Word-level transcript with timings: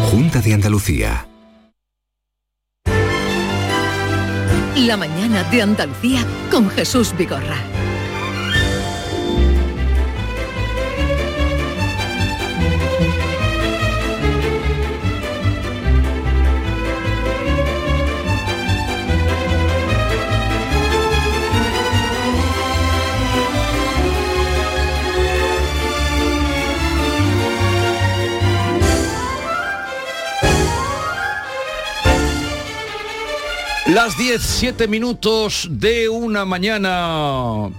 Junta 0.10 0.42
de 0.42 0.54
Andalucía. 0.54 1.30
La 4.76 4.98
mañana 4.98 5.46
de 5.50 5.62
Andalucía 5.62 6.26
con 6.50 6.70
Jesús 6.72 7.16
Vigorra. 7.18 7.56
Las 34.12 34.18
10, 34.20 34.42
7 34.42 34.88
minutos 34.90 35.70
de 35.72 36.10
una 36.10 36.44
mañana 36.44 37.70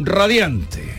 radiante. 0.00 0.92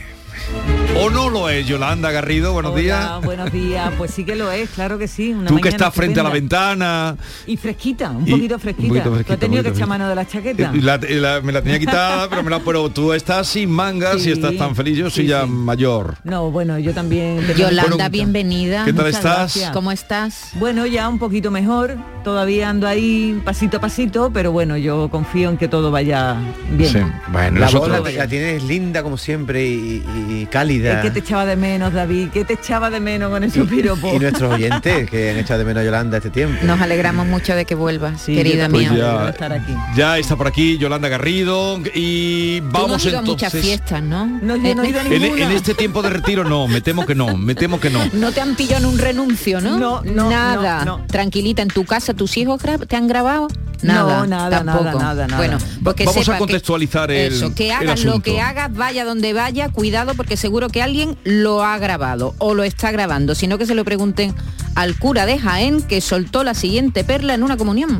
¿O 1.02 1.10
no 1.10 1.30
lo 1.30 1.50
es, 1.50 1.68
Yolanda 1.68 2.12
Garrido? 2.12 2.54
Buenos 2.54 2.72
Hola, 2.72 2.82
días. 2.82 3.22
Buenos 3.26 3.52
días, 3.52 3.92
pues 3.98 4.12
sí 4.12 4.24
que 4.24 4.36
lo 4.38 4.50
es, 4.54 4.70
claro 4.70 4.98
que 4.98 5.10
sí. 5.10 5.34
Una 5.34 5.48
Tú 5.50 5.58
que 5.60 5.68
estás 5.68 5.94
frente 5.94 6.22
a 6.22 6.24
la 6.24 6.30
ventana. 6.30 7.18
Y 7.46 7.58
fresquita, 7.58 8.12
un 8.12 8.26
Y- 8.26 8.32
poquito 8.32 8.56
un 8.56 8.62
fresquita. 8.62 8.88
poquito 8.88 9.04
Tú 9.10 9.14
fresquita, 9.16 9.34
has 9.34 9.40
tenido 9.42 9.60
un 9.60 9.64
que 9.66 9.70
poquito 9.72 9.80
echar 9.84 9.90
mano 9.90 10.08
de 10.08 10.16
la 10.16 10.28
chaqueta. 10.28 10.72
Y 10.74 10.80
la- 10.80 11.00
y 11.10 11.14
la- 11.16 11.42
me 11.42 11.52
la 11.52 11.62
tenía 11.62 11.80
quitada, 11.80 12.30
pero, 12.30 12.42
me 12.44 12.50
la, 12.50 12.60
pero 12.60 12.90
tú 12.90 13.12
estás 13.12 13.50
sin 13.50 13.70
mangas 13.70 14.22
Sí, 14.22 14.30
y 14.30 14.32
estás 14.32 14.56
tan 14.56 14.78
feliz. 14.78 14.98
Yo 14.98 15.10
soy 15.10 15.24
sí, 15.26 15.30
ya 15.30 15.42
sí. 15.44 15.50
mayor. 15.50 16.16
No, 16.24 16.50
bueno, 16.52 16.80
yo 16.80 16.94
también. 16.94 17.46
Yolanda, 17.58 18.08
bienvenida. 18.08 18.86
¿Qué 18.86 18.94
tal 18.94 19.08
Muchas 19.08 19.18
estás? 19.20 19.36
gracias. 19.40 19.72
¿Cómo 19.72 19.92
estás? 19.92 20.52
Bueno, 20.54 20.86
ya 20.86 21.10
un 21.10 21.20
poquito 21.20 21.52
mejor. 21.52 21.98
Todavía 22.24 22.70
ando 22.70 22.88
ahí 22.88 23.42
pasito 23.44 23.78
a 23.78 23.82
pasito, 23.82 24.32
pero 24.34 24.52
bueno, 24.52 24.78
yo 24.78 25.10
confío 25.10 25.50
en 25.50 25.58
que 25.58 25.68
todo 25.68 25.92
vaya 25.92 26.38
bien. 26.72 26.92
Sí, 26.92 27.00
bueno, 27.32 27.60
La 27.60 27.66
nosotros- 27.66 28.00
voz 28.02 28.14
la, 28.14 28.20
la 28.20 28.28
tienes 28.28 28.64
linda 28.64 29.04
como 29.04 29.18
siempre 29.18 29.66
y, 29.66 30.48
cálida. 30.50 30.94
Es 30.98 31.02
que 31.02 31.12
te 31.12 31.20
echaba 31.20 31.46
de 31.46 31.56
menos, 31.56 31.94
David. 31.94 32.30
¿Qué 32.34 32.46
te 32.46 32.54
echaba 32.54 32.90
de 32.90 33.00
menos 33.00 33.30
con 33.30 33.44
esos 33.44 33.68
piropos? 33.68 34.14
y 34.14 34.20
nuestros 34.20 34.54
oyentes 34.54 35.10
que 35.10 35.32
han 35.32 35.38
echado 35.38 35.60
de 35.60 35.66
menos 35.66 35.82
a 35.82 35.86
Yolanda 35.86 36.18
este 36.18 36.30
tiempo. 36.30 36.58
Nos 36.66 36.80
alegramos 36.82 37.26
mucho 37.28 37.56
de 37.56 37.66
que 37.66 37.76
vuelvas, 37.76 38.22
Sí, 38.22 38.36
querida 38.36 38.64
también 38.64 38.94
mía. 38.94 39.04
ya. 39.24 39.30
estar 39.30 39.52
aquí. 39.54 39.74
Ya 39.96 40.18
está 40.18 40.36
por 40.36 40.48
aquí 40.48 40.78
Yolanda 40.78 41.10
Garrido 41.10 41.80
y 41.94 42.60
Tú 42.62 42.66
no 42.68 42.72
vamos 42.72 43.06
ido 43.06 43.18
a 43.18 43.20
entonces. 43.22 43.54
muchas 43.54 43.62
fiestas, 43.64 44.02
¿no? 44.04 44.26
No, 44.26 44.56
yo 44.56 44.76
no 44.76 44.84
he 44.84 44.90
ido 44.90 45.00
a 45.00 45.06
En, 45.06 45.52
este 45.52 45.74
tiempo 45.74 46.02
de 46.02 46.10
retiro 46.10 46.44
no, 46.44 46.68
me 46.68 46.82
temo 46.82 47.06
que 47.06 47.16
no, 47.16 47.36
me 47.38 47.56
temo 47.56 47.80
que 47.80 47.90
no. 47.90 48.00
No 48.14 48.32
te 48.32 48.42
han 48.42 48.56
pillado 48.56 48.86
en 48.88 48.94
un 48.94 48.98
renuncio, 49.00 49.60
¿no? 49.62 49.78
No, 49.78 50.02
no, 50.04 50.30
Nada. 50.30 50.86
no, 50.86 51.00
no. 51.00 51.06
Tranquilita, 51.08 51.62
en 51.62 51.68
tu 51.70 51.84
casa, 51.86 52.13
tus 52.14 52.38
hijos 52.38 52.62
te 52.88 52.96
han 52.96 53.08
grabado. 53.08 53.48
Nada, 53.82 54.20
No, 54.22 54.28
nada, 54.28 54.64
tampoco. 54.64 54.84
nada, 54.86 54.98
nada, 54.98 55.28
nada. 55.28 55.38
Bueno, 55.38 55.58
pues 55.84 55.96
que 55.98 56.06
Vamos 56.06 56.30
a 56.30 56.34
que- 56.34 56.40
contextualizar 56.40 57.12
el- 57.12 57.34
Eso, 57.34 57.54
que 57.54 57.66
el 57.68 57.72
hagas 57.74 58.04
lo 58.06 58.22
que 58.22 58.40
hagas, 58.40 58.74
vaya 58.74 59.04
donde 59.04 59.34
vaya, 59.34 59.68
cuidado 59.70 60.14
porque 60.16 60.38
seguro 60.38 60.70
que 60.70 60.82
alguien 60.82 61.18
lo 61.26 61.66
ha 61.66 61.78
grabado 61.80 62.34
o 62.38 62.54
lo 62.54 62.64
está 62.64 62.92
grabando, 62.92 63.36
sino 63.36 63.58
que 63.58 63.66
se 63.66 63.76
lo 63.76 63.84
pregunten 63.84 64.34
al 64.76 64.98
cura 64.98 65.26
de 65.26 65.38
Jaén 65.38 65.82
que 65.82 66.00
soltó 66.00 66.46
la 66.46 66.54
siguiente 66.54 67.04
perla 67.04 67.34
en 67.34 67.44
una 67.44 67.58
comunión. 67.58 68.00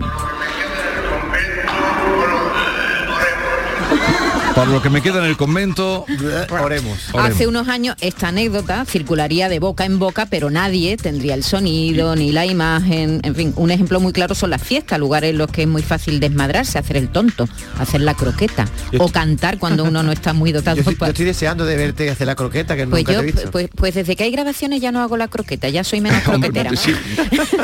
Para 4.56 4.70
lo 4.70 4.84
que 4.84 4.90
me 4.92 5.02
queda 5.02 5.18
en 5.18 5.26
el 5.26 5.36
convento, 5.36 6.06
Oremos. 6.52 7.00
Hace 7.16 7.48
unos 7.48 7.68
años 7.70 7.96
esta 8.02 8.28
anécdota 8.28 8.86
circularía 8.86 9.50
de 9.50 9.58
boca 9.58 9.84
en 9.84 9.98
boca, 9.98 10.28
pero 10.28 10.52
nadie 10.52 10.96
tendría 10.96 11.34
el 11.34 11.44
sonido 11.44 12.16
ni 12.16 12.32
la 12.32 12.46
imagen. 12.46 13.20
En 13.24 13.34
fin, 13.36 13.54
un 13.56 13.72
ejemplo 13.72 14.00
muy 14.00 14.14
claro 14.14 14.36
son 14.36 14.52
las 14.52 14.62
fiestas, 14.62 15.00
lugares 15.00 15.32
en 15.32 15.40
los 15.40 15.50
que 15.50 15.64
es 15.64 15.68
muy 15.68 15.82
fácil 15.82 16.20
desmadrarse, 16.20 16.78
hacer 16.78 16.98
el 16.98 17.10
tonto, 17.10 17.50
hacer 17.80 18.02
la 18.02 18.14
croqueta 18.14 18.68
o 19.00 19.10
cantar 19.10 19.58
cuando 19.58 19.86
uno 19.86 20.04
no 20.04 20.12
está 20.12 20.34
muy 20.34 20.52
dotado. 20.52 20.76
Yo 20.84 20.92
estoy, 20.92 20.98
yo 21.00 21.06
estoy 21.08 21.26
deseando 21.26 21.66
de 21.66 21.76
verte 21.76 22.10
hacer 22.12 22.28
la 22.28 22.36
croqueta 22.36 22.76
que 22.76 22.86
Pues 22.86 23.02
nunca 23.04 23.12
yo, 23.14 23.20
te 23.20 23.24
he 23.24 23.32
visto. 23.32 23.52
pues, 23.52 23.70
pues 23.76 23.96
desde 23.96 24.16
que 24.16 24.24
hay 24.26 24.32
grabaciones 24.32 24.82
ya 24.82 24.92
no 24.92 25.02
hago 25.02 25.18
la 25.18 25.30
croqueta, 25.30 25.68
ya 25.70 25.84
soy 25.84 26.00
menos 26.02 26.28
Hombre, 26.28 26.52
croquetera. 26.52 26.76
sí. 26.76 26.94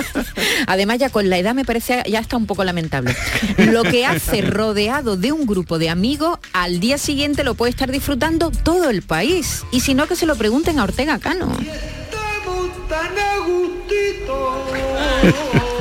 Además 0.67 0.97
ya 0.97 1.09
con 1.09 1.29
la 1.29 1.38
edad 1.38 1.53
me 1.53 1.66
parece 1.66 2.03
ya 2.09 2.19
está 2.19 2.35
un 2.35 2.45
poco 2.47 2.63
lamentable. 2.63 3.16
Lo 3.57 3.83
que 3.83 4.06
hace 4.07 4.41
rodeado 4.41 5.17
de 5.17 5.31
un 5.31 5.45
grupo 5.45 5.77
de 5.77 5.89
amigos, 5.89 6.39
al 6.53 6.78
día 6.79 6.97
siguiente 6.97 7.44
lo 7.44 7.56
puede 7.56 7.72
estar 7.72 7.91
disfrutando 7.91 8.51
todo 8.51 8.90
el 8.90 9.01
país. 9.01 9.63
Y 9.72 9.81
si 9.81 9.94
no, 9.94 10.07
que 10.07 10.16
se 10.16 10.25
lo 10.25 10.35
pregunten 10.35 10.79
a 10.79 10.84
Ortega 10.84 11.19
Cano. 11.19 11.50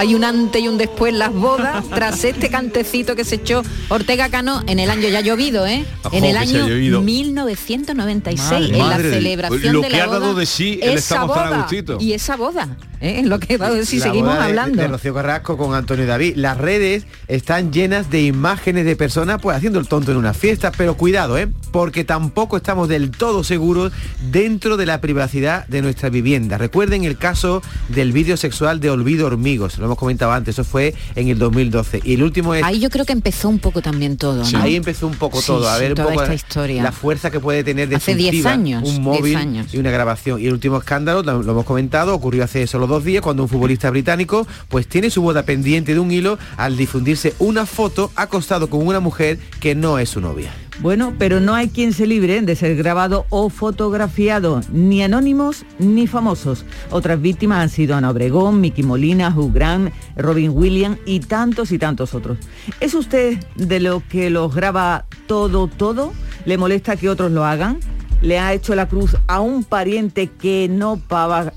Hay 0.00 0.14
un 0.14 0.24
antes 0.24 0.62
y 0.62 0.66
un 0.66 0.78
después 0.78 1.12
las 1.12 1.30
bodas 1.30 1.84
tras 1.94 2.24
este 2.24 2.48
cantecito 2.48 3.14
que 3.14 3.22
se 3.24 3.34
echó 3.34 3.62
Ortega 3.90 4.30
Cano 4.30 4.62
en 4.66 4.78
el 4.78 4.88
año 4.88 5.10
ya 5.10 5.20
llovido, 5.20 5.66
¿eh? 5.66 5.84
Ojo, 6.04 6.16
en 6.16 6.24
el 6.24 6.38
año 6.38 6.66
llovido. 6.66 7.02
1996, 7.02 8.70
en 8.70 8.78
la 8.78 8.96
de- 8.98 9.10
celebración 9.10 9.72
lo 9.74 9.80
de 9.82 9.88
que 9.88 9.96
la 9.98 10.04
ha 10.04 10.06
dado 10.06 10.28
boda. 10.28 10.40
de 10.40 10.46
sí 10.46 10.78
el 10.82 10.96
esa 10.96 11.26
tan 11.26 11.66
y 12.00 12.12
esa 12.14 12.36
boda, 12.36 12.76
¿eh? 13.02 13.22
lo 13.26 13.38
que 13.38 13.54
ha 13.54 13.58
dado 13.58 13.74
de 13.74 13.84
sí, 13.84 13.98
La 13.98 14.04
seguimos 14.04 14.30
boda 14.30 14.38
de- 14.40 14.44
hablando. 14.48 14.80
De, 14.82 14.88
Rocío 14.88 15.12
Carrasco 15.14 15.56
con 15.58 15.74
Antonio 15.74 16.06
David. 16.06 16.34
Las 16.36 16.56
redes 16.56 17.04
están 17.28 17.70
llenas 17.70 18.10
de 18.10 18.22
imágenes 18.22 18.86
de 18.86 18.96
personas 18.96 19.38
pues 19.42 19.54
haciendo 19.56 19.78
el 19.78 19.86
tonto 19.86 20.12
en 20.12 20.16
una 20.16 20.32
fiesta, 20.32 20.72
pero 20.76 20.96
cuidado, 20.96 21.36
¿eh? 21.36 21.48
Porque 21.72 22.04
tampoco 22.04 22.56
estamos 22.56 22.88
del 22.88 23.10
todo 23.10 23.44
seguros 23.44 23.92
dentro 24.30 24.76
de 24.78 24.86
la 24.86 25.00
privacidad 25.02 25.66
de 25.68 25.82
nuestra 25.82 26.08
vivienda. 26.08 26.56
Recuerden 26.58 27.04
el 27.04 27.18
caso 27.18 27.62
del 27.90 28.12
vídeo 28.12 28.36
sexual 28.38 28.80
de 28.80 28.90
Olvido 28.90 29.26
Hormigos, 29.26 29.78
lo 29.78 29.89
hemos 29.90 29.98
comentado 29.98 30.32
antes, 30.32 30.54
eso 30.54 30.64
fue 30.64 30.94
en 31.14 31.28
el 31.28 31.38
2012. 31.38 32.00
Y 32.04 32.14
el 32.14 32.22
último 32.22 32.54
es 32.54 32.62
Ahí 32.64 32.80
yo 32.80 32.90
creo 32.90 33.04
que 33.04 33.12
empezó 33.12 33.48
un 33.48 33.58
poco 33.58 33.82
también 33.82 34.16
todo, 34.16 34.42
¿no? 34.50 34.58
Ahí 34.62 34.76
empezó 34.76 35.06
un 35.06 35.14
poco 35.14 35.40
Sí, 35.40 35.46
todo, 35.48 35.68
a 35.68 35.74
sí, 35.76 35.80
ver 35.82 35.90
un 35.92 35.96
poco 35.96 36.10
esta 36.12 36.26
la- 36.28 36.34
historia. 36.34 36.82
la 36.82 36.92
fuerza 36.92 37.30
que 37.30 37.40
puede 37.40 37.64
tener 37.64 37.94
Hace 37.94 38.14
10 38.14 38.32
destructiva 38.32 38.52
años, 38.52 38.82
un 38.84 38.88
10 38.90 39.00
móvil 39.00 39.36
años. 39.36 39.74
y 39.74 39.78
una 39.78 39.90
grabación. 39.90 40.40
Y 40.40 40.46
el 40.46 40.52
último 40.52 40.78
escándalo, 40.78 41.22
lo, 41.22 41.42
lo 41.42 41.52
hemos 41.52 41.64
comentado, 41.64 42.14
ocurrió 42.14 42.44
hace 42.44 42.66
solo 42.66 42.86
dos 42.86 43.04
días 43.04 43.22
cuando 43.22 43.42
un 43.42 43.48
futbolista 43.48 43.90
británico 43.90 44.46
pues 44.68 44.86
tiene 44.86 45.10
su 45.10 45.22
boda 45.22 45.42
pendiente 45.44 45.94
de 45.94 46.00
un 46.00 46.10
hilo 46.10 46.38
al 46.56 46.76
difundirse 46.76 47.34
una 47.38 47.66
foto 47.66 48.10
acostado 48.16 48.68
con 48.70 48.86
una 48.86 49.00
mujer 49.00 49.38
que 49.60 49.74
no 49.74 49.98
es 49.98 50.08
su 50.10 50.20
novia. 50.20 50.52
Bueno, 50.80 51.12
pero 51.18 51.40
no 51.40 51.54
hay 51.54 51.68
quien 51.68 51.92
se 51.92 52.06
libre 52.06 52.40
de 52.40 52.56
ser 52.56 52.74
grabado 52.74 53.26
o 53.28 53.50
fotografiado, 53.50 54.62
ni 54.72 55.02
anónimos 55.02 55.66
ni 55.78 56.06
famosos. 56.06 56.64
Otras 56.90 57.20
víctimas 57.20 57.58
han 57.58 57.68
sido 57.68 57.96
Ana 57.96 58.08
Obregón, 58.08 58.62
Miki 58.62 58.82
Molina, 58.82 59.28
Hugh 59.28 59.52
Grant, 59.52 59.92
Robin 60.16 60.52
Williams 60.54 60.98
y 61.04 61.20
tantos 61.20 61.70
y 61.72 61.78
tantos 61.78 62.14
otros. 62.14 62.38
¿Es 62.80 62.94
usted 62.94 63.38
de 63.56 63.78
lo 63.78 64.02
que 64.08 64.30
los 64.30 64.54
graba 64.54 65.04
todo, 65.26 65.66
todo? 65.66 66.14
¿Le 66.46 66.56
molesta 66.56 66.96
que 66.96 67.10
otros 67.10 67.30
lo 67.30 67.44
hagan? 67.44 67.78
¿Le 68.22 68.38
ha 68.38 68.54
hecho 68.54 68.74
la 68.74 68.88
cruz 68.88 69.18
a 69.26 69.40
un 69.40 69.64
pariente 69.64 70.28
que 70.28 70.66
no, 70.70 70.98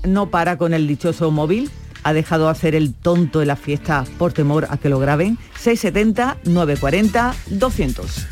no 0.06 0.28
para 0.28 0.58
con 0.58 0.74
el 0.74 0.86
dichoso 0.86 1.30
móvil? 1.30 1.70
¿Ha 2.02 2.12
dejado 2.12 2.50
hacer 2.50 2.74
el 2.74 2.92
tonto 2.92 3.40
en 3.40 3.48
la 3.48 3.56
fiesta 3.56 4.04
por 4.18 4.34
temor 4.34 4.66
a 4.68 4.76
que 4.76 4.90
lo 4.90 4.98
graben? 4.98 5.38
670 5.58 6.36
940 6.44 7.34
200. 7.48 8.26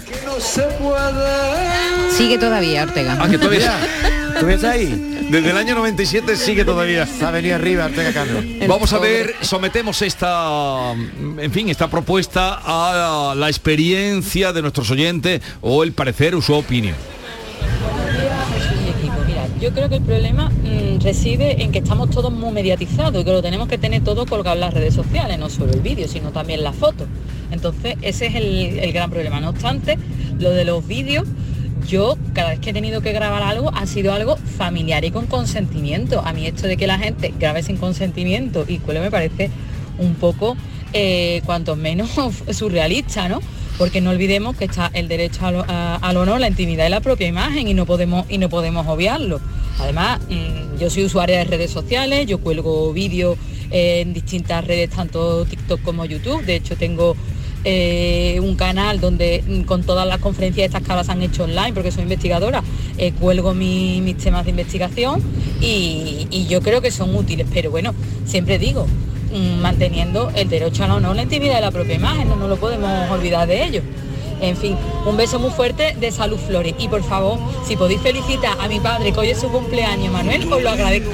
Sigue 2.10 2.38
todavía, 2.38 2.82
Ortega. 2.82 3.16
Ah, 3.20 3.28
que 3.28 3.38
todavía. 3.38 3.78
¿Tú 4.40 4.46
ves 4.46 4.64
ahí? 4.64 4.86
Desde 5.30 5.50
el 5.50 5.56
año 5.56 5.74
97 5.76 6.36
sigue 6.36 6.64
todavía. 6.64 7.06
Se 7.06 7.24
ha 7.24 7.30
venido 7.30 7.54
arriba 7.54 7.86
Ortega 7.86 8.12
Cano. 8.12 8.40
Vamos 8.68 8.92
a 8.92 8.98
ver, 8.98 9.34
sometemos 9.40 10.02
esta, 10.02 10.92
en 10.92 11.52
fin, 11.52 11.68
esta 11.68 11.88
propuesta 11.88 12.60
a 12.62 13.34
la 13.34 13.48
experiencia 13.48 14.52
de 14.52 14.62
nuestros 14.62 14.90
oyentes 14.90 15.40
o 15.60 15.84
el 15.84 15.92
parecer 15.92 16.34
o 16.34 16.42
su 16.42 16.54
opinión. 16.54 16.96
Yo 19.62 19.70
creo 19.70 19.88
que 19.88 19.94
el 19.94 20.02
problema 20.02 20.50
mm, 20.50 21.02
reside 21.02 21.62
en 21.62 21.70
que 21.70 21.78
estamos 21.78 22.10
todos 22.10 22.32
muy 22.32 22.50
mediatizados 22.50 23.22
y 23.22 23.24
que 23.24 23.30
lo 23.30 23.42
tenemos 23.42 23.68
que 23.68 23.78
tener 23.78 24.02
todo 24.02 24.26
colgado 24.26 24.56
en 24.56 24.60
las 24.60 24.74
redes 24.74 24.92
sociales, 24.92 25.38
no 25.38 25.48
solo 25.48 25.72
el 25.72 25.78
vídeo, 25.78 26.08
sino 26.08 26.32
también 26.32 26.64
la 26.64 26.72
foto. 26.72 27.06
Entonces, 27.52 27.96
ese 28.02 28.26
es 28.26 28.34
el, 28.34 28.78
el 28.80 28.92
gran 28.92 29.10
problema. 29.10 29.40
No 29.40 29.50
obstante, 29.50 29.98
lo 30.38 30.50
de 30.50 30.64
los 30.64 30.86
vídeos, 30.86 31.26
yo 31.88 32.16
cada 32.32 32.50
vez 32.50 32.60
que 32.60 32.70
he 32.70 32.72
tenido 32.72 33.00
que 33.00 33.12
grabar 33.12 33.42
algo 33.42 33.70
ha 33.74 33.86
sido 33.86 34.12
algo 34.12 34.36
familiar 34.36 35.04
y 35.04 35.10
con 35.10 35.26
consentimiento. 35.26 36.20
A 36.24 36.32
mí 36.32 36.46
esto 36.46 36.66
de 36.66 36.76
que 36.76 36.86
la 36.86 36.98
gente 36.98 37.32
grabe 37.38 37.62
sin 37.62 37.76
consentimiento 37.76 38.64
y 38.66 38.78
cuele 38.78 39.00
me 39.00 39.10
parece 39.10 39.50
un 39.98 40.14
poco, 40.14 40.56
eh, 40.92 41.42
cuanto 41.44 41.76
menos 41.76 42.10
surrealista, 42.52 43.28
¿no? 43.28 43.40
Porque 43.78 44.00
no 44.00 44.10
olvidemos 44.10 44.56
que 44.56 44.66
está 44.66 44.90
el 44.94 45.08
derecho 45.08 45.46
al, 45.46 45.56
a- 45.68 45.96
al 45.96 46.16
honor, 46.16 46.40
la 46.40 46.48
intimidad 46.48 46.86
y 46.86 46.90
la 46.90 47.00
propia 47.00 47.26
imagen 47.26 47.66
y 47.68 47.74
no 47.74 47.84
podemos, 47.86 48.26
y 48.28 48.38
no 48.38 48.48
podemos 48.48 48.86
obviarlo. 48.86 49.40
Además, 49.80 50.20
mm, 50.28 50.78
yo 50.78 50.88
soy 50.90 51.04
usuaria 51.04 51.38
de 51.38 51.44
redes 51.44 51.70
sociales, 51.70 52.26
yo 52.26 52.38
cuelgo 52.38 52.92
vídeos 52.92 53.36
en 53.70 54.12
distintas 54.12 54.64
redes, 54.66 54.90
tanto 54.90 55.44
TikTok 55.46 55.80
como 55.82 56.04
YouTube. 56.04 56.44
De 56.44 56.56
hecho, 56.56 56.76
tengo 56.76 57.16
eh, 57.64 58.40
un 58.42 58.56
canal 58.56 59.00
donde 59.00 59.42
mm, 59.46 59.60
con 59.62 59.82
todas 59.82 60.06
las 60.06 60.18
conferencias 60.18 60.66
estas 60.66 60.82
que 60.82 61.04
se 61.04 61.12
han 61.12 61.22
hecho 61.22 61.44
online, 61.44 61.72
porque 61.72 61.90
soy 61.92 62.02
investigadora, 62.04 62.62
eh, 62.98 63.12
cuelgo 63.18 63.54
mi- 63.54 64.00
mis 64.00 64.16
temas 64.18 64.44
de 64.44 64.50
investigación 64.50 65.22
y, 65.60 66.26
yo 66.48 66.60
creo 66.60 66.80
que 66.80 66.90
son 66.90 67.14
útiles. 67.14 67.46
Pero 67.52 67.70
bueno, 67.70 67.94
siempre 68.26 68.58
digo, 68.58 68.86
mm, 69.32 69.60
manteniendo 69.60 70.30
el 70.34 70.48
derecho 70.48 70.84
al 70.84 70.90
honor, 70.92 71.16
la 71.16 71.22
intimidad 71.22 71.54
de 71.56 71.60
la 71.62 71.70
propia 71.70 71.94
imagen, 71.94 72.28
no 72.28 72.36
nos 72.36 72.48
lo 72.48 72.56
podemos 72.56 73.10
olvidar 73.10 73.46
de 73.48 73.64
ello. 73.64 73.82
En 74.42 74.56
fin, 74.56 74.76
un 75.06 75.16
beso 75.16 75.38
muy 75.38 75.50
fuerte 75.52 75.94
de 75.98 76.10
Salud 76.10 76.36
Flores. 76.36 76.74
Y 76.78 76.88
por 76.88 77.02
favor, 77.04 77.38
si 77.66 77.76
podéis 77.76 78.00
felicitar 78.00 78.56
a 78.60 78.68
mi 78.68 78.80
padre 78.80 79.12
que 79.12 79.20
hoy 79.20 79.30
es 79.30 79.40
su 79.40 79.48
cumpleaños, 79.50 80.12
Manuel, 80.12 80.52
os 80.52 80.62
lo 80.62 80.68
agradezco. 80.70 81.10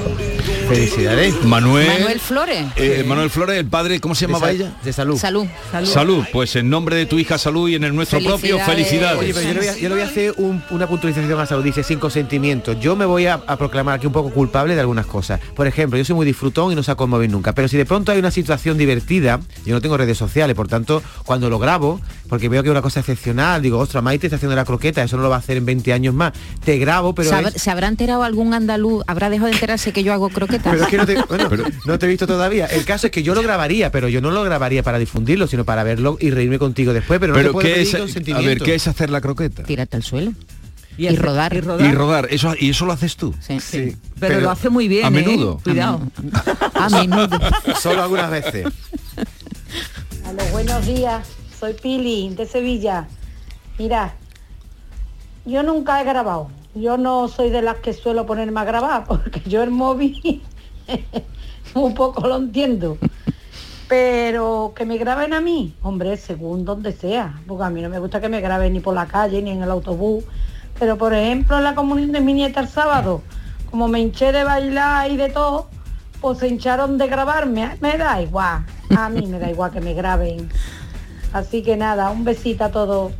Felicidades. 0.67 1.43
Manuel. 1.45 1.87
Manuel 1.87 2.19
Flores. 2.19 2.63
eh, 2.75 3.03
Manuel 3.07 3.29
Flores, 3.29 3.57
el 3.57 3.65
padre, 3.67 3.99
¿cómo 3.99 4.13
se 4.15 4.25
llamaba 4.27 4.47
de, 4.47 4.53
ella? 4.55 4.71
De 4.83 4.93
salud. 4.93 5.17
Salud. 5.17 5.45
Salud. 5.85 6.23
Pues 6.31 6.55
en 6.55 6.69
nombre 6.69 6.95
de 6.95 7.05
tu 7.05 7.17
hija 7.17 7.37
Salud 7.37 7.69
y 7.69 7.75
en 7.75 7.83
el 7.83 7.95
nuestro 7.95 8.19
propio, 8.19 8.59
felicidades. 8.59 9.19
Oye, 9.19 9.33
pero 9.33 9.47
yo 9.47 9.53
le 9.53 9.59
voy 9.59 9.67
a, 9.69 9.77
yo 9.77 9.89
le 9.89 9.95
voy 9.95 10.03
a 10.03 10.07
hacer 10.07 10.33
un- 10.37 10.63
una 10.71 10.87
puntualización 10.87 11.39
a 11.39 11.45
salud. 11.45 11.63
Dice 11.63 11.83
sin 11.83 11.99
consentimiento. 11.99 12.73
Yo 12.73 12.95
me 12.95 13.05
voy 13.05 13.25
a, 13.27 13.35
a 13.47 13.57
proclamar 13.57 13.95
aquí 13.95 14.07
un 14.07 14.13
poco 14.13 14.31
culpable 14.31 14.73
de 14.75 14.81
algunas 14.81 15.05
cosas. 15.05 15.39
Por 15.55 15.67
ejemplo, 15.67 15.97
yo 15.97 16.05
soy 16.05 16.15
muy 16.15 16.25
disfrutón 16.25 16.71
y 16.71 16.75
no 16.75 16.83
saco 16.83 17.03
el 17.05 17.09
móvil 17.09 17.31
nunca. 17.31 17.53
Pero 17.53 17.67
si 17.67 17.77
de 17.77 17.85
pronto 17.85 18.11
hay 18.11 18.19
una 18.19 18.31
situación 18.31 18.77
divertida, 18.77 19.39
yo 19.65 19.73
no 19.73 19.81
tengo 19.81 19.97
redes 19.97 20.17
sociales, 20.17 20.55
por 20.55 20.67
tanto, 20.67 21.01
cuando 21.25 21.49
lo 21.49 21.57
grabo, 21.59 21.99
porque 22.27 22.47
veo 22.49 22.61
que 22.63 22.69
es 22.69 22.71
una 22.71 22.81
cosa 22.81 22.99
excepcional, 23.19 23.61
digo, 23.61 23.77
ostras, 23.77 24.01
Maite 24.03 24.27
está 24.27 24.37
haciendo 24.37 24.55
la 24.55 24.63
croqueta, 24.65 25.03
eso 25.03 25.17
no 25.17 25.23
lo 25.23 25.29
va 25.29 25.35
a 25.35 25.39
hacer 25.39 25.57
en 25.57 25.65
20 25.65 25.91
años 25.93 26.13
más. 26.13 26.31
Te 26.63 26.77
grabo, 26.77 27.13
pero. 27.13 27.29
¿Se, 27.29 27.41
es- 27.41 27.61
¿Se 27.61 27.69
habrá 27.69 27.87
enterado 27.87 28.23
algún 28.23 28.53
andaluz? 28.53 29.03
¿Habrá 29.07 29.29
dejado 29.29 29.47
de 29.47 29.53
enterarse 29.53 29.91
que 29.91 30.03
yo 30.03 30.13
hago 30.13 30.29
croquetas? 30.29 30.71
Pero 30.71 30.83
es 30.83 30.89
que 30.89 30.97
no 30.97 31.05
te, 31.05 31.15
bueno, 31.29 31.49
no 31.85 31.99
te 31.99 32.05
he 32.05 32.09
visto 32.09 32.25
todavía. 32.25 32.65
El 32.67 32.85
caso 32.85 33.07
es 33.07 33.11
que 33.11 33.21
yo 33.21 33.35
lo 33.35 33.41
grabaría, 33.41 33.91
pero 33.91 34.07
yo 34.07 34.21
no 34.21 34.31
lo 34.31 34.43
grabaría 34.43 34.83
para 34.83 34.97
difundirlo, 34.99 35.47
sino 35.47 35.65
para 35.65 35.83
verlo 35.83 36.17
y 36.19 36.31
reírme 36.31 36.57
contigo 36.59 36.93
después. 36.93 37.19
Pero, 37.19 37.33
no 37.33 37.37
te 37.37 37.43
Pero 37.43 37.53
puedo 37.53 37.67
¿qué 37.67 37.81
es, 37.81 37.93
a 37.95 38.39
ver, 38.39 38.59
¿qué 38.59 38.75
es 38.75 38.87
hacer 38.87 39.09
la 39.09 39.21
croqueta? 39.21 39.63
Tírate 39.63 39.97
al 39.97 40.03
suelo. 40.03 40.33
Y, 40.97 41.07
Y 41.07 41.15
rodar. 41.15 41.53
y 41.53 41.61
rodar. 41.61 41.87
Y 41.89 41.93
rodar, 41.93 42.27
eso, 42.29 42.53
y 42.59 42.71
eso 42.71 42.85
lo 42.85 42.91
haces 42.91 43.15
tú. 43.15 43.33
Sí. 43.39 43.59
Sí. 43.61 43.95
Pero, 44.19 44.41
lo 44.41 44.51
hace 44.51 44.69
muy 44.69 44.89
bien. 44.89 45.05
a 45.05 45.07
¿eh? 45.07 45.11
menudo. 45.11 45.59
Cuidado. 45.63 46.01
A 46.73 46.89
menudo. 46.89 47.39
Solo 47.81 48.03
algunas 48.03 48.29
veces. 48.29 48.65
Aló, 50.25 50.43
buenos 50.51 50.85
días. 50.85 51.25
Soy 51.59 51.73
Pili, 51.73 52.33
de 52.35 52.45
Sevilla. 52.45 53.07
Mira, 53.77 54.13
yo 55.45 55.61
nunca 55.61 55.99
he 55.99 56.05
grabado. 56.05 56.47
Yo 56.73 56.97
no 56.97 57.27
soy 57.27 57.49
de 57.49 57.61
las 57.61 57.77
que 57.79 57.91
suelo 57.91 58.25
ponerme 58.25 58.61
a 58.61 58.63
grabar, 58.63 59.03
porque 59.07 59.41
yo 59.41 59.61
el 59.61 59.69
móvil 59.69 60.41
un 61.73 61.93
poco 61.95 62.25
lo 62.27 62.37
entiendo. 62.37 62.97
Pero 63.89 64.71
que 64.73 64.85
me 64.85 64.97
graben 64.97 65.33
a 65.33 65.41
mí, 65.41 65.75
hombre, 65.81 66.15
según 66.15 66.63
donde 66.63 66.93
sea, 66.93 67.41
porque 67.45 67.65
a 67.65 67.69
mí 67.69 67.81
no 67.81 67.89
me 67.89 67.99
gusta 67.99 68.21
que 68.21 68.29
me 68.29 68.39
graben 68.39 68.71
ni 68.71 68.79
por 68.79 68.95
la 68.95 69.07
calle 69.07 69.41
ni 69.41 69.49
en 69.49 69.61
el 69.61 69.71
autobús. 69.71 70.23
Pero 70.79 70.97
por 70.97 71.13
ejemplo 71.13 71.57
en 71.57 71.65
la 71.65 71.75
comunión 71.75 72.13
de 72.13 72.21
mi 72.21 72.33
nieta 72.33 72.61
el 72.61 72.69
sábado, 72.69 73.21
como 73.69 73.89
me 73.89 73.99
hinché 73.99 74.31
de 74.31 74.45
bailar 74.45 75.11
y 75.11 75.17
de 75.17 75.29
todo, 75.29 75.67
pues 76.21 76.37
se 76.37 76.47
hincharon 76.47 76.97
de 76.97 77.07
grabarme. 77.07 77.75
Me 77.81 77.97
da 77.97 78.21
igual, 78.21 78.65
a 78.95 79.09
mí 79.09 79.27
me 79.27 79.39
da 79.39 79.51
igual 79.51 79.71
que 79.71 79.81
me 79.81 79.93
graben. 79.93 80.49
Así 81.33 81.61
que 81.61 81.77
nada, 81.77 82.09
un 82.09 82.23
besito 82.23 82.63
a 82.63 82.71
todos. 82.71 83.11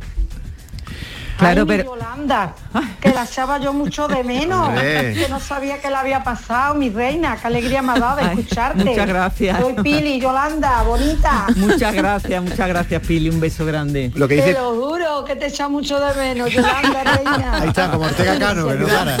Claro, 1.40 1.62
Ay, 1.62 1.66
mi 1.66 1.76
pero- 1.76 1.84
Yolanda, 1.96 2.54
que 3.00 3.10
la 3.10 3.24
echaba 3.24 3.58
yo 3.58 3.72
mucho 3.72 4.06
de 4.08 4.22
menos, 4.22 4.68
Hombre. 4.68 5.14
que 5.14 5.26
no 5.28 5.40
sabía 5.40 5.80
que 5.80 5.88
le 5.88 5.96
había 5.96 6.22
pasado, 6.22 6.74
mi 6.74 6.90
reina, 6.90 7.36
qué 7.40 7.46
alegría 7.48 7.82
me 7.82 7.92
ha 7.92 7.98
dado 7.98 8.16
de 8.16 8.22
Ay, 8.22 8.38
escucharte. 8.38 8.84
muchas 8.84 9.06
gracias. 9.08 9.60
Soy 9.60 9.74
Pili, 9.82 10.20
Yolanda, 10.20 10.82
bonita. 10.82 11.46
Muchas 11.56 11.94
gracias, 11.94 12.42
muchas 12.42 12.68
gracias, 12.68 13.02
Pili. 13.06 13.30
Un 13.30 13.40
beso 13.40 13.64
grande. 13.66 14.12
Lo 14.14 14.28
que 14.28 14.36
Te 14.36 14.46
dice. 14.48 14.58
lo 14.60 14.74
juro 14.74 15.24
que 15.24 15.34
te 15.36 15.46
echa 15.46 15.68
mucho 15.68 15.98
de 15.98 16.14
menos, 16.14 16.52
Yolanda, 16.52 17.04
reina. 17.04 17.54
Ahí 17.62 17.68
está, 17.68 17.90
como 17.90 18.04
Ortega 18.04 18.38
Cano, 18.38 18.66
para. 18.66 19.16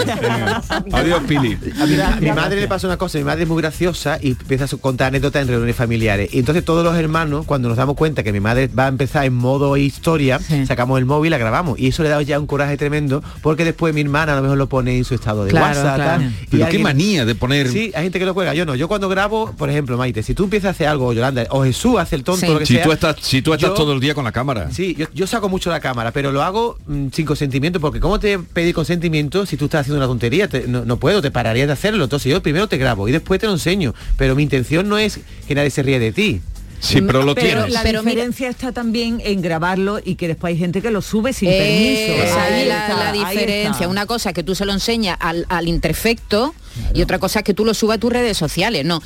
Adiós, 0.92 1.22
Pili. 1.26 1.58
A 1.80 1.86
mi, 1.86 2.00
a 2.00 2.16
mi 2.20 2.32
madre 2.32 2.60
le 2.60 2.68
pasa 2.68 2.86
una 2.86 2.96
cosa, 2.96 3.18
mi 3.18 3.24
madre 3.24 3.42
es 3.44 3.48
muy 3.48 3.60
graciosa 3.62 4.18
y 4.20 4.32
empieza 4.32 4.64
a 4.64 4.68
contar 4.78 5.08
anécdotas 5.08 5.42
en 5.42 5.48
reuniones 5.48 5.76
familiares. 5.76 6.28
Y 6.34 6.38
entonces 6.40 6.64
todos 6.64 6.84
los 6.84 6.96
hermanos, 6.96 7.46
cuando 7.46 7.68
nos 7.68 7.76
damos 7.78 7.96
cuenta 7.96 8.22
que 8.22 8.32
mi 8.32 8.40
madre 8.40 8.68
va 8.68 8.84
a 8.84 8.88
empezar 8.88 9.24
en 9.24 9.34
modo 9.34 9.76
historia, 9.76 10.38
sacamos 10.66 10.98
el 10.98 11.06
móvil 11.06 11.28
y 11.28 11.30
la 11.30 11.38
grabamos. 11.38 11.78
Y 11.78 11.88
eso 11.88 12.02
le 12.02 12.08
da 12.10 12.20
ya 12.22 12.38
un 12.38 12.46
coraje 12.46 12.76
tremendo 12.76 13.22
porque 13.42 13.64
después 13.64 13.94
mi 13.94 14.02
hermana 14.02 14.32
a 14.34 14.36
lo 14.36 14.42
mejor 14.42 14.58
lo 14.58 14.68
pone 14.68 14.96
en 14.98 15.04
su 15.04 15.14
estado 15.14 15.44
de 15.44 15.50
Claro, 15.50 15.66
WhatsApp. 15.66 15.94
claro. 15.96 16.20
tal, 16.22 16.32
Pero 16.50 16.58
qué 16.58 16.64
alguien- 16.64 16.82
manía 16.82 17.24
de 17.24 17.34
poner- 17.34 17.68
Sí, 17.70 17.92
hay 17.94 18.02
gente 18.04 18.18
que 18.18 18.26
lo 18.26 18.34
cuelga, 18.34 18.52
yo 18.54 18.66
no. 18.66 18.74
Yo 18.74 18.88
cuando 18.88 19.08
grabo, 19.08 19.52
por 19.56 19.70
ejemplo, 19.70 19.96
Maite, 19.96 20.22
si 20.22 20.34
tú 20.34 20.44
empiezas 20.44 20.68
a 20.68 20.70
hacer 20.70 20.88
algo, 20.88 21.06
o 21.06 21.12
Yolanda, 21.12 21.46
o 21.50 21.64
Jesús 21.64 21.96
hace 21.98 22.16
el 22.16 22.24
tonto, 22.24 22.52
lo 22.52 22.58
que 22.58 22.66
Si 22.66 22.74
sea, 22.74 22.84
tú 22.84 22.92
estás, 22.92 23.16
si 23.20 23.42
tú 23.42 23.54
estás 23.54 23.70
yo- 23.70 23.74
todo 23.74 23.92
el 23.92 24.00
día 24.00 24.14
con 24.14 24.24
la 24.24 24.32
cámara. 24.32 24.70
Sí, 24.72 24.94
yo, 24.98 25.06
yo 25.14 25.26
saco 25.26 25.48
mucho 25.48 25.70
la 25.70 25.80
cámara, 25.80 26.10
pero 26.12 26.32
lo 26.32 26.42
hago 26.42 26.76
mm, 26.86 27.08
sin 27.12 27.24
consentimiento, 27.26 27.80
porque 27.80 28.00
¿cómo 28.00 28.18
te 28.20 28.38
pedí 28.38 28.72
consentimiento 28.72 29.46
si 29.46 29.56
tú 29.56 29.66
estás 29.66 29.82
haciendo 29.82 29.98
una 29.98 30.06
tontería? 30.06 30.48
Te- 30.48 30.66
no, 30.66 30.84
no 30.84 30.96
puedo, 30.98 31.22
te 31.22 31.30
pararía 31.30 31.66
de 31.66 31.72
hacerlo. 31.72 32.04
Entonces 32.04 32.30
yo 32.32 32.42
primero 32.42 32.66
te 32.68 32.76
grabo 32.78 33.08
y 33.08 33.12
después 33.12 33.40
te 33.40 33.46
lo 33.46 33.52
enseño. 33.52 33.94
Pero 34.16 34.34
mi 34.34 34.42
intención 34.42 34.88
no 34.88 34.98
es 34.98 35.20
que 35.46 35.54
nadie 35.54 35.70
se 35.70 35.82
ríe 35.82 35.98
de 35.98 36.12
ti. 36.12 36.40
Sí, 36.80 37.00
pero 37.02 37.22
lo 37.22 37.34
pero 37.34 37.46
tienes. 37.64 37.72
la 37.72 37.82
Pero 37.82 38.02
mira- 38.02 38.10
diferencia 38.12 38.48
está 38.48 38.72
también 38.72 39.20
en 39.22 39.42
grabarlo 39.42 40.00
y 40.04 40.14
que 40.14 40.28
después 40.28 40.52
hay 40.52 40.58
gente 40.58 40.80
que 40.82 40.90
lo 40.90 41.02
sube 41.02 41.32
sin 41.32 41.50
Esa 41.50 41.58
permiso. 41.58 42.40
Ahí 42.40 42.62
es 42.62 42.68
la, 42.68 42.78
está, 42.88 42.96
la 42.96 43.10
ahí 43.10 43.18
diferencia. 43.36 43.88
Una 43.88 44.06
cosa 44.06 44.30
es 44.30 44.34
que 44.34 44.42
tú 44.42 44.54
se 44.54 44.64
lo 44.64 44.72
enseñas 44.72 45.16
al, 45.20 45.44
al 45.50 45.68
interfecto 45.68 46.54
y 46.94 47.02
otra 47.02 47.18
cosa 47.18 47.40
es 47.40 47.44
que 47.44 47.54
tú 47.54 47.64
lo 47.64 47.74
subas 47.74 47.96
a 47.96 48.00
tus 48.00 48.12
redes 48.12 48.36
sociales. 48.38 48.84
No. 48.84 49.02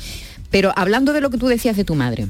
Pero 0.51 0.71
hablando 0.75 1.11
de 1.13 1.19
lo 1.21 1.29
que 1.29 1.37
tú 1.37 1.47
decías 1.47 1.75
de 1.75 1.83
tu 1.83 1.95
madre, 1.95 2.27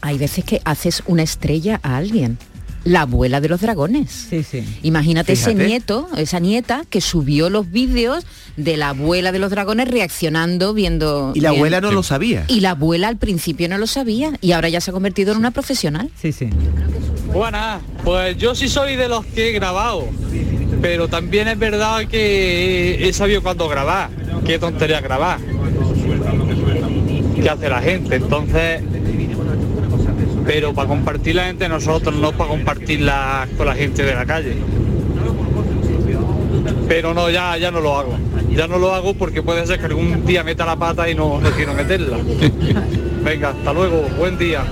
hay 0.00 0.18
veces 0.18 0.44
que 0.44 0.60
haces 0.64 1.02
una 1.06 1.22
estrella 1.24 1.80
a 1.82 1.96
alguien. 1.96 2.38
La 2.84 3.02
abuela 3.02 3.40
de 3.40 3.48
los 3.48 3.60
dragones. 3.60 4.26
Sí, 4.28 4.42
sí. 4.42 4.64
Imagínate 4.82 5.32
ese 5.32 5.54
nieto, 5.54 6.08
esa 6.16 6.38
nieta 6.38 6.84
que 6.88 7.00
subió 7.00 7.48
los 7.48 7.70
vídeos 7.70 8.24
de 8.56 8.76
la 8.76 8.90
abuela 8.90 9.32
de 9.32 9.38
los 9.38 9.50
dragones 9.50 9.88
reaccionando, 9.88 10.74
viendo. 10.74 11.32
Y 11.34 11.40
la 11.40 11.50
bien. 11.50 11.60
abuela 11.60 11.80
no 11.80 11.92
lo 11.92 12.02
sabía. 12.02 12.44
Y 12.48 12.60
la 12.60 12.70
abuela 12.70 13.08
al 13.08 13.16
principio 13.16 13.68
no 13.68 13.78
lo 13.78 13.86
sabía 13.86 14.32
y 14.40 14.52
ahora 14.52 14.68
ya 14.68 14.80
se 14.80 14.90
ha 14.90 14.92
convertido 14.92 15.32
en 15.32 15.38
una 15.38 15.50
profesional. 15.50 16.10
Sí, 16.20 16.32
sí. 16.32 16.50
Buenas, 17.32 17.82
pues 18.04 18.36
yo 18.36 18.54
sí 18.54 18.68
soy 18.68 18.96
de 18.96 19.08
los 19.08 19.24
que 19.26 19.48
he 19.48 19.52
grabado, 19.52 20.06
pero 20.80 21.08
también 21.08 21.48
es 21.48 21.58
verdad 21.58 22.06
que 22.06 23.08
he 23.08 23.12
sabido 23.12 23.42
cuándo 23.42 23.68
grabar, 23.68 24.10
qué 24.46 24.58
tontería 24.58 25.00
grabar, 25.00 25.40
qué 27.34 27.50
hace 27.50 27.68
la 27.68 27.82
gente, 27.82 28.16
entonces, 28.16 28.82
pero 30.44 30.74
para 30.74 30.88
compartirla 30.88 31.48
entre 31.48 31.68
nosotros, 31.68 32.14
no 32.14 32.32
para 32.32 32.50
compartirla 32.50 33.48
con 33.56 33.66
la 33.66 33.74
gente 33.74 34.02
de 34.02 34.14
la 34.14 34.26
calle. 34.26 34.56
Pero 36.88 37.14
no, 37.14 37.30
ya, 37.30 37.56
ya 37.56 37.70
no 37.70 37.80
lo 37.80 37.96
hago. 37.96 38.16
Ya 38.50 38.68
no 38.68 38.78
lo 38.78 38.94
hago 38.94 39.14
porque 39.14 39.42
puede 39.42 39.66
ser 39.66 39.78
que 39.78 39.86
algún 39.86 40.24
día 40.26 40.44
meta 40.44 40.64
la 40.64 40.76
pata 40.76 41.08
y 41.08 41.14
no, 41.14 41.40
no 41.40 41.50
quiero 41.50 41.74
meterla. 41.74 42.18
Venga, 43.24 43.50
hasta 43.50 43.72
luego, 43.72 44.02
buen 44.18 44.36
día. 44.38 44.64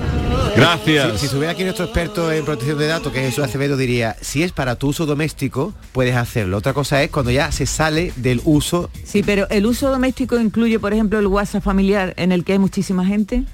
Gracias. 0.55 1.13
Si, 1.13 1.19
si 1.19 1.27
estuviera 1.27 1.53
aquí 1.53 1.65
nuestro 1.65 1.87
experto 1.87 2.31
en 2.31 2.45
protección 2.45 2.79
de 2.79 2.87
datos, 2.87 3.13
que 3.13 3.21
es 3.21 3.31
Jesús 3.31 3.45
Acevedo, 3.45 3.77
diría, 3.77 4.17
si 4.21 4.43
es 4.43 4.53
para 4.53 4.77
tu 4.77 4.89
uso 4.89 5.07
doméstico, 5.07 5.73
puedes 5.93 6.15
hacerlo. 6.15 6.59
Otra 6.59 6.75
cosa 6.75 7.03
es 7.03 7.11
cuando 7.11 7.31
ya 7.31 7.51
se 7.51 7.65
sale 7.65 8.13
del 8.17 8.43
uso. 8.45 8.91
Sí, 9.05 9.23
pero 9.23 9.49
el 9.49 9.65
uso 9.65 9.91
doméstico 9.91 10.39
incluye, 10.39 10.79
por 10.79 10.93
ejemplo, 10.93 11.19
el 11.19 11.27
WhatsApp 11.27 11.65
familiar 11.65 12.13
en 12.19 12.31
el 12.31 12.45
que 12.45 12.53
hay 12.53 12.59
muchísima 12.59 13.07
gente. 13.07 13.45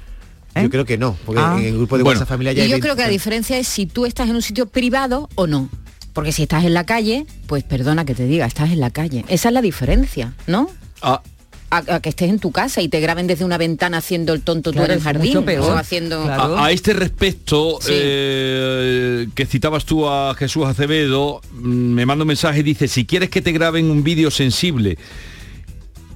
¿Eh? 0.59 0.63
Yo 0.65 0.71
creo 0.71 0.85
que 0.85 0.99
no, 0.99 1.17
porque 1.27 1.41
Ah. 1.43 1.57
en 1.59 1.65
el 1.67 1.75
grupo 1.77 1.97
de 1.97 2.03
Bueno. 2.05 2.19
WhatsApp 2.19 2.29
familiar 2.29 2.55
ya 2.55 2.61
Y 2.63 2.65
hay 2.65 2.69
yo 2.71 2.75
20 2.75 2.87
creo 2.87 2.97
que 2.97 3.03
la 3.03 3.09
diferencia 3.09 3.59
es 3.59 3.67
si 3.69 3.87
tú 3.87 4.07
estás 4.07 4.29
en 4.29 4.37
un 4.37 4.43
sitio 4.43 4.67
privado 4.67 5.29
o 5.35 5.47
no. 5.47 5.69
Porque 6.13 6.33
si 6.33 6.43
estás 6.43 6.65
en 6.65 6.75
la 6.75 6.85
calle, 6.85 7.27
pues 7.47 7.63
perdona 7.65 8.05
que 8.05 8.15
te 8.15 8.27
diga, 8.27 8.45
estás 8.47 8.71
en 8.71 8.81
la 8.81 8.91
calle. 8.91 9.25
Esa 9.29 9.49
es 9.49 9.55
la 9.55 9.63
diferencia, 9.63 10.33
¿no? 10.47 10.69
Ah, 11.03 11.23
A, 11.71 11.97
a 11.97 12.01
que 12.01 12.09
estés 12.09 12.31
en 12.31 12.39
tu 12.39 12.51
casa 12.51 12.81
y 12.81 12.89
te 12.89 12.99
graben 12.99 13.27
desde 13.27 13.45
una 13.45 13.59
ventana 13.59 13.99
haciendo 13.99 14.33
el 14.33 14.41
tonto 14.41 14.73
Claro, 14.73 14.87
tú 14.87 14.93
en 14.93 14.99
el 14.99 15.05
jardín 15.05 15.35
mucho 15.35 15.45
peor. 15.45 15.71
o 15.71 15.77
haciendo 15.77 16.23
A, 16.23 16.65
a 16.65 16.73
este 16.73 16.95
respecto, 16.95 17.77
Sí. 17.83 17.91
eh, 17.95 19.29
que 19.35 19.45
citabas 19.45 19.85
tú 19.85 20.09
a 20.09 20.35
Jesús 20.35 20.65
Acevedo, 20.67 21.43
mm, 21.53 21.69
me 21.69 22.07
manda 22.07 22.23
un 22.25 22.29
mensaje 22.29 22.61
y 22.61 22.63
dice, 22.63 22.89
si 22.89 23.05
quieres 23.05 23.29
que 23.29 23.43
te 23.43 23.53
graben 23.53 23.91
un 23.91 24.03
vídeo 24.03 24.31
sensible 24.31 24.97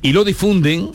y 0.01 0.13
lo 0.13 0.25
difunden, 0.25 0.91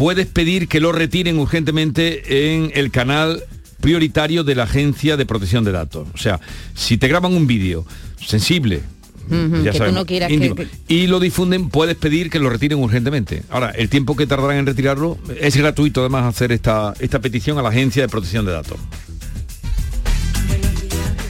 puedes 0.00 0.26
pedir 0.26 0.66
que 0.66 0.80
lo 0.80 0.92
retiren 0.92 1.38
urgentemente 1.38 2.54
en 2.54 2.72
el 2.74 2.90
canal 2.90 3.44
prioritario 3.82 4.44
de 4.44 4.54
la 4.54 4.62
Agencia 4.62 5.18
de 5.18 5.26
Protección 5.26 5.62
de 5.62 5.72
Datos. 5.72 6.08
O 6.14 6.16
sea, 6.16 6.40
si 6.74 6.96
te 6.96 7.06
graban 7.06 7.34
un 7.34 7.46
vídeo 7.46 7.84
sensible, 8.18 8.80
Ujú, 9.28 9.56
ya 9.62 9.64
que 9.64 9.70
tú 9.72 9.76
sabemos, 9.76 10.00
no 10.00 10.06
quieras 10.06 10.28
que- 10.28 10.34
íntimo, 10.34 10.54
que- 10.54 10.68
y 10.88 11.06
lo 11.06 11.20
difunden, 11.20 11.68
puedes 11.68 11.96
pedir 11.96 12.30
que 12.30 12.38
lo 12.38 12.48
retiren 12.48 12.78
urgentemente. 12.78 13.42
Ahora, 13.50 13.72
el 13.72 13.90
tiempo 13.90 14.16
que 14.16 14.26
tardarán 14.26 14.56
en 14.56 14.64
retirarlo 14.66 15.18
es 15.38 15.54
gratuito 15.54 16.00
además 16.00 16.24
hacer 16.24 16.50
esta, 16.52 16.94
esta 16.98 17.18
petición 17.18 17.58
a 17.58 17.62
la 17.62 17.68
Agencia 17.68 18.00
de 18.00 18.08
Protección 18.08 18.46
de 18.46 18.52
Datos. 18.52 18.78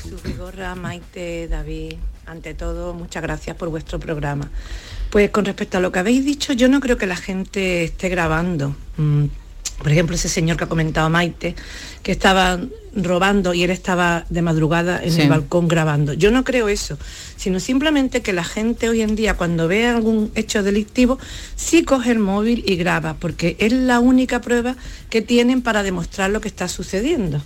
Jesús 0.05 0.23
Vigorra, 0.23 0.77
Maite, 0.77 1.49
David, 1.49 1.95
ante 2.25 2.55
todo, 2.55 2.95
muchas 2.95 3.21
gracias 3.25 3.57
por 3.57 3.69
vuestro 3.69 3.99
programa. 3.99 4.49
Pues 5.11 5.31
con 5.31 5.45
respecto 5.45 5.79
a 5.79 5.81
lo 5.81 5.91
que 5.93 5.99
habéis 5.99 6.25
dicho, 6.25 6.53
yo 6.53 6.69
no 6.69 6.81
creo 6.81 6.97
que 6.97 7.07
la 7.07 7.17
gente 7.17 7.85
esté 7.85 8.09
grabando. 8.09 8.77
Mm, 8.97 9.25
Por 9.83 9.91
ejemplo, 9.91 10.15
ese 10.15 10.29
señor 10.29 10.59
que 10.59 10.65
ha 10.65 10.69
comentado 10.69 11.09
Maite, 11.09 11.55
que 12.03 12.13
estaba 12.13 12.61
robando 12.95 13.55
y 13.55 13.63
él 13.63 13.71
estaba 13.71 14.27
de 14.29 14.43
madrugada 14.43 15.01
en 15.03 15.11
Sí. 15.11 15.23
el 15.23 15.31
balcón 15.31 15.69
grabando. 15.69 16.13
Yo 16.13 16.31
no 16.31 16.45
creo 16.45 16.69
eso, 16.69 16.99
sino 17.39 17.59
simplemente 17.61 18.21
que 18.21 18.35
la 18.35 18.45
gente 18.45 18.91
hoy 18.91 19.01
en 19.01 19.17
día 19.17 19.39
cuando 19.39 19.69
ve 19.69 19.87
algún 19.87 20.33
hecho 20.35 20.63
delictivo, 20.63 21.19
sí 21.57 21.83
coge 21.83 22.11
el 22.11 22.19
móvil 22.19 22.63
y 22.67 22.77
graba, 22.77 23.15
porque 23.15 23.57
es 23.59 23.73
la 23.73 24.01
única 24.01 24.43
prueba 24.43 24.77
que 25.09 25.23
tienen 25.23 25.63
para 25.63 25.83
demostrar 25.83 26.29
lo 26.29 26.43
que 26.43 26.49
está 26.49 26.69
sucediendo. 26.69 27.41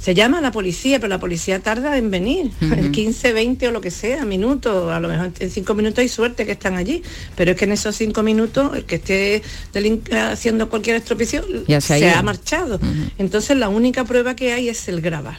Se 0.00 0.14
llama 0.14 0.38
a 0.38 0.40
la 0.40 0.52
policía, 0.52 0.98
pero 1.00 1.08
la 1.08 1.18
policía 1.18 1.60
tarda 1.60 1.96
en 1.96 2.10
venir, 2.10 2.52
en 2.60 2.92
15, 2.92 3.32
20 3.32 3.68
o 3.68 3.70
lo 3.72 3.80
que 3.80 3.90
sea, 3.90 4.24
minutos, 4.24 4.92
a 4.92 5.00
lo 5.00 5.08
mejor 5.08 5.32
en 5.38 5.50
5 5.50 5.74
minutos 5.74 5.98
hay 5.98 6.08
suerte 6.08 6.46
que 6.46 6.52
están 6.52 6.76
allí, 6.76 7.02
pero 7.34 7.52
es 7.52 7.56
que 7.56 7.64
en 7.64 7.72
esos 7.72 7.96
5 7.96 8.22
minutos 8.22 8.76
el 8.76 8.84
que 8.84 8.96
esté 8.96 9.42
haciendo 10.12 10.68
cualquier 10.68 10.96
estropicio 10.96 11.44
Ya 11.66 11.80
se 11.80 12.10
ha 12.10 12.22
marchado. 12.22 12.78
Entonces 13.18 13.56
la 13.56 13.68
única 13.68 14.04
prueba 14.04 14.36
que 14.36 14.52
hay 14.52 14.68
es 14.68 14.86
el 14.88 15.00
grabar. 15.00 15.38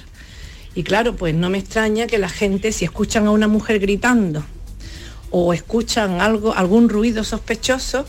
Y 0.76 0.84
claro, 0.84 1.16
pues 1.16 1.34
no 1.34 1.50
me 1.50 1.58
extraña 1.58 2.06
que 2.06 2.18
la 2.18 2.30
gente, 2.30 2.72
si 2.72 2.86
escuchan 2.86 3.26
a 3.26 3.32
una 3.32 3.48
mujer 3.48 3.80
gritando 3.80 4.44
o 5.32 5.54
escuchan 5.54 6.22
algo, 6.22 6.54
algún 6.54 6.90
ruido 6.90 7.24
sospechoso, 7.24 8.06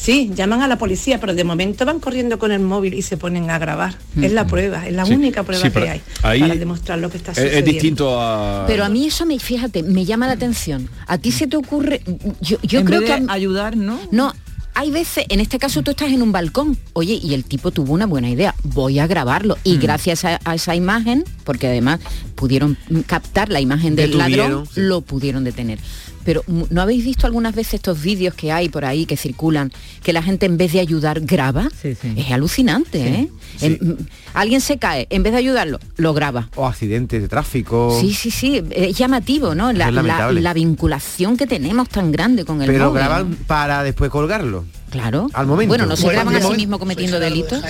sí, 0.00 0.30
llaman 0.34 0.62
a 0.62 0.68
la 0.68 0.78
policía, 0.78 1.18
pero 1.20 1.34
de 1.34 1.44
momento 1.44 1.84
van 1.84 1.98
corriendo 2.00 2.38
con 2.38 2.52
el 2.52 2.60
móvil 2.60 2.94
y 2.94 3.02
se 3.02 3.16
ponen 3.16 3.50
a 3.50 3.58
grabar. 3.58 3.96
Es 4.20 4.32
la 4.32 4.46
prueba, 4.46 4.86
es 4.86 4.94
la 4.94 5.04
Sí, 5.04 5.14
única 5.14 5.42
prueba 5.42 5.64
sí, 5.64 5.70
que 5.70 5.88
hay 5.88 6.00
ahí 6.22 6.40
para 6.40 6.54
demostrar 6.54 6.98
lo 6.98 7.10
que 7.10 7.16
está 7.16 7.32
Es, 7.32 7.38
sucediendo. 7.38 7.58
es 7.68 7.72
distinto 7.74 8.20
a... 8.20 8.64
Pero 8.66 8.84
a 8.84 8.88
mí 8.88 9.06
eso 9.06 9.26
me, 9.26 9.38
fíjate, 9.38 9.82
me 9.82 10.04
llama 10.04 10.26
la 10.26 10.32
atención. 10.34 10.88
¿A 11.06 11.18
ti 11.18 11.32
se 11.32 11.46
te 11.46 11.56
ocurre? 11.56 12.02
Yo, 12.40 12.58
yo 12.62 12.80
En 12.80 12.86
creo 12.86 13.00
vez 13.00 13.10
que 13.10 13.20
de 13.20 13.26
ayudar, 13.32 13.76
¿no? 13.76 13.98
No, 14.10 14.32
hay 14.74 14.92
veces, 14.92 15.24
en 15.28 15.40
este 15.40 15.58
caso 15.58 15.82
tú 15.82 15.90
estás 15.90 16.10
en 16.12 16.22
un 16.22 16.30
balcón, 16.30 16.76
oye, 16.92 17.18
y 17.20 17.34
el 17.34 17.44
tipo 17.44 17.72
tuvo 17.72 17.92
una 17.94 18.06
buena 18.06 18.30
idea, 18.30 18.54
voy 18.62 19.00
a 19.00 19.08
grabarlo. 19.08 19.58
Y 19.64 19.76
Mm. 19.76 19.80
gracias 19.80 20.24
a, 20.24 20.38
a 20.44 20.54
esa 20.54 20.76
imagen, 20.76 21.24
porque 21.44 21.66
además 21.66 21.98
pudieron 22.36 22.78
captar 23.06 23.48
la 23.48 23.60
imagen 23.60 23.96
del 23.96 24.16
ladrón, 24.16 24.66
sí. 24.66 24.72
lo 24.80 25.00
pudieron 25.00 25.42
detener. 25.42 25.80
Pero 26.28 26.44
mm, 26.46 26.64
¿no 26.68 26.82
habéis 26.82 27.06
visto 27.06 27.26
algunas 27.26 27.54
veces 27.54 27.72
estos 27.74 28.02
vídeos 28.02 28.34
que 28.34 28.52
hay 28.52 28.68
por 28.68 28.84
ahí 28.84 29.06
que 29.06 29.16
circulan, 29.16 29.72
que 30.02 30.12
la 30.12 30.22
gente 30.22 30.44
en 30.44 30.58
vez 30.58 30.74
de 30.74 30.80
ayudar 30.80 31.20
graba? 31.22 31.70
Es 31.82 32.30
alucinante, 32.30 32.98
¿eh? 33.08 33.28
En- 33.62 33.78
mm, 33.80 33.96
alguien 34.34 34.60
se 34.60 34.76
cae, 34.76 35.06
en 35.08 35.22
vez 35.22 35.32
de 35.32 35.38
ayudarlo, 35.38 35.80
lo 35.96 36.12
graba. 36.12 36.50
O 36.54 36.66
accidentes 36.66 37.22
de 37.22 37.28
tráfico. 37.28 37.96
Sí, 37.98 38.12
sí, 38.12 38.30
sí, 38.30 38.62
es 38.72 38.94
llamativo, 38.98 39.54
¿no? 39.54 39.72
La, 39.72 39.88
Es 39.88 39.94
la- 39.94 40.02
lamentable. 40.02 40.42
la 40.42 40.52
vinculación 40.52 41.38
que 41.38 41.46
tenemos 41.46 41.88
tan 41.88 42.12
grande 42.12 42.44
con 42.44 42.60
el 42.60 42.66
Pero 42.70 42.88
móvil. 42.90 42.98
graban 43.02 43.34
para 43.46 43.82
después 43.82 44.10
colgarlo. 44.10 44.66
Claro. 44.90 45.30
Al 45.32 45.46
momento. 45.46 45.70
Bueno, 45.70 45.86
no 45.86 45.96
se 45.96 46.02
Bueno, 46.04 46.20
graban 46.24 46.36
a 46.36 46.46
sí 46.46 46.54
mismos 46.56 46.78
cometiendo 46.78 47.18
de 47.18 47.24
delitos. 47.24 47.62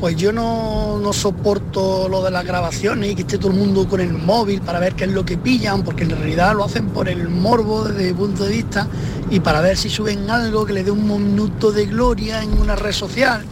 Pues 0.00 0.14
yo 0.14 0.32
no, 0.32 0.98
no 0.98 1.12
soporto 1.12 2.08
lo 2.08 2.22
de 2.22 2.30
las 2.30 2.44
grabaciones 2.44 3.10
y 3.10 3.14
que 3.16 3.22
esté 3.22 3.36
todo 3.36 3.50
el 3.50 3.58
mundo 3.58 3.88
con 3.88 4.00
el 4.00 4.12
móvil 4.12 4.60
para 4.60 4.78
ver 4.78 4.94
qué 4.94 5.04
es 5.04 5.10
lo 5.10 5.24
que 5.24 5.36
pillan, 5.36 5.82
porque 5.82 6.04
en 6.04 6.10
realidad 6.10 6.54
lo 6.54 6.64
hacen 6.64 6.90
por 6.90 7.08
el 7.08 7.28
morbo 7.28 7.82
desde 7.82 8.06
mi 8.06 8.12
punto 8.12 8.44
de 8.44 8.50
vista 8.50 8.86
y 9.28 9.40
para 9.40 9.60
ver 9.60 9.76
si 9.76 9.90
suben 9.90 10.30
algo 10.30 10.64
que 10.64 10.72
le 10.72 10.84
dé 10.84 10.92
un 10.92 11.04
minuto 11.04 11.72
de 11.72 11.86
gloria 11.86 12.44
en 12.44 12.52
una 12.60 12.76
red 12.76 12.92
social. 12.92 13.44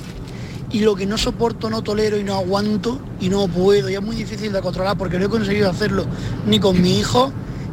Y 0.70 0.80
lo 0.80 0.94
que 0.94 1.04
no 1.04 1.18
soporto, 1.18 1.68
no 1.68 1.82
tolero 1.82 2.16
y 2.16 2.22
no 2.22 2.34
aguanto 2.36 3.00
y 3.20 3.28
no 3.28 3.48
puedo, 3.48 3.90
y 3.90 3.94
es 3.94 4.02
muy 4.02 4.14
difícil 4.14 4.52
de 4.52 4.60
controlar 4.60 4.96
porque 4.96 5.18
no 5.18 5.24
he 5.24 5.28
conseguido 5.28 5.68
hacerlo 5.68 6.06
ni 6.46 6.60
con 6.60 6.80
mi 6.80 6.96
hijo, 6.98 7.32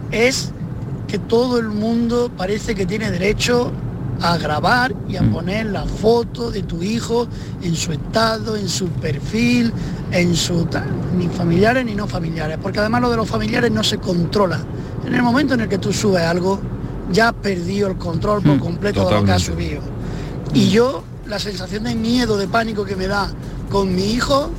es 0.09 0.51
que 1.07 1.19
todo 1.19 1.59
el 1.59 1.69
mundo 1.69 2.31
parece 2.35 2.73
que 2.73 2.87
tiene 2.87 3.11
derecho 3.11 3.71
a 4.21 4.37
grabar 4.37 4.93
y 5.09 5.17
a 5.17 5.23
poner 5.23 5.67
la 5.67 5.83
foto 5.85 6.51
de 6.51 6.63
tu 6.63 6.81
hijo 6.81 7.27
en 7.61 7.75
su 7.75 7.91
estado, 7.91 8.55
en 8.55 8.69
su 8.69 8.87
perfil, 8.87 9.73
en 10.11 10.35
su 10.35 10.67
ni 11.17 11.27
familiares 11.27 11.85
ni 11.85 11.95
no 11.95 12.07
familiares, 12.07 12.57
porque 12.61 12.79
además 12.79 13.01
lo 13.01 13.09
de 13.09 13.17
los 13.17 13.29
familiares 13.29 13.71
no 13.71 13.83
se 13.83 13.97
controla. 13.97 14.59
En 15.05 15.13
el 15.13 15.21
momento 15.21 15.55
en 15.55 15.61
el 15.61 15.69
que 15.69 15.77
tú 15.77 15.91
subes 15.91 16.23
algo, 16.23 16.59
ya 17.11 17.29
has 17.29 17.33
perdido 17.33 17.89
el 17.89 17.97
control 17.97 18.41
por 18.41 18.59
completo 18.59 19.07
de 19.07 19.15
lo 19.15 19.25
que 19.25 19.31
has 19.31 19.41
subido. 19.41 19.81
Y 20.53 20.69
yo, 20.69 21.03
la 21.27 21.39
sensación 21.39 21.83
de 21.83 21.95
miedo, 21.95 22.37
de 22.37 22.47
pánico 22.47 22.85
que 22.85 22.95
me 22.95 23.07
da 23.07 23.29
con 23.69 23.93
mi 23.93 24.11
hijo, 24.11 24.49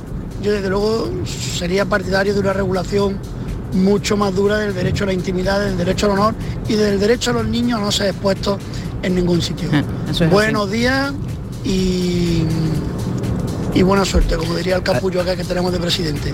yo 0.41 0.51
desde 0.51 0.69
luego 0.69 1.09
sería 1.25 1.85
partidario 1.85 2.33
de 2.33 2.39
una 2.39 2.53
regulación 2.53 3.17
mucho 3.73 4.15
más 4.15 4.33
dura 4.35 4.57
del 4.57 4.73
derecho 4.73 5.03
a 5.03 5.07
la 5.07 5.13
intimidad, 5.13 5.59
del 5.59 5.77
derecho 5.77 6.05
al 6.05 6.13
honor 6.13 6.35
y 6.67 6.73
del 6.73 6.99
derecho 6.99 7.31
a 7.31 7.33
los 7.33 7.47
niños 7.47 7.79
a 7.79 7.83
no 7.83 7.91
ser 7.91 8.09
expuestos 8.09 8.57
en 9.05 9.15
ningún 9.15 9.41
sitio. 9.41 9.69
Ah, 9.71 9.83
eso 10.09 10.25
es 10.25 10.29
Buenos 10.31 10.71
días 10.71 11.13
y, 11.63 12.43
y 13.73 13.81
buena 13.83 14.05
suerte, 14.05 14.35
como 14.35 14.55
diría 14.55 14.75
el 14.77 14.83
capullo 14.83 15.21
acá 15.21 15.35
que 15.35 15.43
tenemos 15.43 15.71
de 15.71 15.79
presidente. 15.79 16.33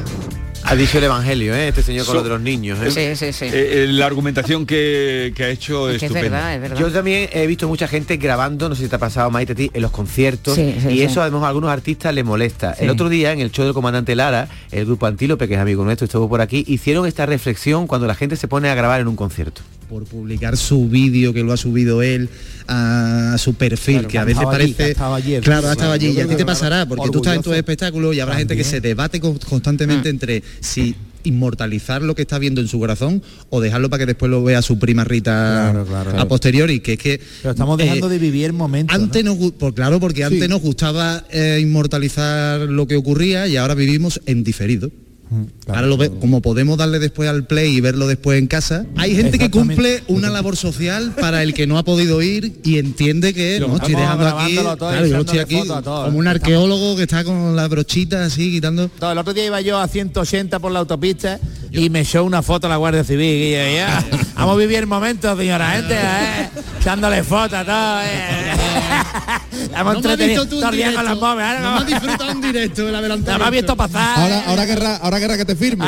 Ha 0.64 0.76
dicho 0.76 1.00
el 1.00 1.06
Evangelio, 1.06 1.56
¿eh? 1.56 1.70
este 1.70 1.82
señor 1.82 2.06
con 2.06 2.14
So- 2.14 2.20
lo 2.20 2.24
de 2.24 2.30
los 2.30 2.42
niños. 2.42 2.78
¿eh? 2.84 3.16
sí. 3.16 3.26
Eh, 3.46 3.50
eh, 3.52 3.88
la 3.90 4.06
argumentación 4.06 4.68
que, 4.68 5.34
que 5.36 5.44
ha 5.44 5.50
hecho 5.50 5.90
es, 5.90 6.02
estupenda. 6.04 6.76
Yo 6.76 6.92
también 6.92 7.30
he 7.34 7.48
visto 7.48 7.68
mucha 7.68 7.88
gente 7.88 8.18
grabando, 8.18 8.70
no 8.70 8.76
sé 8.76 8.84
si 8.84 8.88
te 8.90 8.96
ha 8.96 9.00
pasado, 9.00 9.32
Maite, 9.32 9.54
a 9.54 9.56
ti, 9.56 9.72
en 9.74 9.82
los 9.82 9.90
conciertos. 9.92 10.54
Sí, 10.54 10.76
sí, 10.80 10.88
y 10.90 10.98
sí. 10.98 11.02
eso 11.02 11.22
además 11.22 11.44
a 11.44 11.48
algunos 11.48 11.72
artistas 11.72 12.14
les 12.14 12.24
molesta. 12.24 12.76
Sí. 12.76 12.84
El 12.84 12.92
otro 12.92 13.10
día, 13.10 13.34
en 13.34 13.40
el 13.40 13.52
show 13.52 13.66
del 13.66 13.74
comandante 13.74 14.16
Lara, 14.16 14.48
el 14.72 14.86
grupo 14.86 15.08
Antílope, 15.08 15.48
que 15.48 15.56
es 15.56 15.60
amigo 15.60 15.84
nuestro, 15.84 16.06
estuvo 16.06 16.30
por 16.30 16.42
aquí, 16.42 16.64
hicieron 16.68 17.08
esta 17.08 17.26
reflexión 17.26 17.88
cuando 17.88 18.06
la 18.06 18.14
gente 18.16 18.36
se 18.36 18.48
pone 18.48 18.70
a 18.70 18.76
grabar 18.76 19.02
en 19.02 19.08
un 19.08 19.16
concierto. 19.16 19.64
Por 19.92 20.06
publicar 20.06 20.56
su 20.56 20.88
vídeo 20.88 21.34
que 21.34 21.44
lo 21.44 21.52
ha 21.52 21.58
subido 21.58 22.02
él 22.02 22.30
a, 22.66 23.36
su 23.38 23.56
perfil, 23.56 23.96
Claro, 23.96 24.08
que 24.08 24.18
a 24.20 24.24
veces 24.24 24.38
estaba 24.42 24.56
allí, 24.56 24.72
parece... 24.74 24.92
estaba 24.92 25.22
claro, 25.42 25.68
ha 25.68 25.72
estado 25.74 25.92
allí. 25.92 26.08
Y 26.12 26.20
a 26.22 26.28
ti 26.28 26.36
te 26.36 26.46
pasará, 26.46 26.86
porque 26.86 27.10
tú 27.12 27.18
estás 27.18 27.34
en 27.36 27.40
tus 27.42 27.48
orgulloso. 27.48 27.60
espectáculos 27.60 28.16
y 28.16 28.22
habrá 28.22 28.36
gente 28.38 28.56
que 28.56 28.64
se 28.64 28.80
debate 28.80 29.20
con- 29.20 29.38
constantemente 29.40 30.08
entre 30.08 30.44
si 30.62 30.96
inmortalizar 31.26 32.02
lo 32.02 32.16
que 32.16 32.22
está 32.22 32.40
viendo 32.40 32.62
en 32.62 32.70
su 32.70 32.80
corazón 32.80 33.22
o 33.50 33.60
dejarlo 33.60 33.90
para 33.90 34.00
que 34.00 34.06
después 34.08 34.32
lo 34.32 34.42
vea 34.46 34.62
su 34.62 34.80
prima 34.80 35.04
Rita 35.04 35.72
Claro, 35.74 35.86
claro. 35.86 36.18
a 36.20 36.26
posteriori, 36.28 36.80
que 36.80 36.94
es 36.94 36.98
que... 37.00 37.20
Pero 37.42 37.52
estamos 37.52 37.78
dejando 37.78 38.08
eh, 38.08 38.12
de 38.12 38.18
vivir 38.18 38.54
momentos. 38.54 38.96
antes 38.96 39.26
nos, 39.26 39.36
gu- 39.38 39.52
por, 39.54 39.74
claro, 39.76 40.00
porque 40.00 40.22
Sí. 40.22 40.24
antes 40.34 40.48
nos 40.48 40.62
gustaba 40.62 41.26
eh, 41.32 41.60
inmortalizar 41.62 42.62
lo 42.62 42.88
que 42.88 42.96
ocurría 42.96 43.46
y 43.48 43.58
ahora 43.58 43.76
vivimos 43.76 44.22
en 44.26 44.44
diferido. 44.46 44.90
Ahora 45.68 45.88
lo 45.88 45.96
ve, 45.96 46.10
como 46.20 46.42
podemos 46.42 46.78
darle 46.78 47.00
después 47.00 47.30
al 47.30 47.46
play 47.46 47.78
y 47.78 47.80
verlo 47.82 48.06
después 48.08 48.38
en 48.38 48.48
casa, 48.48 48.86
hay 48.98 49.16
gente 49.16 49.40
que 49.40 49.50
cumple 49.50 50.04
una 50.08 50.30
labor 50.30 50.58
social 50.58 51.14
para 51.20 51.42
el 51.44 51.54
que 51.54 51.68
no 51.68 51.78
ha 51.78 51.84
podido 51.84 52.22
ir 52.22 52.60
y 52.66 52.78
entiende 52.80 53.34
que 53.34 53.58
no, 53.62 53.76
estoy 53.78 53.94
Estamos 53.94 54.02
dejando 54.20 54.28
aquí, 54.28 54.54
grabándolo 54.56 54.78
todo 54.78 54.90
y 54.90 54.94
claro, 54.94 55.08
yo 55.08 55.18
estoy 55.20 55.40
echándole 55.40 55.42
aquí 55.44 55.56
fotos 55.68 55.78
a 55.78 55.82
todo. 55.82 56.06
como 56.06 56.18
un 56.20 56.28
arqueólogo 56.28 56.96
que 56.98 57.04
está 57.04 57.24
con 57.24 57.56
la 57.56 57.68
brochita 57.70 58.26
así 58.26 58.52
quitando. 58.52 58.90
Todo, 59.00 59.14
el 59.14 59.18
otro 59.18 59.34
día 59.34 59.46
iba 59.46 59.62
yo 59.62 59.80
a 59.80 59.88
180 59.88 60.60
por 60.60 60.72
la 60.74 60.80
autopista 60.80 61.40
y 61.72 61.90
me 61.90 62.02
echó 62.02 62.26
una 62.26 62.42
foto 62.42 62.68
a 62.68 62.70
la 62.70 62.76
Guardia 62.76 63.06
Civil 63.06 63.22
y 63.44 63.52
yo, 63.52 63.58
ya, 63.74 64.06
vamos 64.36 64.56
a 64.56 64.58
vivir 64.60 64.80
el 64.80 64.88
momento, 64.88 65.38
señora 65.38 65.72
gente, 65.72 65.94
¿eh? 65.96 66.50
echándole 66.82 67.24
fotos 67.24 67.54
a 67.60 67.64
todo. 67.66 68.02
¿eh? 68.02 68.52
Todo 69.72 70.14
el 70.14 70.76
día 70.78 70.94
con 70.94 71.06
móviles. 71.06 71.24
ahora 71.24 71.60
No 71.60 71.62
no- 71.62 71.72
me 71.72 71.78
has 71.82 71.88
disfrutado 71.88 72.32
en 72.32 72.42
directo 72.42 72.88
el 72.90 72.96
adelantamiento. 73.02 73.32
No 73.32 73.38
me 73.40 73.46
has 73.46 73.52
visto 73.52 73.76
pasar. 73.76 74.20
Ahora, 74.20 74.44
ahora 74.48 74.66
querrá, 74.66 74.96
ahora 74.98 75.20
querrá 75.22 75.38
que 75.38 75.46
te 75.46 75.56
firme. 75.56 75.86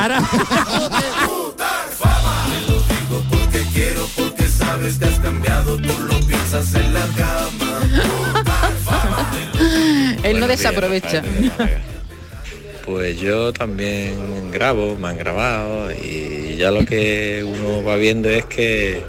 Porque 3.30 3.62
quiero, 3.74 4.08
porque 4.16 4.48
sabes 4.48 5.00
que 5.00 5.06
has 5.06 5.20
cambiado, 5.20 5.78
tú 5.78 5.94
lo 6.08 6.20
piensas 6.28 6.76
en 6.76 6.94
la 6.94 7.00
cama. 7.18 7.80
Él 10.24 10.40
no 10.40 10.48
desaprovecha. 10.48 11.24
Pues 12.86 13.20
yo 13.20 13.52
también 13.54 14.52
grabo, 14.52 14.96
me 14.98 15.08
han 15.08 15.18
grabado 15.18 15.92
y 15.92 16.56
ya 16.58 16.70
lo 16.70 16.86
que 16.86 17.44
uno 17.44 17.84
va 17.84 17.96
viendo 17.96 18.30
es 18.30 18.46
que 18.46 19.02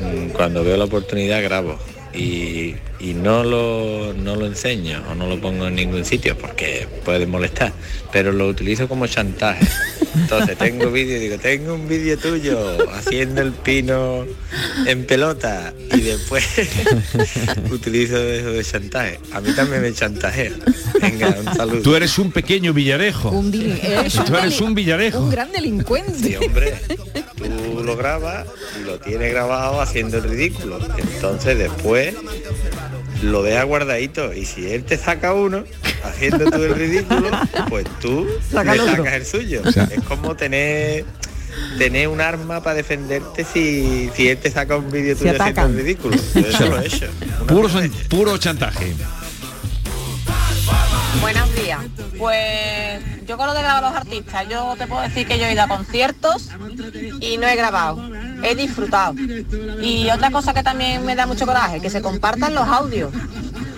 mm, 0.00 0.30
cuando 0.30 0.64
veo 0.64 0.76
la 0.76 0.84
oportunidad 0.86 1.40
grabo 1.42 1.78
y, 2.16 2.74
y 2.98 3.14
no, 3.14 3.44
lo, 3.44 4.14
no 4.14 4.36
lo 4.36 4.46
enseño 4.46 5.02
o 5.10 5.14
no 5.14 5.26
lo 5.26 5.40
pongo 5.40 5.66
en 5.68 5.74
ningún 5.74 6.04
sitio 6.04 6.36
porque 6.36 6.88
puede 7.04 7.26
molestar, 7.26 7.72
pero 8.12 8.32
lo 8.32 8.48
utilizo 8.48 8.88
como 8.88 9.06
chantaje. 9.06 9.66
Entonces 10.14 10.56
tengo 10.56 10.90
vídeo 10.90 11.16
y 11.18 11.20
digo, 11.20 11.38
tengo 11.38 11.74
un 11.74 11.86
vídeo 11.86 12.16
tuyo 12.16 12.90
haciendo 12.92 13.42
el 13.42 13.52
pino 13.52 14.24
en 14.86 15.04
pelota 15.04 15.74
y 15.94 16.00
después 16.00 16.44
utilizo 17.70 18.16
eso 18.16 18.52
de 18.52 18.64
chantaje. 18.64 19.20
A 19.32 19.40
mí 19.40 19.52
también 19.52 19.82
me 19.82 19.92
chantajea. 19.92 20.52
Venga, 21.00 21.36
un 21.38 21.54
saludo. 21.54 21.82
Tú 21.82 21.94
eres 21.94 22.18
un 22.18 22.32
pequeño 22.32 22.72
villarejo. 22.72 23.30
Un 23.30 23.52
eres 23.54 24.14
Tú 24.14 24.36
eres 24.36 24.60
un 24.60 24.74
villarejo. 24.74 25.20
Un 25.20 25.30
gran 25.30 25.52
delincuente. 25.52 26.28
Sí, 26.28 26.36
hombre, 26.36 26.74
tú 27.48 27.82
lo 27.84 27.96
grabas 27.96 28.46
y 28.80 28.84
lo 28.84 28.98
tienes 28.98 29.32
grabado 29.32 29.80
haciendo 29.80 30.18
el 30.18 30.24
ridículo. 30.24 30.78
Entonces 30.98 31.58
después 31.58 32.14
lo 33.22 33.42
dejas 33.42 33.64
guardadito 33.64 34.32
y 34.34 34.44
si 34.44 34.70
él 34.70 34.84
te 34.84 34.96
saca 34.98 35.32
uno 35.32 35.64
haciendo 36.04 36.50
tú 36.50 36.62
el 36.62 36.74
ridículo, 36.74 37.28
pues 37.68 37.86
tú 38.00 38.26
Saca 38.50 38.74
le 38.74 38.82
el 38.82 38.88
otro. 38.88 38.96
sacas 39.04 39.14
el 39.14 39.26
suyo. 39.26 39.62
O 39.64 39.72
sea- 39.72 39.84
es 39.90 40.02
como 40.04 40.34
tener 40.36 41.04
tener 41.78 42.08
un 42.08 42.20
arma 42.20 42.62
para 42.62 42.76
defenderte 42.76 43.42
si, 43.44 44.10
si 44.14 44.28
él 44.28 44.36
te 44.36 44.50
saca 44.50 44.76
un 44.76 44.90
vídeo 44.90 45.16
tuyo 45.16 45.30
haciendo 45.40 45.62
el 45.62 45.74
ridículo. 45.76 46.16
Yo 46.34 46.40
eso 46.40 46.66
lo 46.66 46.80
he 46.80 46.86
hecho. 46.86 47.06
Puro, 47.48 47.68
san- 47.70 47.90
puro 48.10 48.36
chantaje. 48.36 48.94
Buenos 51.20 51.54
días. 51.54 51.80
Pues 52.18 53.02
yo 53.26 53.36
con 53.36 53.46
lo 53.46 53.54
de 53.54 53.62
grabar 53.62 53.84
a 53.84 53.88
los 53.90 53.96
artistas, 53.98 54.46
yo 54.48 54.74
te 54.78 54.86
puedo 54.86 55.02
decir 55.02 55.26
que 55.26 55.38
yo 55.38 55.46
he 55.46 55.52
ido 55.52 55.62
a 55.62 55.68
conciertos 55.68 56.50
y 57.20 57.36
no 57.38 57.46
he 57.46 57.56
grabado, 57.56 58.00
he 58.42 58.54
disfrutado. 58.54 59.14
Y 59.82 60.08
otra 60.10 60.30
cosa 60.30 60.54
que 60.54 60.62
también 60.62 61.04
me 61.04 61.14
da 61.16 61.26
mucho 61.26 61.46
coraje, 61.46 61.80
que 61.80 61.90
se 61.90 62.00
compartan 62.02 62.54
los 62.54 62.66
audios. 62.68 63.12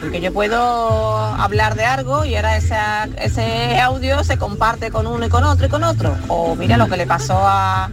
Porque 0.00 0.21
yo 0.21 0.33
puedo 0.33 1.16
hablar 1.18 1.75
de 1.75 1.85
algo 1.85 2.25
y 2.25 2.37
ahora 2.37 2.57
ese 2.57 3.80
audio 3.80 4.23
se 4.23 4.38
comparte 4.38 4.90
con 4.90 5.07
uno 5.07 5.26
y 5.26 5.28
con 5.28 5.42
otro 5.45 5.66
y 5.66 5.68
con 5.68 5.83
otro. 5.83 6.16
O 6.28 6.54
mira 6.54 6.76
lo 6.76 6.88
que 6.88 6.97
le 6.97 7.07
pasó 7.07 7.35
a 7.38 7.90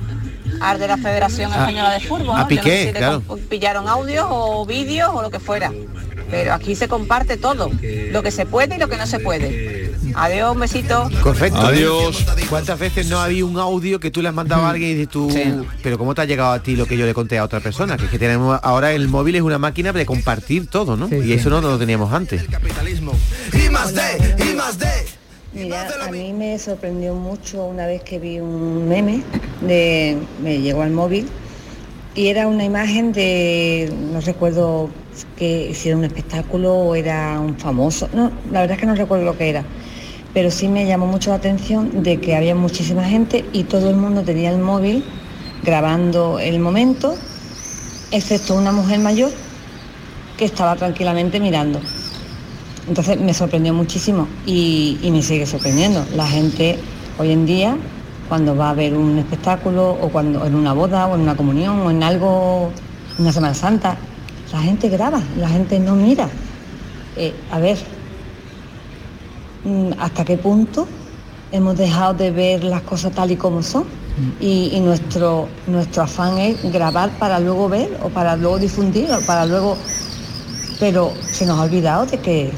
al 0.62 0.80
de 0.80 0.88
la 0.88 0.96
Federación 0.98 1.52
A- 1.52 1.58
Española 1.58 1.92
de 1.92 2.00
Fútbol. 2.00 2.30
a 2.36 2.44
¿no? 2.44 2.50
Yo 2.50 2.56
no 2.56 2.56
sé 2.56 2.56
Piqué, 2.56 2.80
si 2.80 2.86
le 2.94 3.00
claro. 3.00 3.22
pillaron 3.50 3.90
audios 3.90 4.26
o 4.30 4.66
vídeos 4.66 5.10
o 5.14 5.22
lo 5.22 5.30
que 5.30 5.40
fuera. 5.40 5.72
Pero 6.30 6.54
aquí 6.54 6.76
se 6.76 6.88
comparte 6.88 7.38
todo, 7.38 7.72
lo 8.12 8.24
que 8.24 8.32
se 8.32 8.46
puede 8.46 8.76
y 8.76 8.80
lo 8.80 8.90
que 8.90 8.98
no 8.98 9.06
se 9.06 9.20
puede. 9.20 9.94
Adiós, 10.16 10.54
un 10.54 10.60
besito. 10.60 11.10
Correcto. 11.22 11.60
Adiós. 11.60 12.26
¿Cuántas 12.50 12.80
veces 12.80 13.08
no 13.08 13.20
había 13.20 13.46
un 13.46 13.58
audio 13.60 14.00
que 14.00 14.12
tú 14.12 14.22
le 14.22 14.30
has 14.30 14.34
mandado 14.34 14.64
a 14.64 14.70
alguien 14.70 14.92
y 14.92 14.94
dices 14.94 15.10
tú, 15.10 15.30
pero 15.84 15.98
cómo 15.98 16.16
te 16.16 16.22
ha 16.22 16.26
llegado 16.26 16.52
a 16.52 16.62
ti 16.62 16.76
lo 16.76 16.86
que 16.86 16.98
yo 16.98 17.06
le 17.06 17.14
conté 17.14 17.38
a 17.38 17.44
otra 17.44 17.60
persona? 17.60 17.98
Que 17.98 18.06
es 18.06 18.12
que 18.12 18.20
tenemos 18.20 18.60
ahora 18.64 18.94
el 18.94 19.08
móvil 19.08 19.36
es 19.36 19.42
una 19.42 19.58
máquina 19.58 19.92
de 19.94 20.06
compartir 20.06 20.68
todo, 20.68 20.96
¿no? 20.96 21.10
y 21.16 21.34
eso 21.34 21.50
no 21.50 21.62
lo 21.62 21.78
teníamos 21.78 22.14
antes. 22.14 22.44
Y 23.54 23.70
más 23.70 23.94
de, 23.94 24.36
y 24.52 24.56
más 24.56 24.80
de. 24.80 24.88
Mira, 25.54 25.88
a 26.06 26.12
mí 26.12 26.34
me 26.34 26.60
sorprendió 26.60 27.14
mucho 27.16 27.64
una 27.64 27.88
vez 27.88 28.02
que 28.04 28.20
vi 28.20 28.40
un 28.40 28.90
meme 28.90 29.24
de 29.62 30.18
me 30.44 30.60
llegó 30.60 30.82
al 30.82 30.92
móvil 30.92 31.30
y 32.16 32.28
era 32.28 32.48
una 32.48 32.64
imagen 32.64 33.12
de 33.12 33.94
no 34.12 34.22
recuerdo 34.22 34.90
que 35.38 35.74
si 35.74 35.90
era 35.90 35.98
un 35.98 36.06
espectáculo 36.06 36.74
o 36.74 36.96
era 36.96 37.40
un 37.40 37.58
famoso, 37.58 38.10
no, 38.14 38.32
la 38.52 38.62
verdad 38.62 38.76
es 38.76 38.80
que 38.80 38.86
no 38.86 38.96
recuerdo 38.96 39.26
lo 39.26 39.38
que 39.38 39.50
era, 39.50 39.66
pero 40.34 40.50
sí 40.50 40.70
me 40.70 40.86
llamó 40.86 41.08
mucho 41.08 41.32
la 41.32 41.36
atención 41.36 42.04
de 42.04 42.20
que 42.22 42.36
había 42.36 42.56
muchísima 42.56 43.04
gente 43.04 43.44
y 43.52 43.66
todo 43.66 43.90
el 43.90 43.98
mundo 43.98 44.24
tenía 44.24 44.52
el 44.52 44.60
móvil 44.60 45.04
grabando 45.64 46.40
el 46.40 46.60
momento, 46.60 47.16
excepto 48.12 48.56
una 48.56 48.72
mujer 48.72 49.00
mayor 49.00 49.32
que 50.38 50.46
estaba 50.46 50.76
tranquilamente 50.76 51.40
mirando. 51.40 51.82
Entonces 52.88 53.20
me 53.20 53.34
sorprendió 53.34 53.74
muchísimo 53.74 54.28
y, 54.46 55.00
y 55.02 55.12
me 55.12 55.22
sigue 55.22 55.46
sorprendiendo. 55.46 56.06
La 56.16 56.28
gente 56.28 56.78
hoy 57.18 57.32
en 57.32 57.46
día, 57.46 57.78
cuando 58.28 58.56
va 58.56 58.72
a 58.72 58.74
ver 58.74 58.96
un 58.96 59.18
espectáculo 59.18 59.92
o 59.92 60.10
cuando 60.10 60.46
en 60.46 60.56
una 60.56 60.74
boda 60.74 61.08
o 61.08 61.16
en 61.16 61.22
una 61.22 61.36
comunión 61.36 61.80
o 61.80 61.92
en 61.92 62.04
algo, 62.04 62.72
una 63.20 63.32
Semana 63.32 63.54
Santa, 63.54 63.98
la 64.52 64.62
gente 64.62 64.90
graba, 64.90 65.22
la 65.38 65.50
gente 65.50 65.80
no 65.80 65.96
mira. 65.96 66.30
Eh, 67.16 67.34
a 67.52 67.60
ver, 67.60 67.78
mm, 69.64 69.92
¿hasta 70.00 70.26
qué 70.26 70.38
punto 70.38 70.88
hemos 71.52 71.78
dejado 71.78 72.14
de 72.14 72.32
ver 72.32 72.64
las 72.64 72.82
cosas 72.82 73.14
tal 73.14 73.32
y 73.32 73.36
como 73.36 73.62
son? 73.62 73.86
Y, 74.40 74.72
y 74.74 74.80
nuestro, 74.80 75.50
nuestro 75.68 76.04
afán 76.04 76.38
es 76.38 76.72
grabar 76.72 77.10
para 77.20 77.38
luego 77.40 77.68
ver 77.68 78.00
o 78.02 78.08
para 78.08 78.38
luego 78.38 78.60
difundir 78.60 79.12
o 79.12 79.20
para 79.26 79.46
luego... 79.46 79.78
Pero 80.80 81.14
se 81.32 81.46
nos 81.46 81.60
ha 81.60 81.64
olvidado 81.64 82.06
de 82.06 82.18
que 82.20 82.52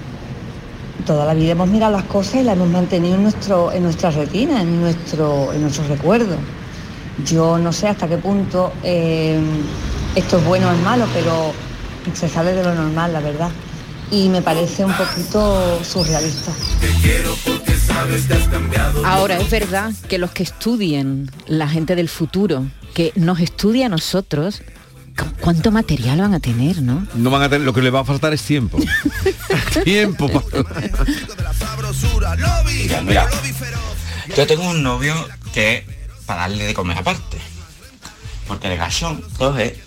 toda 1.08 1.26
la 1.26 1.34
vida 1.34 1.54
hemos 1.54 1.70
mirado 1.70 1.93
las 1.93 2.04
cosas 2.04 2.36
y 2.36 2.43
las 2.43 2.56
hemos 2.56 2.70
mantenido 2.70 3.15
en, 3.15 3.24
nuestro, 3.24 3.72
en 3.72 3.82
nuestra 3.84 4.12
retina, 4.12 4.62
en 4.62 4.82
nuestro, 4.82 5.52
en 5.54 5.62
nuestros 5.62 5.88
recuerdos. 5.88 6.38
Yo 7.26 7.58
no 7.58 7.72
sé 7.74 7.88
hasta 7.88 8.08
qué 8.08 8.17
punto 8.17 8.72
eh, 8.84 9.39
esto 10.15 10.38
es 10.38 10.46
bueno 10.46 10.67
o 10.70 10.72
es 10.74 10.80
malo, 10.82 11.06
pero 11.13 11.52
se 12.13 12.30
sale 12.30 12.54
de 12.54 12.63
lo 12.63 12.76
normal, 12.76 13.13
la 13.13 13.22
verdad. 13.22 13.50
Y 14.12 14.30
me 14.30 14.41
parece 14.41 14.86
un 14.86 14.93
poquito 14.93 15.84
surrealista. 15.84 16.52
Ahora 19.06 19.38
es 19.38 19.50
verdad 19.50 19.91
que 20.08 20.17
los 20.17 20.32
que 20.32 20.43
estudien, 20.43 21.30
la 21.48 21.67
gente 21.67 21.96
del 21.96 22.08
futuro, 22.10 22.65
que 22.93 23.12
nos 23.15 23.39
estudia 23.39 23.88
a 23.88 23.89
nosotros, 23.89 24.62
¿cu- 24.62 24.87
¿cuánto 25.41 25.71
material 25.71 26.19
van 26.19 26.34
a 26.34 26.39
tener, 26.39 26.82
no? 26.82 27.08
No 27.15 27.30
van 27.30 27.43
a 27.43 27.49
tener, 27.49 27.65
lo 27.65 27.73
que 27.73 27.82
les 27.82 27.93
va 27.93 28.01
a 28.01 28.06
faltar 28.06 28.34
es 28.34 28.43
tiempo. 28.43 28.77
tiempo. 29.84 30.43
Mira, 32.65 33.01
mira, 33.01 33.30
yo 34.36 34.47
tengo 34.47 34.69
un 34.69 34.84
novio 34.84 35.15
que 35.53 35.86
para 36.25 36.41
darle 36.41 36.65
de 36.65 36.73
comer 36.73 36.97
aparte. 36.97 37.38
Porque 38.47 38.71
el 38.71 38.77
gachón 38.77 39.21
coge 39.38 39.82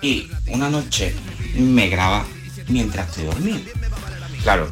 y 0.00 0.28
una 0.46 0.68
noche 0.68 1.14
me 1.54 1.88
graba 1.88 2.24
mientras 2.68 3.08
estoy 3.08 3.24
dormido. 3.24 3.60
Claro, 4.42 4.70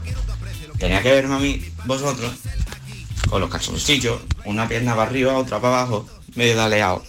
tenía 0.78 1.02
que 1.02 1.10
verme 1.10 1.34
a 1.34 1.38
mí, 1.38 1.64
vosotros, 1.84 2.32
con 3.28 3.40
los 3.40 3.50
calzoncillos, 3.50 4.20
una 4.44 4.68
pierna 4.68 4.96
para 4.96 5.10
arriba, 5.10 5.36
otra 5.36 5.60
para 5.60 5.80
abajo, 5.80 6.08
medio 6.34 6.56
daleado. 6.56 7.04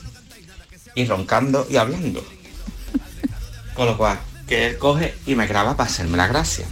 Y 0.96 1.06
roncando 1.06 1.66
y 1.70 1.78
hablando. 1.78 2.24
Con 3.74 3.86
lo 3.86 3.98
cual, 3.98 4.20
que 4.48 4.68
él 4.68 4.78
coge 4.78 5.16
y 5.26 5.36
me 5.36 5.48
graba 5.48 5.78
para 5.78 5.90
hacerme 5.90 6.18
la 6.18 6.28
gracia. 6.28 6.66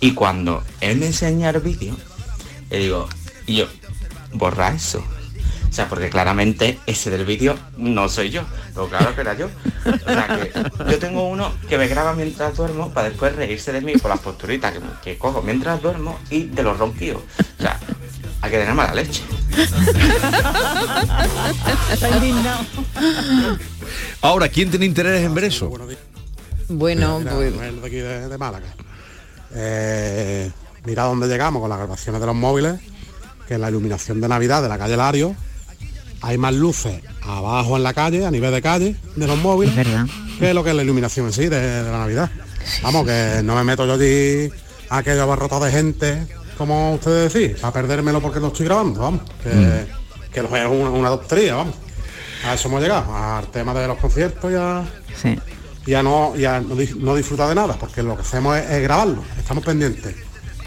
Y 0.00 0.14
cuando 0.14 0.62
él 0.80 0.98
me 0.98 1.06
enseña 1.06 1.50
el 1.50 1.60
vídeo, 1.60 1.96
le 2.70 2.78
digo, 2.78 3.08
yo, 3.46 3.66
borra 4.32 4.72
eso. 4.72 5.04
O 5.68 5.72
sea, 5.72 5.88
porque 5.88 6.10
claramente 6.10 6.80
ese 6.86 7.10
del 7.10 7.24
vídeo 7.24 7.56
no 7.76 8.08
soy 8.08 8.30
yo. 8.30 8.42
Pero 8.74 8.88
claro 8.88 9.14
que 9.14 9.20
era 9.20 9.34
yo. 9.34 9.48
O 9.86 10.12
sea, 10.12 10.26
que 10.26 10.90
yo 10.90 10.98
tengo 10.98 11.28
uno 11.28 11.52
que 11.68 11.78
me 11.78 11.86
graba 11.86 12.12
mientras 12.12 12.56
duermo 12.56 12.90
para 12.92 13.08
después 13.08 13.36
reírse 13.36 13.72
de 13.72 13.80
mí 13.80 13.92
por 13.92 14.10
las 14.10 14.20
posturitas 14.20 14.72
que, 14.72 14.80
que 15.02 15.18
cojo 15.18 15.42
mientras 15.42 15.80
duermo 15.80 16.18
y 16.28 16.44
de 16.44 16.62
los 16.64 16.76
ronquidos. 16.76 17.22
O 17.58 17.62
sea, 17.62 17.78
hay 18.42 18.50
que 18.50 18.58
tener 18.58 18.74
mala 18.74 18.94
leche. 18.94 19.22
Ahora, 24.22 24.48
¿quién 24.48 24.70
tiene 24.70 24.86
interés 24.86 25.22
en 25.24 25.34
ver 25.34 25.44
eso? 25.44 25.68
Bueno, 26.68 27.18
Mira, 27.18 27.32
pues- 27.32 27.52
Manuel 27.54 27.80
de 27.80 27.86
aquí 27.86 27.96
de, 27.96 28.28
de 28.28 28.38
Málaga. 28.38 28.66
Eh, 29.52 30.50
mira 30.84 31.04
dónde 31.04 31.26
llegamos 31.26 31.60
con 31.60 31.68
las 31.68 31.78
grabaciones 31.78 32.20
de 32.20 32.26
los 32.26 32.36
móviles, 32.36 32.78
que 33.48 33.54
en 33.54 33.60
la 33.60 33.68
iluminación 33.70 34.20
de 34.20 34.28
Navidad 34.28 34.62
de 34.62 34.68
la 34.68 34.78
calle 34.78 34.96
Lario 34.96 35.34
hay 36.22 36.38
más 36.38 36.54
luces 36.54 37.00
abajo 37.22 37.76
en 37.76 37.82
la 37.82 37.92
calle, 37.94 38.24
a 38.26 38.30
nivel 38.30 38.52
de 38.52 38.62
calle, 38.62 38.94
de 39.16 39.26
los 39.26 39.36
móviles, 39.38 39.74
que 40.38 40.54
lo 40.54 40.62
que 40.62 40.70
es 40.70 40.76
la 40.76 40.82
iluminación 40.84 41.26
en 41.26 41.32
sí 41.32 41.48
de, 41.48 41.60
de 41.60 41.90
la 41.90 41.98
Navidad. 41.98 42.30
Vamos, 42.82 43.04
que 43.06 43.40
no 43.42 43.56
me 43.56 43.64
meto 43.64 43.84
yo 43.86 43.94
allí 43.94 44.50
a 44.90 44.98
aquello 44.98 45.22
abarrotado 45.22 45.64
de 45.64 45.72
gente, 45.72 46.26
como 46.60 46.92
ustedes 46.94 47.32
decís, 47.32 47.64
a 47.64 47.72
perdérmelo 47.72 48.20
porque 48.20 48.38
lo 48.38 48.48
estoy 48.48 48.66
grabando, 48.66 49.00
vamos. 49.00 49.22
Que, 49.42 49.86
que 50.30 50.42
no 50.42 50.54
es 50.54 50.66
una, 50.68 50.90
una 50.90 51.08
doctrina, 51.08 51.54
vamos. 51.54 51.74
A 52.46 52.52
eso 52.54 52.68
hemos 52.68 52.82
llegado, 52.82 53.16
al 53.16 53.46
tema 53.48 53.72
de 53.72 53.86
los 53.88 53.96
conciertos 53.98 54.52
ya. 54.52 54.84
Ya 55.86 56.02
no, 56.02 56.36
ya 56.36 56.60
no, 56.60 56.74
dis- 56.76 56.94
no 56.96 57.14
disfrutar 57.14 57.48
de 57.48 57.54
nada, 57.54 57.74
porque 57.80 58.02
lo 58.02 58.14
que 58.14 58.20
hacemos 58.22 58.58
es, 58.58 58.70
es 58.70 58.82
grabarlo, 58.82 59.24
estamos 59.38 59.64
pendientes, 59.64 60.14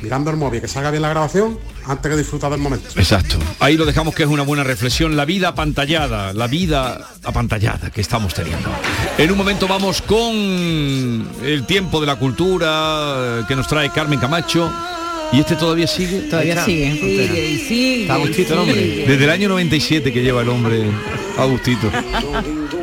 mirando 0.01 0.32
el 0.32 0.38
móvil, 0.38 0.62
que 0.62 0.67
salga 0.67 0.89
bien 0.89 1.03
la 1.03 1.10
grabación, 1.10 1.60
antes 1.86 2.12
que 2.12 2.17
disfrutar 2.17 2.49
del 2.49 2.60
momento. 2.60 2.89
Exacto. 2.95 3.36
Ahí 3.60 3.77
lo 3.77 3.86
dejamos 3.86 4.15
que 4.15 4.23
es 4.23 4.29
una 4.29 4.41
buena 4.43 4.63
reflexión. 4.63 5.15
La 5.15 5.25
vida 5.25 5.49
apantallada, 5.49 6.34
la 6.34 6.47
vida 6.47 7.08
apantallada 7.23 7.91
que 7.91 8.01
estamos 8.01 8.34
teniendo. 8.34 8.69
En 9.19 9.32
un 9.32 9.38
momento 9.38 9.67
vamos 9.67 10.01
con 10.01 10.17
el 11.43 11.63
tiempo 11.67 12.01
de 12.01 12.08
la 12.08 12.15
cultura 12.15 12.69
eh, 13.17 13.41
que 13.47 13.56
nos 13.56 13.67
trae 13.67 13.91
Carmen 13.91 14.19
Camacho. 14.19 14.71
¿Y 15.34 15.39
este 15.39 15.56
todavía 15.56 15.88
sigue? 15.88 16.19
Todavía 16.30 16.63
sigue. 16.63 16.93
Sigue 16.93 17.50
y 17.50 17.58
sigue. 17.58 18.02
Está 18.04 18.13
Agustito 18.15 18.54
el 18.54 18.60
hombre. 18.60 19.06
Desde 19.08 19.24
el 19.24 19.30
año 19.32 19.50
97 19.50 20.13
que 20.13 20.22
lleva 20.22 20.43
el 20.43 20.50
hombre 20.50 20.84
Agustito. 21.38 21.89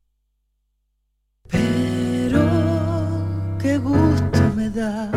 Qué 3.61 3.77
gusto 3.77 4.39
me 4.55 4.69
da 4.69 5.11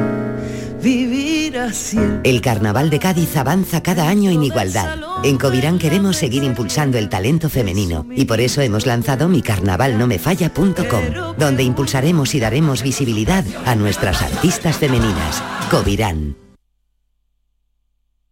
vivir 0.83 1.59
así. 1.59 1.99
El 2.25 2.43
Carnaval 2.43 2.91
de 2.91 2.99
Cádiz 2.99 3.37
avanza 3.37 3.83
cada 3.83 4.09
año 4.09 4.31
en 4.31 4.45
igualdad. 4.45 4.99
En 5.25 5.39
Covirán 5.39 5.79
queremos 5.79 6.19
seguir 6.19 6.45
impulsando 6.45 6.99
el 6.99 7.09
talento 7.09 7.49
femenino 7.49 8.07
y 8.15 8.27
por 8.27 8.41
eso 8.41 8.61
hemos 8.61 8.85
lanzado 8.85 9.29
micarnavalnomefalla.com, 9.29 11.35
donde 11.39 11.63
impulsaremos 11.63 12.35
y 12.35 12.41
daremos 12.41 12.83
visibilidad 12.83 13.45
a 13.65 13.75
nuestras 13.75 14.21
artistas 14.21 14.77
femeninas. 14.77 15.43
Covirán. 15.71 16.37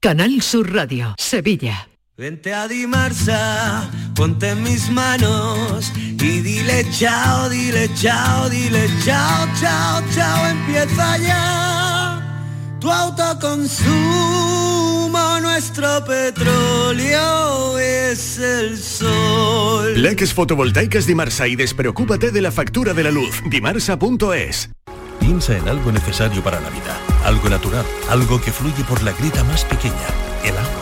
Canal 0.00 0.42
Sur 0.42 0.74
Radio, 0.74 1.14
Sevilla. 1.16 1.88
Vente 2.16 2.52
a 2.52 2.68
Dimarsa, 2.68 3.90
ponte 4.14 4.50
en 4.50 4.62
mis 4.62 4.90
manos 4.90 5.90
y 5.96 6.40
dile 6.40 6.86
chao, 6.90 7.48
dile 7.48 7.88
chao, 7.94 8.50
dile 8.50 8.86
chao, 9.02 9.48
chao, 9.58 10.02
chao, 10.14 10.46
empieza 10.46 11.16
ya 11.16 12.12
tu 12.82 12.90
autoconsumo, 12.90 13.88
nuestro 15.40 16.04
petróleo 16.04 17.78
es 17.78 18.38
el 18.38 18.76
sol. 18.76 20.02
Leques 20.02 20.34
fotovoltaicas 20.34 21.06
Dimarsa 21.06 21.48
y 21.48 21.56
despreocúpate 21.56 22.30
de 22.30 22.42
la 22.42 22.52
factura 22.52 22.92
de 22.92 23.04
la 23.04 23.10
luz. 23.10 23.40
Dimarsa.es. 23.48 24.68
Piensa 25.18 25.56
en 25.56 25.66
algo 25.68 25.90
necesario 25.92 26.42
para 26.42 26.60
la 26.60 26.68
vida, 26.68 26.98
algo 27.24 27.48
natural, 27.48 27.86
algo 28.10 28.38
que 28.40 28.52
fluye 28.52 28.84
por 28.84 29.02
la 29.02 29.12
grita 29.12 29.42
más 29.44 29.64
pequeña, 29.64 30.08
el 30.44 30.58
agua. 30.58 30.81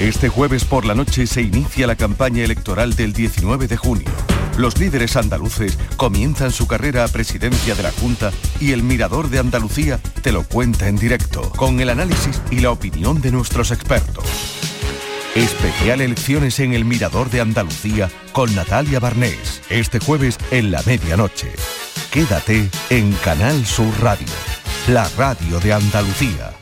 Este 0.00 0.28
jueves 0.28 0.64
por 0.64 0.84
la 0.84 0.94
noche 0.94 1.26
se 1.26 1.42
inicia 1.42 1.86
la 1.86 1.96
campaña 1.96 2.44
electoral 2.44 2.94
del 2.94 3.12
19 3.12 3.68
de 3.68 3.76
junio. 3.76 4.10
Los 4.58 4.78
líderes 4.78 5.16
andaluces 5.16 5.78
comienzan 5.96 6.50
su 6.50 6.66
carrera 6.66 7.04
a 7.04 7.08
presidencia 7.08 7.74
de 7.74 7.82
la 7.82 7.92
Junta 7.92 8.32
y 8.60 8.72
el 8.72 8.82
Mirador 8.82 9.30
de 9.30 9.38
Andalucía 9.38 9.98
te 10.22 10.32
lo 10.32 10.44
cuenta 10.44 10.88
en 10.88 10.96
directo, 10.96 11.50
con 11.56 11.80
el 11.80 11.88
análisis 11.88 12.42
y 12.50 12.60
la 12.60 12.70
opinión 12.70 13.20
de 13.20 13.30
nuestros 13.30 13.70
expertos. 13.70 14.24
Especial 15.34 16.02
elecciones 16.02 16.60
en 16.60 16.74
el 16.74 16.84
Mirador 16.84 17.30
de 17.30 17.40
Andalucía 17.40 18.10
con 18.32 18.54
Natalia 18.54 19.00
Barnés, 19.00 19.62
este 19.70 19.98
jueves 19.98 20.36
en 20.50 20.70
la 20.70 20.82
medianoche. 20.84 21.52
Quédate 22.10 22.68
en 22.90 23.12
Canal 23.24 23.64
Sur 23.64 23.94
Radio, 24.02 24.26
la 24.88 25.08
radio 25.16 25.58
de 25.60 25.72
Andalucía. 25.72 26.61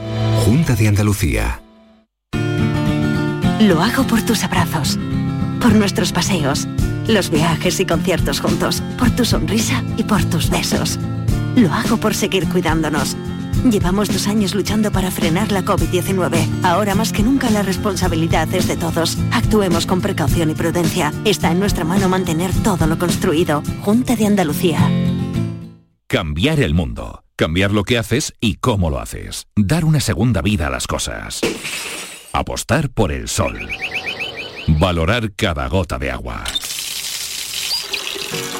Junta 0.45 0.75
de 0.75 0.89
Andalucía. 0.89 1.63
Lo 3.61 3.83
hago 3.83 4.07
por 4.07 4.23
tus 4.23 4.45
abrazos, 4.45 4.99
por 5.61 5.75
nuestros 5.75 6.13
paseos, 6.13 6.69
los 7.09 7.31
viajes 7.31 7.81
y 7.81 7.87
conciertos 7.87 8.41
juntos, 8.41 8.83
por 8.99 9.11
tu 9.11 9.25
sonrisa 9.25 9.83
y 9.97 10.05
por 10.05 10.25
tus 10.25 10.49
besos. 10.49 10.99
Lo 11.57 11.73
hago 11.73 11.97
por 11.97 12.15
seguir 12.15 12.49
cuidándonos. 12.49 13.17
Llevamos 13.65 14.09
dos 14.09 14.29
años 14.29 14.55
luchando 14.55 14.93
para 14.93 15.11
frenar 15.11 15.51
la 15.53 15.65
COVID-19. 15.65 16.63
Ahora 16.63 16.95
más 16.95 17.13
que 17.13 17.23
nunca 17.23 17.51
la 17.51 17.63
responsabilidad 17.63 18.53
es 18.55 18.69
de 18.69 18.77
todos. 18.77 19.19
Actuemos 19.33 19.85
con 19.85 20.01
precaución 20.01 20.51
y 20.51 20.55
prudencia. 20.55 21.13
Está 21.25 21.51
en 21.51 21.59
nuestra 21.59 21.85
mano 21.85 22.09
mantener 22.09 22.51
todo 22.63 22.87
lo 22.87 22.99
construido. 22.99 23.63
Junta 23.83 24.17
de 24.17 24.27
Andalucía. 24.27 24.79
Cambiar 26.07 26.61
el 26.61 26.73
mundo. 26.73 27.25
Cambiar 27.37 27.73
lo 27.73 27.85
que 27.85 27.99
haces 27.99 28.33
y 28.41 28.57
cómo 28.57 28.91
lo 28.91 29.01
haces. 29.01 29.47
Dar 29.57 29.85
una 29.85 30.01
segunda 30.01 30.41
vida 30.41 30.69
a 30.69 30.71
las 30.71 30.87
cosas. 30.87 31.41
Apostar 32.33 32.91
por 32.91 33.13
el 33.13 33.29
sol. 33.29 33.69
Valorar 34.69 35.33
cada 35.35 35.69
gota 35.69 35.99
de 35.99 36.11
agua. 36.11 36.45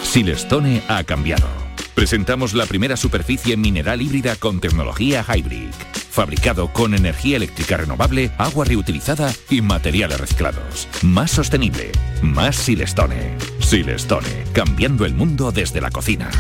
Silestone 0.03 0.83
ha 0.89 1.05
cambiado. 1.05 1.68
Presentamos 1.99 2.55
la 2.55 2.67
primera 2.67 2.97
superficie 2.97 3.57
mineral 3.57 4.01
híbrida 4.01 4.37
con 4.37 4.61
tecnología 4.61 5.27
Hybrid. 5.29 5.71
Fabricado 6.13 6.73
con 6.73 6.95
energía 6.95 7.39
eléctrica 7.39 7.77
renovable, 7.77 8.31
agua 8.39 8.65
reutilizada 8.65 9.35
y 9.51 9.63
materiales 9.63 10.21
reciclados. 10.21 10.87
Más 11.03 11.33
sostenible. 11.33 11.91
Más 12.23 12.55
Silestone. 12.55 13.37
Silestone, 13.59 14.45
cambiando 14.53 15.07
el 15.07 15.15
mundo 15.15 15.51
desde 15.51 15.81
la 15.81 15.91
cocina. 15.91 16.31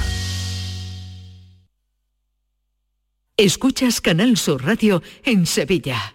Escuchas 3.36 4.00
Canal 4.00 4.36
Sur 4.36 4.64
Radio 4.64 5.02
en 5.24 5.44
Sevilla. 5.44 6.14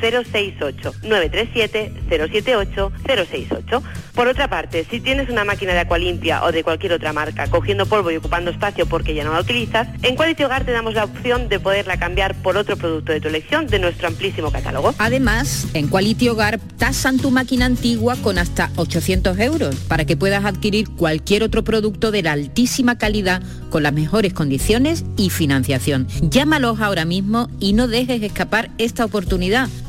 068 0.00 0.94
937 1.02 1.92
078 2.08 2.92
068. 3.06 3.82
Por 4.14 4.28
otra 4.28 4.48
parte, 4.48 4.86
si 4.90 5.00
tienes 5.00 5.28
una 5.30 5.44
máquina 5.44 5.72
de 5.72 5.80
Aqualimpia 5.80 6.44
o 6.44 6.52
de 6.52 6.64
cualquier 6.64 6.92
otra 6.92 7.12
marca 7.12 7.48
cogiendo 7.48 7.86
polvo 7.86 8.10
y 8.10 8.16
ocupando 8.16 8.50
espacio 8.50 8.86
porque 8.86 9.14
ya 9.14 9.24
no 9.24 9.32
la 9.32 9.40
utilizas, 9.40 9.88
en 10.02 10.16
Quality 10.16 10.44
Hogar 10.44 10.64
te 10.64 10.72
damos 10.72 10.94
la 10.94 11.04
opción 11.04 11.48
de 11.48 11.60
poderla 11.60 11.98
cambiar 11.98 12.34
por 12.42 12.56
otro 12.56 12.76
producto 12.76 13.12
de 13.12 13.20
tu 13.20 13.28
elección 13.28 13.66
de 13.66 13.78
nuestro 13.78 14.08
amplísimo 14.08 14.50
catálogo. 14.50 14.94
Además, 14.98 15.66
en 15.74 15.88
Quality 15.88 16.28
Hogar 16.28 16.60
tasan 16.76 17.18
tu 17.18 17.30
máquina 17.30 17.66
antigua 17.66 18.16
con 18.16 18.38
hasta 18.38 18.70
800 18.76 19.38
euros 19.38 19.74
para 19.88 20.04
que 20.04 20.16
puedas 20.16 20.44
adquirir 20.44 20.88
cualquier 20.90 21.42
otro 21.42 21.64
producto 21.64 22.10
de 22.10 22.22
la 22.22 22.32
altísima 22.32 22.98
calidad 22.98 23.42
con 23.70 23.82
las 23.82 23.92
mejores 23.92 24.32
condiciones 24.32 25.04
y 25.16 25.30
financiación. 25.30 26.08
Llámalos 26.22 26.80
ahora 26.80 27.04
mismo 27.04 27.48
y 27.60 27.72
no 27.72 27.88
dejes 27.88 28.22
escapar 28.22 28.70
esta 28.78 29.04
oportunidad. 29.04 29.68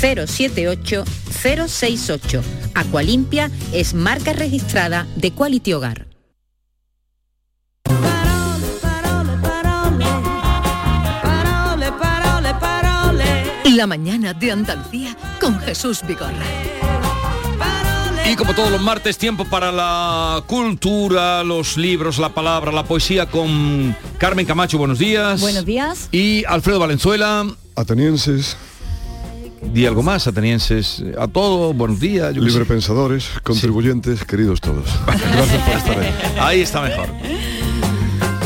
078 0.00 1.04
068. 1.42 2.42
Aqualimpia 2.74 3.50
es 3.72 3.94
marca 3.94 4.32
registrada 4.32 5.06
de 5.16 5.30
Quality 5.30 5.72
Hogar. 5.74 6.06
La 13.76 13.86
mañana 13.86 14.32
de 14.34 14.52
Andalucía 14.52 15.16
con 15.40 15.58
Jesús 15.60 16.00
Vigorra. 16.06 16.44
Y 18.30 18.36
como 18.36 18.54
todos 18.54 18.70
los 18.70 18.80
martes, 18.80 19.18
tiempo 19.18 19.44
para 19.44 19.70
la 19.70 20.42
cultura, 20.46 21.44
los 21.44 21.76
libros, 21.76 22.18
la 22.18 22.30
palabra, 22.30 22.72
la 22.72 22.84
poesía 22.84 23.26
con 23.26 23.94
Carmen 24.18 24.46
Camacho, 24.46 24.78
buenos 24.78 24.98
días. 24.98 25.40
Buenos 25.40 25.66
días. 25.66 26.08
Y 26.10 26.44
Alfredo 26.46 26.78
Valenzuela. 26.78 27.46
Atenienses. 27.76 28.56
Di 29.72 29.86
algo 29.86 30.02
más, 30.02 30.26
atenienses. 30.26 31.02
A 31.18 31.26
todos, 31.26 31.76
buenos 31.76 32.00
días. 32.00 32.36
Libre 32.36 32.64
pensadores, 32.64 33.28
contribuyentes, 33.42 34.24
queridos 34.24 34.60
todos. 34.60 34.84
Gracias 35.06 35.62
por 35.62 35.76
estar 35.76 35.98
ahí. 35.98 36.14
Ahí 36.38 36.60
está 36.60 36.80
mejor. 36.80 37.08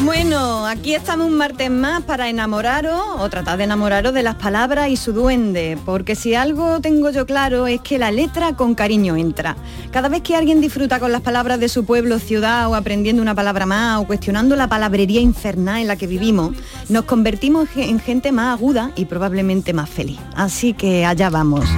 Bueno, 0.08 0.66
aquí 0.66 0.94
estamos 0.94 1.26
un 1.26 1.36
martes 1.36 1.70
más 1.70 2.02
para 2.02 2.30
enamoraros 2.30 2.98
o 3.18 3.28
tratar 3.28 3.58
de 3.58 3.64
enamoraros 3.64 4.14
de 4.14 4.22
las 4.22 4.36
palabras 4.36 4.88
y 4.88 4.96
su 4.96 5.12
duende, 5.12 5.76
porque 5.84 6.14
si 6.14 6.34
algo 6.34 6.80
tengo 6.80 7.10
yo 7.10 7.26
claro 7.26 7.66
es 7.66 7.82
que 7.82 7.98
la 7.98 8.10
letra 8.10 8.56
con 8.56 8.74
cariño 8.74 9.16
entra. 9.16 9.54
Cada 9.90 10.08
vez 10.08 10.22
que 10.22 10.34
alguien 10.34 10.62
disfruta 10.62 10.98
con 10.98 11.12
las 11.12 11.20
palabras 11.20 11.60
de 11.60 11.68
su 11.68 11.84
pueblo, 11.84 12.18
ciudad 12.18 12.70
o 12.70 12.74
aprendiendo 12.74 13.20
una 13.20 13.34
palabra 13.34 13.66
más 13.66 14.00
o 14.00 14.06
cuestionando 14.06 14.56
la 14.56 14.66
palabrería 14.66 15.20
infernal 15.20 15.82
en 15.82 15.88
la 15.88 15.96
que 15.96 16.06
vivimos, 16.06 16.56
nos 16.88 17.04
convertimos 17.04 17.68
en 17.76 18.00
gente 18.00 18.32
más 18.32 18.56
aguda 18.56 18.92
y 18.96 19.04
probablemente 19.04 19.74
más 19.74 19.90
feliz. 19.90 20.18
Así 20.34 20.72
que 20.72 21.04
allá 21.04 21.28
vamos. 21.28 21.68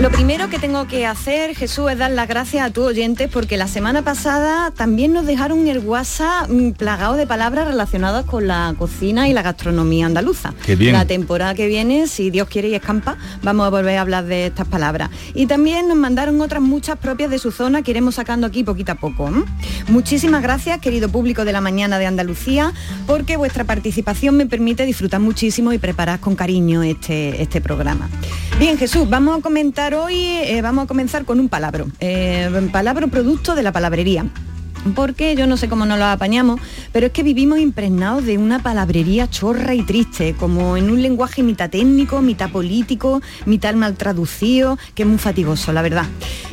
Lo 0.00 0.10
primero 0.10 0.48
que 0.48 0.58
tengo 0.58 0.86
que 0.86 1.04
hacer, 1.04 1.54
Jesús, 1.54 1.90
es 1.90 1.98
dar 1.98 2.10
las 2.10 2.26
gracias 2.26 2.66
a 2.66 2.70
tus 2.70 2.86
oyentes 2.86 3.28
porque 3.30 3.58
la 3.58 3.68
semana 3.68 4.00
pasada 4.00 4.70
también 4.70 5.12
nos 5.12 5.26
dejaron 5.26 5.68
el 5.68 5.80
WhatsApp 5.80 6.48
mm, 6.48 6.70
plagado 6.70 7.16
de 7.16 7.26
palabras 7.26 7.66
relacionadas 7.66 8.24
con 8.24 8.46
la 8.46 8.74
cocina 8.78 9.28
y 9.28 9.34
la 9.34 9.42
gastronomía 9.42 10.06
andaluza. 10.06 10.54
Qué 10.64 10.74
bien. 10.74 10.94
La 10.94 11.04
temporada 11.04 11.54
que 11.54 11.66
viene, 11.66 12.06
si 12.06 12.30
Dios 12.30 12.48
quiere 12.48 12.68
y 12.68 12.74
escampa, 12.74 13.18
vamos 13.42 13.66
a 13.66 13.68
volver 13.68 13.98
a 13.98 14.00
hablar 14.00 14.24
de 14.24 14.46
estas 14.46 14.66
palabras. 14.66 15.10
Y 15.34 15.44
también 15.44 15.86
nos 15.86 15.98
mandaron 15.98 16.40
otras 16.40 16.62
muchas 16.62 16.96
propias 16.96 17.30
de 17.30 17.38
su 17.38 17.52
zona 17.52 17.82
que 17.82 17.90
iremos 17.90 18.14
sacando 18.14 18.46
aquí 18.46 18.64
poquito 18.64 18.92
a 18.92 18.94
poco. 18.94 19.30
Muchísimas 19.88 20.40
gracias, 20.40 20.78
querido 20.78 21.10
público 21.10 21.44
de 21.44 21.52
la 21.52 21.60
mañana 21.60 21.98
de 21.98 22.06
Andalucía, 22.06 22.72
porque 23.06 23.36
vuestra 23.36 23.64
participación 23.64 24.34
me 24.34 24.46
permite 24.46 24.86
disfrutar 24.86 25.20
muchísimo 25.20 25.74
y 25.74 25.78
preparar 25.78 26.20
con 26.20 26.36
cariño 26.36 26.82
este, 26.82 27.42
este 27.42 27.60
programa. 27.60 28.08
Bien, 28.58 28.78
Jesús, 28.78 29.08
vamos 29.08 29.38
a 29.38 29.42
comentar 29.42 29.89
hoy, 29.94 30.14
eh, 30.16 30.60
vamos 30.62 30.84
a 30.84 30.86
comenzar 30.86 31.24
con 31.24 31.40
un 31.40 31.48
palabra. 31.48 31.84
Eh, 32.00 32.50
palabra 32.72 33.06
producto 33.06 33.54
de 33.54 33.62
la 33.62 33.72
palabrería. 33.72 34.26
Porque 34.94 35.34
yo 35.36 35.46
no 35.46 35.56
sé 35.56 35.68
cómo 35.68 35.86
nos 35.86 35.98
lo 35.98 36.06
apañamos, 36.06 36.60
pero 36.92 37.06
es 37.06 37.12
que 37.12 37.22
vivimos 37.22 37.58
impregnados 37.58 38.24
de 38.24 38.38
una 38.38 38.62
palabrería 38.62 39.28
chorra 39.28 39.74
y 39.74 39.82
triste, 39.82 40.34
como 40.34 40.76
en 40.76 40.90
un 40.90 41.02
lenguaje 41.02 41.42
mitad 41.42 41.70
técnico, 41.70 42.22
mitad 42.22 42.50
político, 42.50 43.20
mitad 43.46 43.74
mal 43.74 43.96
traducido, 43.96 44.78
que 44.94 45.02
es 45.02 45.08
muy 45.08 45.18
fatigoso, 45.18 45.72
la 45.72 45.82
verdad. 45.82 46.06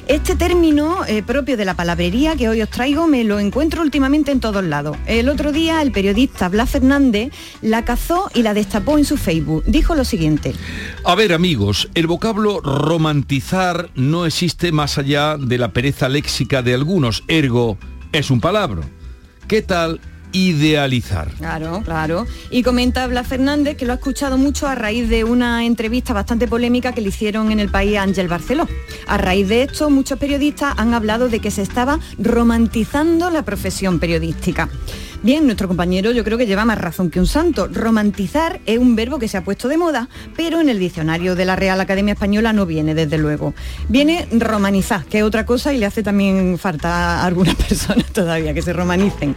Este 0.08 0.36
término 0.36 1.06
eh, 1.06 1.22
propio 1.22 1.58
de 1.58 1.66
la 1.66 1.74
palabrería 1.74 2.36
que 2.36 2.48
hoy 2.48 2.62
os 2.62 2.70
traigo 2.70 3.08
me 3.08 3.24
lo 3.24 3.40
encuentro 3.40 3.82
últimamente 3.82 4.32
en 4.32 4.40
todos 4.40 4.64
lados. 4.64 4.96
El 5.06 5.28
otro 5.28 5.52
día 5.52 5.82
el 5.82 5.92
periodista 5.92 6.48
Blas 6.48 6.70
Fernández 6.70 7.32
la 7.62 7.84
cazó 7.84 8.30
y 8.34 8.42
la 8.42 8.54
destapó 8.54 8.98
en 8.98 9.06
su 9.06 9.18
Facebook. 9.18 9.64
Dijo 9.68 9.96
lo 9.96 10.06
siguiente. 10.06 10.54
A 11.04 11.16
ver 11.16 11.34
amigos, 11.34 11.90
el 11.94 12.08
vocablo 12.08 12.62
romantizar 12.62 13.90
no 13.96 14.26
existe 14.26 14.72
más 14.72 14.98
allá 14.98 15.38
de 15.38 15.58
la 15.58 15.74
pereza 15.74 16.08
léxica 16.08 16.62
de 16.62 16.74
algunos, 16.74 17.24
ergo 17.28 17.78
es 18.12 18.32
un 18.32 18.40
palabra. 18.40 18.82
¿Qué 19.48 19.62
tal 19.62 20.00
idealizar. 20.32 21.30
Claro, 21.38 21.82
claro. 21.84 22.26
Y 22.52 22.64
comenta 22.64 23.08
Blas 23.08 23.28
Fernández 23.28 23.78
que 23.78 23.86
lo 23.86 23.94
ha 23.94 23.96
escuchado 23.96 24.38
mucho 24.38 24.68
a 24.68 24.76
raíz 24.76 25.10
de 25.10 25.24
una 25.24 25.66
entrevista 25.66 26.14
bastante 26.14 26.48
polémica 26.48 26.94
que 26.94 27.02
le 27.02 27.10
hicieron 27.10 27.52
en 27.52 27.60
el 27.60 27.70
país 27.70 27.98
Ángel 27.98 28.28
Barceló. 28.28 28.68
A 29.08 29.18
raíz 29.18 29.48
de 29.48 29.64
esto, 29.64 29.90
muchos 29.90 30.20
periodistas 30.20 30.74
han 30.78 30.94
hablado 30.94 31.30
de 31.30 31.40
que 31.40 31.52
se 31.52 31.62
estaba 31.62 32.00
romantizando 32.18 33.30
la 33.30 33.44
profesión 33.44 34.00
periodística. 34.00 34.70
Bien, 35.24 35.46
nuestro 35.46 35.68
compañero 35.68 36.12
yo 36.12 36.24
creo 36.24 36.38
que 36.38 36.46
lleva 36.46 36.64
más 36.64 36.78
razón 36.78 37.10
que 37.10 37.20
un 37.20 37.26
santo. 37.28 37.68
Romantizar 37.68 38.62
es 38.66 38.78
un 38.78 38.96
verbo 38.96 39.18
que 39.20 39.28
se 39.28 39.36
ha 39.36 39.44
puesto 39.44 39.68
de 39.68 39.76
moda, 39.76 40.08
pero 40.38 40.62
en 40.62 40.70
el 40.70 40.80
diccionario 40.80 41.36
de 41.36 41.44
la 41.44 41.56
Real 41.56 41.82
Academia 41.82 42.14
Española 42.14 42.54
no 42.54 42.66
viene, 42.66 42.94
desde 42.94 43.18
luego. 43.18 43.54
Viene 43.90 44.28
romanizar, 44.32 45.04
que 45.06 45.18
es 45.18 45.24
otra 45.24 45.46
cosa 45.46 45.74
y 45.74 45.80
le 45.80 45.86
hace 45.88 46.04
también 46.04 46.58
falta 46.60 47.22
a 47.22 47.26
algunas 47.26 47.56
personas 47.68 48.06
todavía 48.14 48.54
que 48.54 48.62
se 48.62 48.72
romanicen. 48.74 49.36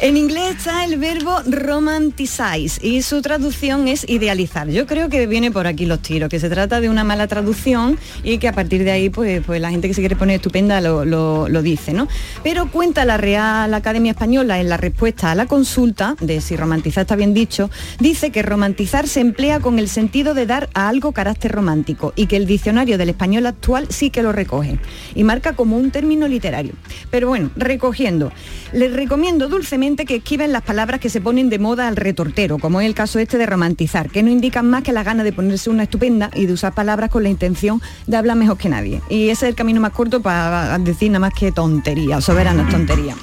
En 0.00 0.16
inglés 0.16 0.56
está 0.58 0.84
el 0.84 0.98
verbo 0.98 1.40
romanticize 1.46 2.86
y 2.86 3.02
su 3.02 3.20
traducción 3.22 3.88
es 3.88 4.08
idealizar. 4.08 4.68
Yo 4.68 4.86
creo 4.86 5.08
que 5.08 5.26
viene 5.26 5.50
por 5.50 5.66
aquí 5.66 5.86
los 5.86 6.00
tiros, 6.00 6.28
que 6.28 6.38
se 6.38 6.50
trata 6.50 6.80
de 6.80 6.90
una 6.90 7.02
mala 7.02 7.26
traducción 7.26 7.98
y 8.22 8.38
que 8.38 8.46
a 8.46 8.52
partir 8.52 8.84
de 8.84 8.92
ahí 8.92 9.08
pues, 9.10 9.42
pues 9.44 9.60
la 9.60 9.70
gente 9.70 9.88
que 9.88 9.94
se 9.94 10.02
quiere 10.02 10.16
poner 10.16 10.36
estupenda 10.36 10.80
lo, 10.82 11.04
lo- 11.04 11.48
lo 11.48 11.62
dice, 11.62 11.92
¿no? 11.92 12.06
Pero 12.44 12.70
cuenta 12.70 13.04
la 13.06 13.16
Real 13.16 13.72
Academia 13.74 14.12
Española 14.12 14.60
en 14.60 14.68
la 14.68 14.76
respuesta 14.76 15.13
a 15.22 15.34
la 15.34 15.46
consulta 15.46 16.16
de 16.20 16.40
si 16.40 16.56
romantizar 16.56 17.02
está 17.02 17.16
bien 17.16 17.34
dicho, 17.34 17.70
dice 18.00 18.30
que 18.30 18.42
romantizar 18.42 19.06
se 19.06 19.20
emplea 19.20 19.60
con 19.60 19.78
el 19.78 19.88
sentido 19.88 20.34
de 20.34 20.46
dar 20.46 20.68
a 20.74 20.88
algo 20.88 21.12
carácter 21.12 21.52
romántico 21.52 22.12
y 22.16 22.26
que 22.26 22.36
el 22.36 22.46
diccionario 22.46 22.98
del 22.98 23.10
español 23.10 23.46
actual 23.46 23.86
sí 23.90 24.10
que 24.10 24.22
lo 24.22 24.32
recoge 24.32 24.78
y 25.14 25.24
marca 25.24 25.54
como 25.54 25.76
un 25.76 25.90
término 25.90 26.26
literario. 26.26 26.72
Pero 27.10 27.28
bueno, 27.28 27.50
recogiendo, 27.56 28.32
les 28.72 28.92
recomiendo 28.92 29.48
dulcemente 29.48 30.04
que 30.04 30.16
esquiven 30.16 30.52
las 30.52 30.62
palabras 30.62 31.00
que 31.00 31.10
se 31.10 31.20
ponen 31.20 31.48
de 31.48 31.58
moda 31.58 31.86
al 31.86 31.96
retortero, 31.96 32.58
como 32.58 32.80
es 32.80 32.86
el 32.86 32.94
caso 32.94 33.18
este 33.18 33.38
de 33.38 33.46
romantizar, 33.46 34.10
que 34.10 34.22
no 34.22 34.30
indican 34.30 34.68
más 34.68 34.82
que 34.82 34.92
la 34.92 35.04
gana 35.04 35.22
de 35.22 35.32
ponerse 35.32 35.70
una 35.70 35.84
estupenda 35.84 36.30
y 36.34 36.46
de 36.46 36.52
usar 36.52 36.74
palabras 36.74 37.10
con 37.10 37.22
la 37.22 37.28
intención 37.28 37.80
de 38.06 38.16
hablar 38.16 38.36
mejor 38.36 38.58
que 38.58 38.68
nadie. 38.68 39.00
Y 39.08 39.28
ese 39.28 39.46
es 39.46 39.50
el 39.50 39.54
camino 39.54 39.80
más 39.80 39.92
corto 39.92 40.20
para 40.20 40.76
decir 40.78 41.10
nada 41.10 41.20
más 41.20 41.34
que 41.34 41.52
tontería, 41.52 42.20
soberanas 42.20 42.68
tonterías. 42.70 43.16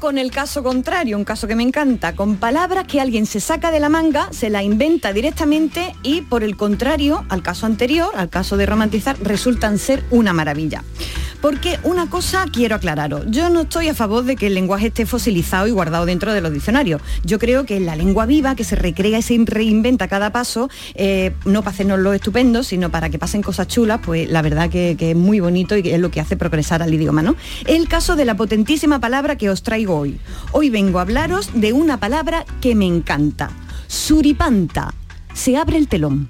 Con 0.00 0.16
el 0.16 0.30
caso 0.30 0.62
contrario, 0.62 1.18
un 1.18 1.24
caso 1.24 1.46
que 1.46 1.54
me 1.54 1.62
encanta, 1.62 2.16
con 2.16 2.36
palabras 2.36 2.86
que 2.86 3.02
alguien 3.02 3.26
se 3.26 3.38
saca 3.38 3.70
de 3.70 3.80
la 3.80 3.90
manga, 3.90 4.28
se 4.32 4.48
la 4.48 4.62
inventa 4.62 5.12
directamente 5.12 5.94
y 6.02 6.22
por 6.22 6.42
el 6.42 6.56
contrario, 6.56 7.26
al 7.28 7.42
caso 7.42 7.66
anterior, 7.66 8.10
al 8.16 8.30
caso 8.30 8.56
de 8.56 8.64
romantizar, 8.64 9.18
resultan 9.20 9.76
ser 9.76 10.02
una 10.10 10.32
maravilla. 10.32 10.82
Porque 11.40 11.78
una 11.84 12.08
cosa 12.08 12.44
quiero 12.52 12.76
aclararos, 12.76 13.24
yo 13.28 13.48
no 13.48 13.62
estoy 13.62 13.88
a 13.88 13.94
favor 13.94 14.24
de 14.24 14.36
que 14.36 14.48
el 14.48 14.54
lenguaje 14.54 14.88
esté 14.88 15.06
fosilizado 15.06 15.66
y 15.66 15.70
guardado 15.70 16.04
dentro 16.04 16.34
de 16.34 16.40
los 16.40 16.52
diccionarios. 16.52 17.00
Yo 17.24 17.38
creo 17.38 17.64
que 17.64 17.80
la 17.80 17.96
lengua 17.96 18.26
viva, 18.26 18.54
que 18.54 18.64
se 18.64 18.76
recrea 18.76 19.18
y 19.18 19.22
se 19.22 19.38
reinventa 19.44 20.08
cada 20.08 20.32
paso, 20.32 20.68
eh, 20.94 21.32
no 21.44 21.62
para 21.62 21.72
hacernos 21.72 21.98
lo 22.00 22.12
estupendo, 22.12 22.62
sino 22.62 22.90
para 22.90 23.08
que 23.08 23.18
pasen 23.18 23.42
cosas 23.42 23.68
chulas, 23.68 24.00
pues 24.04 24.28
la 24.28 24.42
verdad 24.42 24.68
que, 24.68 24.96
que 24.98 25.12
es 25.12 25.16
muy 25.16 25.40
bonito 25.40 25.76
y 25.76 25.82
que 25.82 25.94
es 25.94 26.00
lo 26.00 26.10
que 26.10 26.20
hace 26.20 26.36
progresar 26.36 26.82
al 26.82 26.92
idioma, 26.92 27.22
¿no? 27.22 27.36
El 27.66 27.88
caso 27.88 28.16
de 28.16 28.24
la 28.24 28.36
potentísima 28.36 29.00
palabra 29.00 29.36
que 29.36 29.48
os 29.48 29.62
traigo 29.62 29.96
hoy. 29.96 30.18
Hoy 30.52 30.68
vengo 30.70 30.98
a 30.98 31.02
hablaros 31.02 31.50
de 31.54 31.72
una 31.72 31.98
palabra 31.98 32.44
que 32.60 32.74
me 32.74 32.86
encanta. 32.86 33.50
Suripanta. 33.86 34.92
Se 35.32 35.56
abre 35.56 35.78
el 35.78 35.88
telón. 35.88 36.28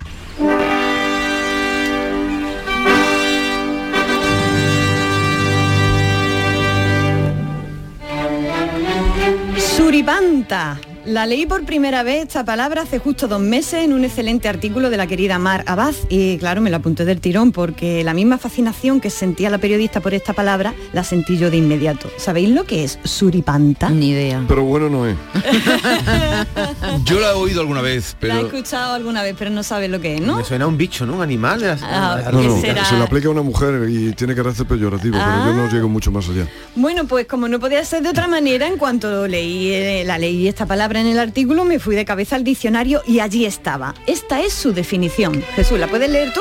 Suripanta. 9.90 10.79
La 11.11 11.27
leí 11.27 11.44
por 11.44 11.64
primera 11.64 12.05
vez 12.05 12.23
esta 12.29 12.44
palabra 12.44 12.83
hace 12.83 13.01
justo 13.01 13.27
dos 13.27 13.40
meses 13.40 13.83
en 13.83 13.92
un 13.92 14.05
excelente 14.05 14.49
artículo 14.49 14.90
de 14.90 14.96
la 14.96 15.09
querida 15.09 15.40
Mar 15.40 15.64
Abad 15.66 15.92
y 16.09 16.38
claro, 16.38 16.61
me 16.61 16.70
la 16.70 16.77
apunté 16.77 17.05
del 17.05 17.20
tirón 17.20 17.51
porque 17.51 18.05
la 18.05 18.14
misma 18.14 18.38
fascinación 18.38 19.01
que 19.01 19.11
sentía 19.11 19.51
la 19.51 19.59
periodista 19.59 19.99
por 20.01 20.14
esta 20.14 20.35
palabra 20.35 20.73
la 20.92 21.03
sentí 21.03 21.37
yo 21.37 21.51
de 21.51 21.57
inmediato. 21.57 22.09
¿Sabéis 22.16 22.51
lo 22.51 22.62
que 22.62 22.85
es 22.85 23.01
suripanta? 23.03 23.90
Ni 23.90 24.11
idea. 24.11 24.44
Pero 24.46 24.62
bueno 24.62 24.88
no 24.88 25.05
es. 25.05 25.16
Yo 27.05 27.18
la 27.18 27.31
he 27.31 27.35
oído 27.35 27.61
alguna 27.61 27.81
vez, 27.81 28.14
La 28.20 28.29
he 28.29 28.31
pero 28.37 28.46
escuchado 28.46 28.94
alguna 28.94 29.23
vez, 29.23 29.35
pero 29.38 29.51
no 29.51 29.62
sabes 29.64 29.90
lo 29.90 30.01
que 30.01 30.14
es, 30.16 30.20
¿no? 30.20 30.37
Me 30.37 30.44
suena 30.44 30.64
a 30.66 30.68
un 30.68 30.77
bicho, 30.77 31.07
¿no? 31.07 31.14
Un 31.16 31.23
animal. 31.23 31.61
las- 31.61 31.83
Ah, 31.83 32.20
No, 32.33 32.40
no, 32.42 32.61
será? 32.61 32.85
se 32.85 32.96
le 32.96 33.03
aplica 33.03 33.27
a 33.29 33.31
una 33.33 33.42
mujer 33.42 33.88
y 33.88 34.12
tiene 34.12 34.35
carácter 34.35 34.66
peyorativo, 34.66 35.18
pero 35.18 35.44
yo 35.46 35.55
no 35.55 35.68
llego 35.70 35.88
mucho 35.88 36.11
más 36.12 36.29
allá. 36.29 36.46
Bueno, 36.77 37.05
pues 37.07 37.27
como 37.27 37.49
no 37.49 37.59
podía 37.59 37.85
ser 37.85 38.03
de 38.03 38.11
otra 38.11 38.29
manera, 38.29 38.68
en 38.68 38.77
cuanto 38.77 39.27
leí 39.27 39.73
eh, 39.73 40.05
la 40.07 40.18
leí 40.18 40.46
esta 40.46 40.66
palabra 40.66 41.00
en 41.01 41.07
el 41.07 41.19
artículo, 41.19 41.65
me 41.65 41.79
fui 41.79 41.97
de 41.97 42.05
cabeza 42.05 42.37
al 42.37 42.45
diccionario 42.45 43.03
y 43.07 43.21
allí 43.21 43.47
estaba. 43.47 43.95
Esta 44.07 44.41
es 44.41 44.53
su 44.53 44.73
definición. 44.73 45.43
Jesús, 45.57 45.79
¿la 45.79 45.89
puedes 45.89 46.11
leer 46.11 46.33
tú? 46.33 46.41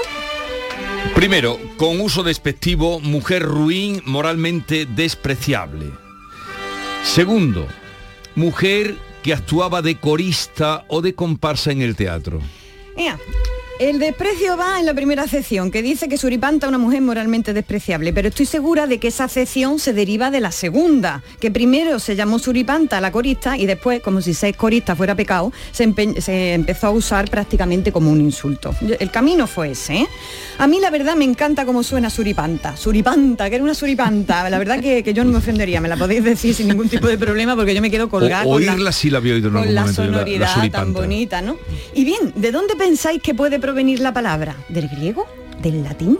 Primero, 1.15 1.59
con 1.77 1.99
uso 1.99 2.23
despectivo, 2.23 2.99
mujer 2.99 3.43
ruin, 3.43 4.01
moralmente 4.05 4.85
despreciable. 4.85 5.91
Segundo, 7.03 7.67
mujer 8.35 8.95
que 9.23 9.33
actuaba 9.33 9.81
de 9.81 9.95
corista 9.99 10.85
o 10.87 11.01
de 11.01 11.15
comparsa 11.15 11.71
en 11.71 11.81
el 11.81 11.95
teatro. 11.95 12.39
El 13.79 13.97
desprecio 13.97 14.57
va 14.57 14.77
en 14.79 14.85
la 14.85 14.93
primera 14.93 15.23
acepción, 15.23 15.71
que 15.71 15.81
dice 15.81 16.09
que 16.09 16.17
Suripanta 16.17 16.65
es 16.65 16.69
una 16.69 16.77
mujer 16.77 17.01
moralmente 17.01 17.53
despreciable, 17.53 18.11
pero 18.11 18.27
estoy 18.27 18.45
segura 18.45 18.87
de 18.87 18.97
que 18.99 19.07
esa 19.07 19.23
acepción 19.23 19.79
se 19.79 19.93
deriva 19.93 20.29
de 20.31 20.41
la 20.41 20.51
segunda, 20.51 21.23
que 21.39 21.49
primero 21.49 21.97
se 21.99 22.17
llamó 22.17 22.39
Suripanta 22.39 22.97
a 22.97 23.01
la 23.01 23.13
corista 23.13 23.57
y 23.57 23.65
después, 23.65 24.01
como 24.01 24.19
si 24.21 24.33
ser 24.33 24.55
corista 24.55 24.97
fuera 24.97 25.15
pecado, 25.15 25.53
se, 25.71 25.87
empe- 25.87 26.19
se 26.19 26.55
empezó 26.55 26.87
a 26.87 26.91
usar 26.91 27.29
prácticamente 27.29 27.93
como 27.93 28.11
un 28.11 28.19
insulto. 28.19 28.75
El 28.99 29.11
camino 29.11 29.47
fue 29.47 29.71
ese. 29.71 29.95
¿eh? 29.99 30.07
A 30.57 30.67
mí 30.67 30.79
la 30.81 30.89
verdad 30.89 31.15
me 31.15 31.23
encanta 31.23 31.65
cómo 31.65 31.81
suena 31.81 32.09
Suripanta. 32.09 32.75
Suripanta, 32.75 33.49
que 33.49 33.55
era 33.55 33.63
una 33.63 33.73
Suripanta. 33.73 34.49
La 34.49 34.57
verdad 34.59 34.81
que, 34.81 35.03
que 35.03 35.13
yo 35.13 35.23
no 35.23 35.31
me 35.31 35.37
ofendería, 35.37 35.79
me 35.79 35.87
la 35.87 35.95
podéis 35.95 36.21
decir 36.25 36.53
sin 36.53 36.67
ningún 36.67 36.89
tipo 36.89 37.07
de 37.07 37.17
problema 37.17 37.55
porque 37.55 37.73
yo 37.73 37.81
me 37.81 37.89
quedo 37.89 38.09
colgada. 38.09 38.43
O- 38.45 38.55
con 38.55 38.65
la- 38.65 38.73
oírla 38.73 38.91
sí 38.91 39.09
la 39.09 39.19
había 39.19 39.35
oído 39.35 39.47
en 39.47 39.53
con 39.53 39.61
algún 39.61 39.75
la 39.75 39.85
yo, 39.85 39.93
sonoridad 39.93 40.69
tan 40.69 40.91
bonita, 40.91 41.41
¿no? 41.41 41.55
Y 41.93 42.03
bien, 42.03 42.33
¿de 42.35 42.51
dónde 42.51 42.75
pensáis 42.75 43.21
que 43.21 43.33
puede 43.33 43.57
provenir 43.69 43.99
la 43.99 44.11
palabra? 44.13 44.55
¿Del 44.69 44.87
griego? 44.89 45.27
¿Del 45.61 45.83
latín? 45.83 46.17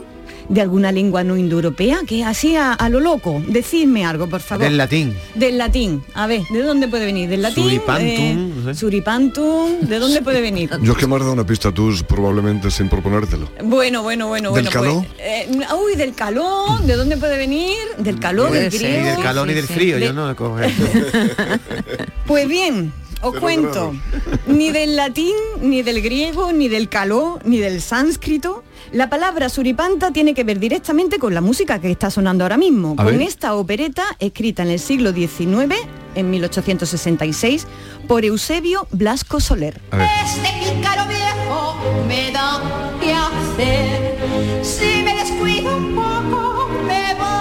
¿De 0.48 0.60
alguna 0.60 0.90
lengua 0.92 1.22
no 1.24 1.36
indoeuropea? 1.36 2.00
Que 2.06 2.22
así 2.24 2.54
a, 2.56 2.72
a 2.72 2.88
lo 2.88 3.00
loco. 3.00 3.42
Decidme 3.48 4.04
algo, 4.04 4.28
por 4.28 4.40
favor. 4.40 4.64
Del 4.64 4.76
latín. 4.76 5.16
Del 5.34 5.58
latín. 5.58 6.02
A 6.14 6.26
ver, 6.28 6.42
¿de 6.50 6.62
dónde 6.62 6.86
puede 6.88 7.06
venir? 7.06 7.28
¿Del 7.28 7.42
latín? 7.42 7.64
Suripantum, 7.64 8.04
Eh, 8.06 8.34
no 8.56 8.64
sé. 8.64 8.74
Suripantum. 8.78 9.80
¿De 9.80 9.98
dónde 9.98 10.22
puede 10.22 10.40
venir? 10.40 10.70
Yo 10.82 10.92
es 10.92 10.98
que 10.98 11.06
me 11.08 11.14
has 11.16 11.20
dado 11.22 11.32
una 11.32 11.44
pista 11.46 11.72
tú 11.72 11.92
probablemente 12.06 12.70
sin 12.70 12.88
proponértelo. 12.88 13.48
Bueno, 13.64 14.02
bueno, 14.02 14.28
bueno, 14.28 14.52
¿Del 14.52 14.64
bueno. 14.64 14.70
calor? 14.70 15.04
Pues, 15.06 15.08
eh, 15.18 15.48
uy, 15.84 15.96
del 15.96 16.14
calor. 16.14 16.80
¿De 16.82 16.94
dónde 16.94 17.16
puede 17.16 17.36
venir? 17.36 17.76
Del 17.98 18.18
calor, 18.20 18.50
del 18.52 18.70
griego. 18.70 19.02
Ni 19.02 19.10
del 19.10 19.20
calor 19.22 19.46
ni 19.48 19.54
del 19.54 19.66
frío, 19.66 19.96
De- 19.96 20.04
yo 20.06 20.12
no 20.12 20.34
cojo 20.36 20.58
eso. 20.60 20.82
Pues 22.26 22.46
bien, 22.48 22.92
os 23.22 23.30
Pero 23.32 23.40
cuento, 23.40 23.94
ni 24.46 24.70
del 24.70 24.96
latín, 24.96 25.34
ni 25.60 25.82
del 25.82 26.00
griego, 26.02 26.52
ni 26.52 26.68
del 26.68 26.88
caló, 26.88 27.38
ni 27.44 27.58
del 27.58 27.80
sánscrito. 27.82 28.64
La 28.92 29.08
palabra 29.10 29.48
suripanta 29.48 30.10
tiene 30.10 30.34
que 30.34 30.42
ver 30.44 30.58
directamente 30.58 31.18
con 31.18 31.34
la 31.34 31.40
música 31.40 31.80
que 31.80 31.90
está 31.90 32.10
sonando 32.10 32.44
ahora 32.44 32.56
mismo, 32.56 32.94
A 32.98 33.04
con 33.04 33.18
ver. 33.18 33.22
esta 33.22 33.54
opereta 33.54 34.04
escrita 34.18 34.62
en 34.62 34.70
el 34.70 34.78
siglo 34.80 35.12
XIX, 35.12 35.74
en 36.14 36.30
1866, 36.30 37.66
por 38.08 38.24
Eusebio 38.24 38.86
Blasco 38.90 39.38
Soler. 39.40 39.80
Este 39.92 40.74
pícaro 40.74 41.06
viejo 41.08 41.76
me 42.08 42.32
da 42.32 42.90
que 43.00 43.12
hacer. 43.12 44.18
Si 44.62 45.02
me 45.04 45.14
descuido 45.14 45.76
un 45.76 45.94
poco, 45.94 46.68
me 46.86 47.14
vencer. 47.14 47.39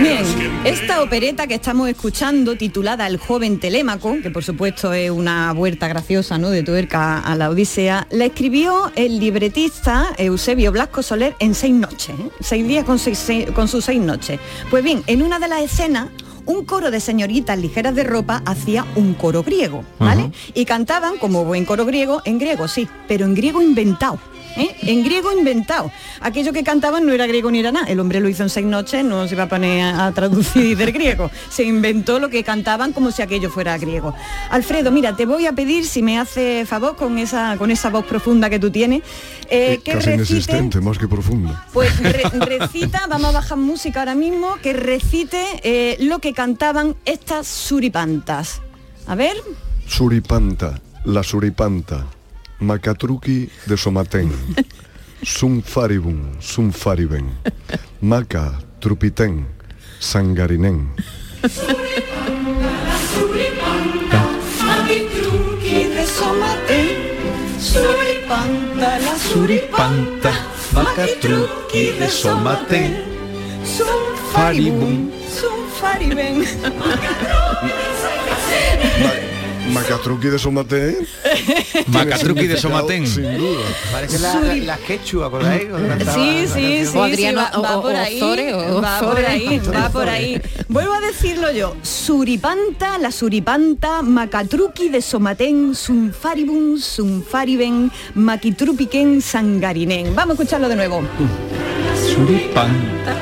Bien, 0.00 0.24
esta 0.64 1.02
opereta 1.02 1.46
que 1.46 1.54
estamos 1.54 1.88
escuchando, 1.88 2.56
titulada 2.56 3.06
El 3.06 3.18
joven 3.18 3.60
Telémaco, 3.60 4.16
que 4.22 4.30
por 4.30 4.42
supuesto 4.42 4.92
es 4.92 5.10
una 5.10 5.52
vuelta 5.52 5.86
graciosa 5.86 6.38
¿no? 6.38 6.50
de 6.50 6.62
tuerca 6.62 7.20
a 7.20 7.36
la 7.36 7.50
Odisea, 7.50 8.06
la 8.10 8.24
escribió 8.24 8.90
el 8.96 9.20
libretista 9.20 10.08
Eusebio 10.18 10.72
Blasco 10.72 11.02
Soler 11.02 11.34
en 11.38 11.54
seis 11.54 11.74
noches, 11.74 12.10
¿eh? 12.18 12.30
seis 12.40 12.66
días 12.66 12.84
con, 12.84 12.98
seis- 12.98 13.18
seis- 13.18 13.50
con 13.52 13.68
sus 13.68 13.84
seis 13.84 14.00
noches. 14.00 14.40
Pues 14.70 14.82
bien, 14.82 15.02
en 15.06 15.22
una 15.22 15.38
de 15.38 15.48
las 15.48 15.62
escenas, 15.62 16.08
un 16.44 16.64
coro 16.64 16.90
de 16.90 16.98
señoritas 16.98 17.56
ligeras 17.56 17.94
de 17.94 18.02
ropa 18.02 18.42
hacía 18.44 18.84
un 18.96 19.14
coro 19.14 19.44
griego, 19.44 19.84
¿vale? 20.00 20.32
Y 20.54 20.64
cantaban, 20.64 21.16
como 21.18 21.44
buen 21.44 21.64
coro 21.64 21.86
griego, 21.86 22.20
en 22.24 22.40
griego, 22.40 22.66
sí, 22.66 22.88
pero 23.06 23.24
en 23.26 23.34
griego 23.36 23.62
inventado. 23.62 24.18
¿Eh? 24.56 24.74
en 24.82 25.04
griego 25.04 25.32
inventado. 25.36 25.90
Aquello 26.20 26.52
que 26.52 26.62
cantaban 26.64 27.04
no 27.06 27.12
era 27.12 27.26
griego 27.26 27.50
ni 27.50 27.60
era 27.60 27.72
nada. 27.72 27.86
El 27.86 28.00
hombre 28.00 28.20
lo 28.20 28.28
hizo 28.28 28.42
en 28.42 28.50
seis 28.50 28.66
noches, 28.66 29.04
no 29.04 29.26
se 29.28 29.34
va 29.36 29.44
a 29.44 29.48
poner 29.48 29.82
a, 29.82 30.06
a 30.06 30.12
traducir 30.12 30.76
del 30.76 30.92
griego. 30.92 31.30
Se 31.50 31.64
inventó 31.64 32.18
lo 32.18 32.28
que 32.28 32.44
cantaban 32.44 32.92
como 32.92 33.10
si 33.10 33.22
aquello 33.22 33.50
fuera 33.50 33.76
griego. 33.78 34.14
Alfredo, 34.50 34.90
mira, 34.90 35.16
te 35.16 35.26
voy 35.26 35.46
a 35.46 35.52
pedir 35.52 35.86
si 35.86 36.02
me 36.02 36.18
hace 36.18 36.64
favor 36.66 36.96
con 36.96 37.18
esa, 37.18 37.56
con 37.58 37.70
esa 37.70 37.90
voz 37.90 38.04
profunda 38.06 38.48
que 38.50 38.58
tú 38.58 38.70
tienes, 38.70 39.02
eh, 39.50 39.80
que 39.84 39.92
Casi 39.92 40.10
recite 40.10 40.14
inexistente, 40.32 40.80
más 40.80 40.98
que 40.98 41.08
profundo. 41.08 41.56
pues 41.72 41.98
re- 42.00 42.22
recita, 42.58 43.06
vamos 43.08 43.28
a 43.30 43.32
bajar 43.32 43.58
música 43.58 44.00
ahora 44.00 44.14
mismo, 44.14 44.56
que 44.62 44.72
recite 44.72 45.42
eh, 45.62 45.96
lo 46.00 46.18
que 46.18 46.32
cantaban 46.32 46.96
estas 47.04 47.46
suripantas. 47.46 48.60
A 49.06 49.14
ver, 49.14 49.36
Suripanta, 49.86 50.80
la 51.04 51.22
suripanta, 51.22 52.06
Macatruqui 52.62 53.50
de 53.66 53.76
Somatén, 53.76 54.30
Sum 55.24 55.60
faribum, 55.60 56.38
sum 56.40 56.70
fariben, 56.70 57.26
Maca, 58.00 58.54
trupitén, 58.78 59.46
sangarinén. 59.98 60.94
suripanta, 67.58 68.98
la 68.98 69.18
suripanta, 69.18 70.32
macatruqui 70.72 71.98
de 71.98 72.08
Somatén, 72.08 73.02
faribum, 74.32 75.10
fariben. 75.80 76.46
Macatruqui 79.72 80.28
de 80.28 80.38
Somatén. 80.38 80.96
Macatruqui 81.88 82.46
de 82.46 82.56
Somatén. 82.56 83.06
Sin 83.06 83.38
duda. 83.38 83.60
Parece 83.92 84.18
la, 84.18 84.34
la, 84.40 84.54
la 84.56 84.76
quechua, 84.76 85.26
¿acordáis? 85.26 85.62
Sí, 85.62 86.46
la 86.46 86.54
sí, 86.54 86.86
sí, 86.86 86.98
Adriano- 86.98 87.46
sí, 87.52 87.60
va, 87.62 87.82
por 87.82 87.94
ahí, 87.96 88.20
va 88.20 89.00
por 89.00 89.18
ahí, 89.24 89.60
va 89.74 89.88
por 89.90 90.08
ahí. 90.08 90.40
Vuelvo 90.68 90.94
a 90.94 91.00
decirlo 91.00 91.50
yo, 91.52 91.74
suripanta, 91.82 92.98
la 92.98 93.10
suripanta, 93.10 94.02
macatruqui 94.02 94.88
de 94.88 95.00
somatén, 95.02 95.74
sunfaribun, 95.74 96.78
sunfariben, 96.80 97.90
maquitrupiquen, 98.14 99.20
sangarinen. 99.22 100.14
Vamos 100.14 100.30
a 100.38 100.42
escucharlo 100.42 100.68
de 100.68 100.76
nuevo. 100.76 101.02
Suripanta. 102.14 103.16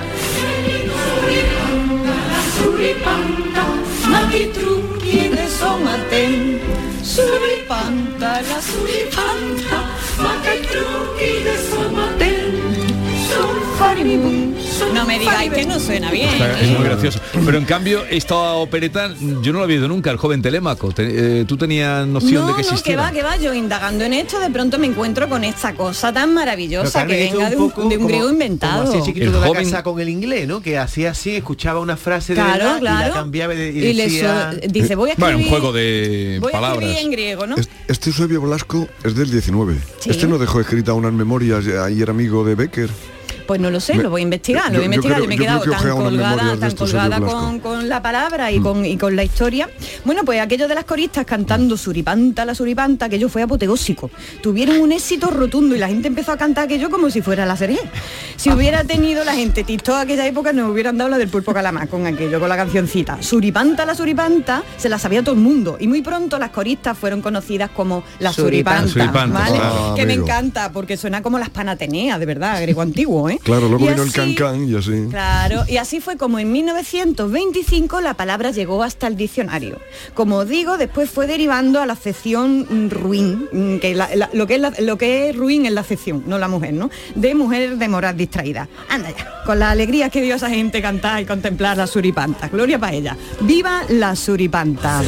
Suripanta, 2.56 3.64
maquitruqui 4.08 5.28
de 5.28 5.46
somatén, 5.60 6.58
suripanta, 7.02 8.40
la 8.48 8.60
suripanta, 8.70 9.78
maquitruqui 10.24 11.32
de 11.46 11.56
somatén, 11.68 12.52
sunfaribun, 13.28 14.49
No 14.94 15.04
me 15.06 15.18
digáis 15.18 15.52
que 15.52 15.66
no 15.66 15.78
suena 15.78 16.10
bien. 16.10 16.28
Es 16.60 16.68
muy 16.70 16.84
gracioso. 16.84 17.20
Pero 17.44 17.58
en 17.58 17.64
cambio, 17.64 18.04
esta 18.10 18.34
opereta 18.54 19.14
yo 19.42 19.52
no 19.52 19.58
la 19.60 19.64
he 19.64 19.68
visto 19.68 19.86
nunca, 19.88 20.10
el 20.10 20.16
joven 20.16 20.42
Telémaco. 20.42 20.90
Te- 20.92 21.40
eh, 21.40 21.44
¿Tú 21.44 21.56
tenías 21.56 22.06
noción 22.06 22.46
no, 22.46 22.54
de 22.56 22.62
que 22.62 22.68
no, 22.70 22.82
que 22.82 22.96
va, 22.96 23.10
que 23.12 23.22
va, 23.22 23.36
yo 23.36 23.54
indagando 23.54 24.04
en 24.04 24.14
esto, 24.14 24.38
de 24.40 24.50
pronto 24.50 24.78
me 24.78 24.86
encuentro 24.86 25.28
con 25.28 25.44
esta 25.44 25.74
cosa 25.74 26.12
tan 26.12 26.34
maravillosa 26.34 27.06
que 27.06 27.30
venga 27.30 27.50
de 27.50 27.56
un 27.56 27.62
un, 27.62 27.70
poco 27.70 27.82
de 27.88 27.96
un 27.96 28.02
como- 28.02 28.08
griego 28.08 28.30
inventado. 28.30 28.84
Como 28.86 29.02
así 29.02 29.10
El 29.16 29.32
de 29.32 29.38
la 29.40 29.46
joven- 29.46 29.64
casa 29.70 29.82
con 29.82 30.00
el 30.00 30.08
inglés, 30.08 30.48
¿no? 30.48 30.60
Que 30.60 30.78
hacía 30.78 31.10
así, 31.12 31.36
escuchaba 31.36 31.80
una 31.80 31.96
frase 31.96 32.34
de 32.34 32.40
Claro, 32.42 32.64
verdad 32.74 32.80
y 32.80 32.84
la 33.08 33.10
cambiaba 33.12 33.54
y, 33.54 33.56
de- 33.58 33.70
y 33.72 33.78
Y 33.90 33.94
decía... 33.96 34.52
dice, 34.68 34.94
voy 34.94 35.10
a 35.10 35.12
escribir, 35.12 35.34
Bueno, 35.34 35.38
un 35.38 35.48
juego 35.48 35.72
de 35.72 36.38
voy 36.40 36.50
a 36.50 36.52
palabras. 36.52 36.82
escribir 36.82 37.04
en 37.04 37.10
griego, 37.12 37.46
¿no? 37.46 37.56
Este 37.88 38.10
Eusebio 38.10 38.40
Blasco 38.40 38.88
es 39.04 39.14
del 39.14 39.30
19. 39.30 39.76
Sí. 40.00 40.10
Este 40.10 40.26
no 40.26 40.38
dejó 40.38 40.60
escrita 40.60 40.92
unas 40.94 41.12
memorias, 41.12 41.64
ahí 41.82 42.00
era 42.02 42.10
amigo 42.12 42.44
de 42.44 42.54
Becker. 42.54 42.90
Pues 43.50 43.60
no 43.60 43.68
lo 43.72 43.80
sé, 43.80 43.94
Me- 43.96 44.04
lo 44.04 44.10
voy 44.10 44.20
a 44.20 44.22
investigar, 44.22 44.66
yo- 44.66 44.74
lo 44.74 44.78
voy 44.78 44.78
a 44.78 44.86
yo 44.86 44.94
investigar, 44.94 45.16
creo- 45.16 45.24
yo 45.24 45.28
me 45.28 45.34
he 45.34 45.38
quedado 45.38 45.60
que 45.62 45.70
tan 45.70 45.96
colgada, 46.04 46.56
tan 46.56 46.76
colgada 46.76 47.20
con, 47.20 47.58
con 47.58 47.88
la 47.88 48.00
palabra 48.00 48.52
y, 48.52 48.60
con, 48.60 48.84
y 48.84 48.96
con 48.96 49.16
la 49.16 49.24
historia. 49.24 49.68
Bueno, 50.04 50.22
pues 50.24 50.40
aquello 50.40 50.68
de 50.68 50.76
las 50.76 50.84
coristas 50.84 51.24
cantando 51.26 51.76
suripanta, 51.76 52.44
la 52.44 52.54
suripanta, 52.54 53.06
aquello 53.06 53.28
fue 53.28 53.42
apoteósico. 53.42 54.08
Tuvieron 54.40 54.78
un 54.80 54.92
éxito 54.92 55.30
rotundo 55.30 55.74
y 55.74 55.78
la 55.80 55.88
gente 55.88 56.06
empezó 56.06 56.30
a 56.30 56.36
cantar 56.36 56.66
aquello 56.66 56.90
como 56.90 57.10
si 57.10 57.22
fuera 57.22 57.44
la 57.44 57.56
serie. 57.56 57.80
Si 58.36 58.52
hubiera 58.52 58.84
tenido 58.84 59.24
la 59.24 59.34
gente 59.34 59.64
TikTok 59.64 59.96
aquella 59.96 60.28
época, 60.28 60.52
nos 60.52 60.70
hubieran 60.70 60.96
dado 60.96 61.10
la 61.10 61.18
del 61.18 61.28
pulpo 61.28 61.52
calamar 61.52 61.88
con 61.88 62.06
aquello, 62.06 62.38
con 62.38 62.48
la 62.48 62.56
cancioncita. 62.56 63.20
Suripanta, 63.20 63.84
la 63.84 63.96
suripanta, 63.96 64.62
se 64.76 64.88
la 64.88 65.00
sabía 65.00 65.24
todo 65.24 65.34
el 65.34 65.40
mundo. 65.40 65.76
Y 65.80 65.88
muy 65.88 66.02
pronto 66.02 66.38
las 66.38 66.50
coristas 66.50 66.96
fueron 66.96 67.20
conocidas 67.20 67.70
como 67.70 68.04
la 68.20 68.32
suripanta. 68.32 68.86
Suripanta. 68.86 69.26
¿vale? 69.40 69.58
Ah, 69.60 69.92
que 69.96 70.06
me 70.06 70.14
encanta, 70.14 70.70
porque 70.70 70.96
suena 70.96 71.20
como 71.20 71.36
las 71.40 71.50
panateneas, 71.50 72.20
de 72.20 72.26
verdad, 72.26 72.62
griego 72.62 72.80
antiguo, 72.82 73.28
¿eh? 73.28 73.38
Claro, 73.42 73.68
luego 73.68 73.84
Y 73.86 73.88
vino 73.88 74.02
el 74.02 74.08
así- 74.08 74.16
cancán 74.36 74.68
y 74.68 74.76
así. 74.76 75.06
Claro, 75.10 75.62
y 75.68 75.76
así 75.78 76.00
fue 76.00 76.16
como 76.16 76.38
en 76.38 76.52
1925 76.52 78.00
la 78.00 78.14
palabra 78.14 78.50
llegó 78.50 78.82
hasta 78.82 79.06
el 79.06 79.16
diccionario. 79.16 79.78
Como 80.14 80.36
os 80.36 80.48
digo, 80.48 80.76
después 80.78 81.10
fue 81.10 81.26
derivando 81.26 81.80
a 81.80 81.86
la 81.86 81.94
acepción 81.94 82.90
ruin, 82.90 83.48
mm, 83.52 83.76
que 83.78 83.94
la- 83.94 84.14
la- 84.14 84.30
lo, 84.32 84.46
que 84.46 84.54
es 84.56 84.60
la- 84.60 84.72
lo 84.78 84.98
que 84.98 85.30
es 85.30 85.36
ruin 85.36 85.66
es 85.66 85.72
la 85.72 85.80
acepción, 85.80 86.22
no 86.26 86.38
la 86.38 86.48
mujer, 86.48 86.74
¿no? 86.74 86.90
De 87.14 87.34
mujer 87.34 87.76
de 87.78 87.88
moral 87.88 88.16
distraída. 88.16 88.68
Anda 88.88 89.10
ya, 89.16 89.42
con 89.46 89.58
la 89.58 89.70
alegría 89.70 90.10
que 90.10 90.20
dio 90.20 90.34
esa 90.36 90.50
gente 90.50 90.82
cantar 90.82 91.20
y 91.22 91.24
contemplar 91.26 91.76
la 91.76 91.86
suripanta. 91.86 92.48
Gloria 92.48 92.78
para 92.78 92.94
ella. 92.94 93.16
¡Viva 93.40 93.82
la 93.88 94.14
suripanta! 94.16 95.02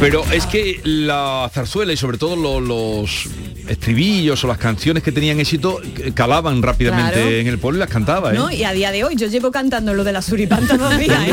Pero 0.00 0.24
es 0.32 0.46
que 0.46 0.80
la 0.84 1.50
zarzuela 1.52 1.92
y 1.92 1.96
sobre 1.96 2.18
todo 2.18 2.36
lo- 2.36 2.60
los 2.60 3.28
estribillos 3.68 4.42
o 4.44 4.46
las 4.46 4.58
canciones 4.58 5.02
que 5.02 5.12
tenían 5.12 5.40
éxito 5.40 5.80
eh, 5.82 6.12
calaban 6.14 6.62
rápidamente 6.62 7.12
Claro. 7.12 7.30
en 7.30 7.46
el 7.46 7.58
pueblo 7.58 7.78
y 7.78 7.80
las 7.80 7.88
cantaba. 7.88 8.32
¿eh? 8.32 8.34
¿no? 8.34 8.50
Y 8.50 8.64
a 8.64 8.72
día 8.72 8.90
de 8.92 9.04
hoy 9.04 9.16
yo 9.16 9.26
llevo 9.26 9.50
cantando 9.50 9.94
lo 9.94 10.04
de 10.04 10.12
la 10.12 10.22
suripanta 10.22 10.76
dos 10.76 10.96
días, 10.98 11.20
¿eh? 11.28 11.32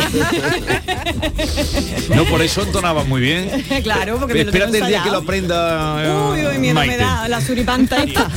No, 2.15 2.25
por 2.25 2.41
eso 2.41 2.63
entonaba 2.63 3.03
muy 3.03 3.21
bien. 3.21 3.49
claro, 3.83 4.17
porque 4.17 4.33
me 4.33 4.41
Espérate 4.41 4.79
el 4.79 4.87
día 4.87 5.03
que 5.03 5.11
lo 5.11 5.17
aprenda. 5.17 6.31
Uy, 6.31 6.45
uy, 6.45 6.57
miedo 6.59 6.79
me 6.79 6.97
da 6.97 7.27
la 7.27 7.41
suripanta 7.41 8.03
esta. 8.03 8.29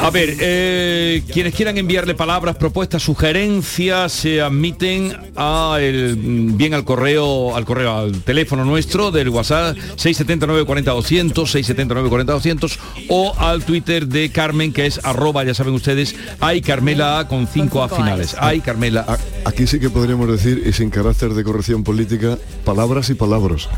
A 0.00 0.10
ver, 0.10 0.36
eh, 0.40 1.22
quienes 1.32 1.54
quieran 1.54 1.76
enviarle 1.78 2.14
palabras, 2.14 2.56
propuestas, 2.56 3.02
sugerencias, 3.02 4.12
se 4.12 4.40
admiten 4.40 5.12
a 5.36 5.76
el, 5.80 6.16
bien 6.16 6.74
al 6.74 6.84
correo, 6.84 7.54
al 7.56 7.64
correo, 7.64 7.98
al 7.98 8.22
teléfono 8.22 8.64
nuestro 8.64 9.10
del 9.10 9.28
WhatsApp 9.28 9.76
679 9.96 10.64
40 10.64 10.90
200, 10.90 11.50
679 11.50 11.93
40 12.02 12.32
200 12.32 12.78
o 13.08 13.34
al 13.38 13.64
Twitter 13.64 14.06
de 14.08 14.30
Carmen 14.30 14.72
que 14.72 14.86
es 14.86 15.00
arroba, 15.04 15.44
ya 15.44 15.54
saben 15.54 15.74
ustedes, 15.74 16.14
hay 16.40 16.60
Carmela 16.60 17.18
A 17.20 17.28
con 17.28 17.46
5 17.46 17.82
A 17.82 17.88
finales. 17.88 18.36
Hay 18.38 18.60
Carmela 18.60 19.04
A. 19.06 19.18
Aquí 19.48 19.66
sí 19.66 19.78
que 19.78 19.90
podríamos 19.90 20.28
decir, 20.28 20.62
y 20.66 20.72
sin 20.72 20.90
carácter 20.90 21.34
de 21.34 21.44
corrección 21.44 21.84
política, 21.84 22.38
palabras 22.64 23.10
y 23.10 23.14
palabras. 23.14 23.68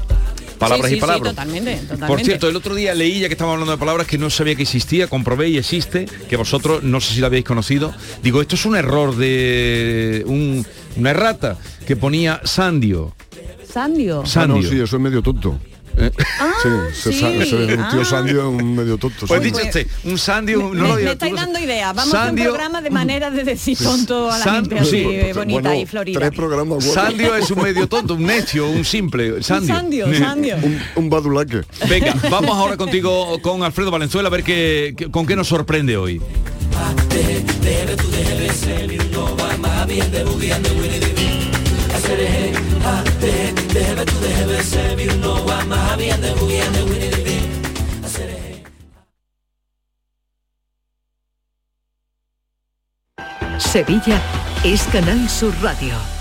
Palabras 0.59 0.89
Sí, 0.89 0.95
y 0.95 0.97
sí, 0.97 1.01
palabras. 1.03 1.33
Sí, 1.33 1.37
totalmente, 1.37 1.75
totalmente. 1.77 2.07
Por 2.07 2.21
cierto, 2.23 2.49
el 2.49 2.57
otro 2.57 2.75
día 2.75 2.95
leí, 2.95 3.21
ya 3.21 3.29
que 3.29 3.35
estamos 3.35 3.53
hablando 3.53 3.73
de 3.73 3.79
palabras, 3.79 4.07
que 4.07 4.17
no 4.17 4.31
sabía 4.31 4.55
que 4.55 4.63
existía, 4.63 5.07
comprobé 5.07 5.51
y 5.51 5.59
existe, 5.59 6.07
que 6.31 6.37
vosotros 6.37 6.83
no 6.83 6.99
sé 7.03 7.13
si 7.13 7.21
la 7.21 7.27
habéis 7.27 7.45
conocido. 7.45 7.93
Digo, 8.23 8.41
esto 8.41 8.55
es 8.55 8.65
un 8.65 8.75
error 8.75 9.15
de 9.17 10.25
un- 10.27 10.65
una 10.97 11.11
errata 11.11 11.59
que 11.87 11.95
ponía 11.97 12.41
Sandio. 12.45 13.15
Sandio. 13.71 14.21
Ah, 14.21 14.23
no, 14.23 14.27
Sandio. 14.27 14.71
sí, 14.71 14.81
eso 14.81 14.97
es 14.97 15.03
medio 15.03 15.21
tonto. 15.21 15.59
Eh, 15.99 16.11
sí, 16.63 16.69
se 16.93 17.13
sí. 17.13 17.21
sa- 17.21 17.31
se- 17.47 17.57
un 17.57 17.89
tío 17.89 18.01
Ah. 18.01 18.05
Sandio 18.05 18.41
es 18.41 18.47
un 18.63 18.77
medio 18.77 18.99
tonto. 18.99 19.27
Pues 19.27 19.41
sí. 19.43 19.47
dicho 19.51 19.63
usted, 19.65 19.87
un 20.05 20.19
Sandio, 20.19 20.59
no 20.59 20.69
me, 20.73 20.89
lo 20.89 20.95
me 20.97 21.13
estáis 21.13 21.35
dando 21.35 21.59
ideas. 21.59 21.95
Vamos 21.95 22.15
a 22.15 22.31
un 22.31 22.37
programa 22.37 22.83
de 22.83 22.91
maneras 22.91 23.33
de 23.33 23.45
decir 23.45 23.79
tonto 23.79 24.31
a 24.31 24.37
la 24.39 24.45
San- 24.45 24.55
gente 24.69 24.79
así 24.79 25.03
bonita 25.35 25.61
Bueno, 25.71 25.75
y 25.75 25.87
florida. 25.87 26.21
Tres 26.21 26.33
programas. 26.33 26.85
Sandio 26.85 27.35
es 27.37 27.51
un 27.51 27.63
medio 27.63 27.89
tonto, 27.89 28.15
un 28.15 28.25
necio, 28.25 28.69
un 28.69 28.85
simple. 28.85 29.43
Sandio. 29.43 29.75
Sandio, 29.75 30.15
Sandio. 30.19 30.57
Un, 30.63 30.81
un 30.97 31.11
badulaque. 31.11 31.63
Venga, 31.89 32.15
vamos 32.31 32.57
ahora 32.57 32.77
contigo 32.77 33.41
con 33.41 33.63
Alfredo 33.63 33.91
Valenzuela 33.91 34.29
a 34.29 34.31
ver 34.31 34.43
qué, 34.45 34.95
qué- 34.97 35.11
con 35.11 35.27
qué 35.27 35.35
nos 35.37 35.49
sorprende 35.49 35.97
hoy. 35.97 36.21
Sevilla 53.59 54.19
es 54.65 54.85
Canal 54.85 55.29
Sur 55.29 55.53
Radio. 55.63 56.16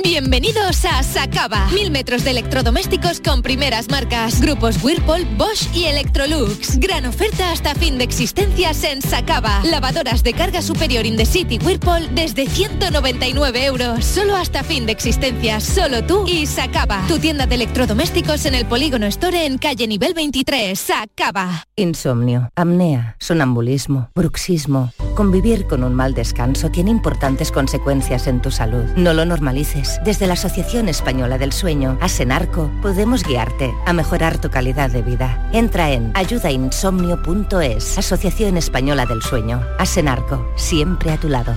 Bienvenidos 0.00 0.84
a 0.84 1.02
Sacaba. 1.02 1.66
Mil 1.74 1.90
metros 1.90 2.22
de 2.22 2.30
electrodomésticos 2.30 3.20
con 3.20 3.42
primeras 3.42 3.90
marcas. 3.90 4.40
Grupos 4.40 4.80
Whirlpool, 4.80 5.24
Bosch 5.36 5.74
y 5.74 5.86
Electrolux. 5.86 6.78
Gran 6.78 7.04
oferta 7.06 7.50
hasta 7.50 7.74
fin 7.74 7.98
de 7.98 8.04
existencias 8.04 8.84
en 8.84 9.02
Sacaba. 9.02 9.60
Lavadoras 9.64 10.22
de 10.22 10.34
carga 10.34 10.62
superior 10.62 11.04
in 11.04 11.16
the 11.16 11.26
city 11.26 11.58
Whirlpool 11.58 12.14
desde 12.14 12.46
199 12.46 13.64
euros. 13.64 14.04
Solo 14.04 14.36
hasta 14.36 14.62
fin 14.62 14.86
de 14.86 14.92
existencias. 14.92 15.64
Solo 15.64 16.04
tú 16.04 16.24
y 16.28 16.46
Sacaba. 16.46 17.04
Tu 17.08 17.18
tienda 17.18 17.46
de 17.46 17.56
electrodomésticos 17.56 18.46
en 18.46 18.54
el 18.54 18.66
Polígono 18.66 19.06
Store 19.06 19.46
en 19.46 19.58
calle 19.58 19.88
nivel 19.88 20.14
23. 20.14 20.78
Sacaba. 20.78 21.64
Insomnio, 21.74 22.50
apnea, 22.54 23.16
sonambulismo, 23.18 24.10
bruxismo. 24.14 24.92
Convivir 25.16 25.66
con 25.66 25.82
un 25.82 25.94
mal 25.94 26.14
descanso 26.14 26.70
tiene 26.70 26.92
importantes 26.92 27.50
consecuencias 27.50 28.28
en 28.28 28.40
tu 28.40 28.52
salud. 28.52 28.84
No 28.94 29.12
lo 29.12 29.24
normalices. 29.24 29.87
Desde 30.04 30.26
la 30.26 30.34
Asociación 30.34 30.88
Española 30.88 31.38
del 31.38 31.52
Sueño, 31.52 31.98
Asenarco, 32.00 32.70
podemos 32.82 33.24
guiarte 33.24 33.72
a 33.86 33.92
mejorar 33.92 34.40
tu 34.40 34.50
calidad 34.50 34.90
de 34.90 35.02
vida. 35.02 35.48
Entra 35.52 35.90
en 35.90 36.12
ayudainsomnio.es. 36.14 37.98
Asociación 37.98 38.56
Española 38.56 39.06
del 39.06 39.22
Sueño. 39.22 39.62
Asenarco, 39.78 40.52
siempre 40.56 41.10
a 41.12 41.16
tu 41.16 41.28
lado. 41.28 41.54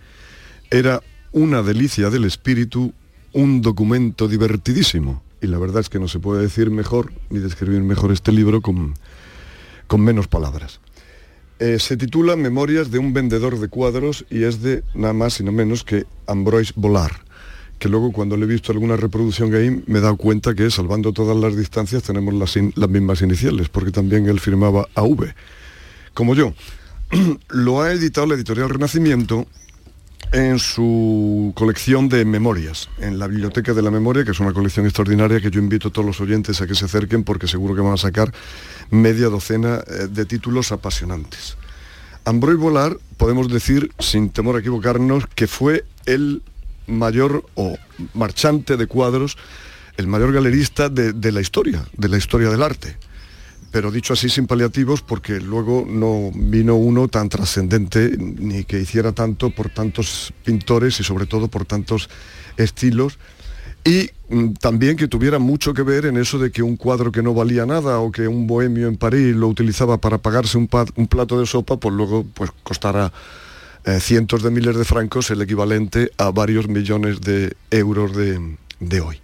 era 0.71 1.01
una 1.31 1.61
delicia 1.61 2.09
del 2.09 2.25
espíritu, 2.25 2.93
un 3.31 3.61
documento 3.61 4.27
divertidísimo. 4.27 5.23
Y 5.41 5.47
la 5.47 5.57
verdad 5.57 5.81
es 5.81 5.89
que 5.89 5.99
no 5.99 6.07
se 6.07 6.19
puede 6.19 6.41
decir 6.41 6.71
mejor 6.71 7.11
ni 7.29 7.39
describir 7.39 7.81
mejor 7.81 8.11
este 8.11 8.31
libro 8.31 8.61
con, 8.61 8.93
con 9.87 10.01
menos 10.01 10.27
palabras. 10.27 10.79
Eh, 11.59 11.79
se 11.79 11.97
titula 11.97 12.35
Memorias 12.35 12.91
de 12.91 12.99
un 12.99 13.13
vendedor 13.13 13.59
de 13.59 13.67
cuadros 13.67 14.25
y 14.29 14.43
es 14.43 14.61
de 14.61 14.83
nada 14.93 15.13
más 15.13 15.39
y 15.39 15.43
no 15.43 15.51
menos 15.51 15.83
que 15.83 16.05
Ambroise 16.27 16.73
Volar, 16.75 17.22
que 17.83 17.89
luego 17.89 18.13
cuando 18.13 18.37
le 18.37 18.45
he 18.45 18.47
visto 18.47 18.71
alguna 18.71 18.95
reproducción 18.95 19.53
hay 19.53 19.83
me 19.87 19.99
he 19.99 20.01
dado 20.01 20.15
cuenta 20.15 20.55
que 20.55 20.71
salvando 20.71 21.11
todas 21.11 21.35
las 21.35 21.57
distancias 21.57 22.01
tenemos 22.01 22.33
las, 22.33 22.55
las 22.77 22.89
mismas 22.89 23.21
iniciales, 23.21 23.67
porque 23.67 23.91
también 23.91 24.25
él 24.29 24.39
firmaba 24.39 24.87
AV, 24.95 25.33
como 26.13 26.33
yo. 26.33 26.53
Lo 27.49 27.81
ha 27.81 27.91
editado 27.91 28.25
la 28.25 28.35
editorial 28.35 28.69
Renacimiento 28.69 29.47
en 30.31 30.59
su 30.59 31.51
colección 31.55 32.07
de 32.07 32.23
memorias, 32.23 32.87
en 32.99 33.19
la 33.19 33.27
Biblioteca 33.27 33.73
de 33.73 33.81
la 33.81 33.91
Memoria, 33.91 34.23
que 34.23 34.31
es 34.31 34.39
una 34.39 34.53
colección 34.53 34.85
extraordinaria 34.85 35.41
que 35.41 35.51
yo 35.51 35.59
invito 35.59 35.89
a 35.89 35.91
todos 35.91 36.05
los 36.05 36.21
oyentes 36.21 36.61
a 36.61 36.67
que 36.67 36.75
se 36.75 36.85
acerquen 36.85 37.25
porque 37.25 37.47
seguro 37.47 37.75
que 37.75 37.81
van 37.81 37.95
a 37.95 37.97
sacar 37.97 38.31
media 38.91 39.27
docena 39.27 39.83
eh, 39.85 40.07
de 40.09 40.23
títulos 40.23 40.71
apasionantes. 40.71 41.57
Ambroise 42.23 42.61
Volar, 42.61 42.97
podemos 43.17 43.49
decir, 43.49 43.91
sin 43.99 44.29
temor 44.29 44.55
a 44.55 44.59
equivocarnos, 44.59 45.27
que 45.35 45.47
fue 45.47 45.83
el 46.05 46.43
mayor 46.87 47.45
o 47.55 47.77
marchante 48.13 48.77
de 48.77 48.87
cuadros, 48.87 49.37
el 49.97 50.07
mayor 50.07 50.33
galerista 50.33 50.89
de, 50.89 51.13
de 51.13 51.31
la 51.31 51.41
historia, 51.41 51.85
de 51.95 52.09
la 52.09 52.17
historia 52.17 52.49
del 52.49 52.63
arte. 52.63 52.97
Pero 53.71 53.91
dicho 53.91 54.13
así 54.13 54.29
sin 54.29 54.45
paliativos 54.45 55.01
porque 55.01 55.39
luego 55.39 55.85
no 55.87 56.31
vino 56.33 56.75
uno 56.75 57.07
tan 57.07 57.29
trascendente 57.29 58.15
ni 58.17 58.65
que 58.65 58.79
hiciera 58.79 59.13
tanto 59.13 59.49
por 59.49 59.69
tantos 59.69 60.31
pintores 60.43 60.99
y 60.99 61.03
sobre 61.03 61.25
todo 61.25 61.47
por 61.47 61.65
tantos 61.65 62.09
estilos 62.55 63.17
y 63.85 64.09
mm, 64.29 64.53
también 64.53 64.95
que 64.95 65.07
tuviera 65.07 65.39
mucho 65.39 65.73
que 65.73 65.83
ver 65.83 66.05
en 66.05 66.17
eso 66.17 66.39
de 66.39 66.51
que 66.51 66.63
un 66.63 66.77
cuadro 66.77 67.11
que 67.11 67.21
no 67.21 67.33
valía 67.33 67.65
nada 67.65 67.99
o 67.99 68.11
que 68.11 68.27
un 68.27 68.47
bohemio 68.47 68.87
en 68.87 68.95
París 68.95 69.35
lo 69.35 69.47
utilizaba 69.47 69.97
para 69.97 70.17
pagarse 70.19 70.57
un, 70.57 70.69
un 70.95 71.07
plato 71.07 71.39
de 71.39 71.45
sopa, 71.45 71.77
pues 71.77 71.93
luego 71.93 72.25
pues 72.33 72.51
costara 72.63 73.11
eh, 73.85 73.99
cientos 73.99 74.43
de 74.43 74.51
miles 74.51 74.75
de 74.75 74.85
francos, 74.85 75.29
el 75.31 75.41
equivalente 75.41 76.11
a 76.17 76.31
varios 76.31 76.67
millones 76.67 77.21
de 77.21 77.55
euros 77.71 78.15
de, 78.15 78.57
de 78.79 79.01
hoy. 79.01 79.21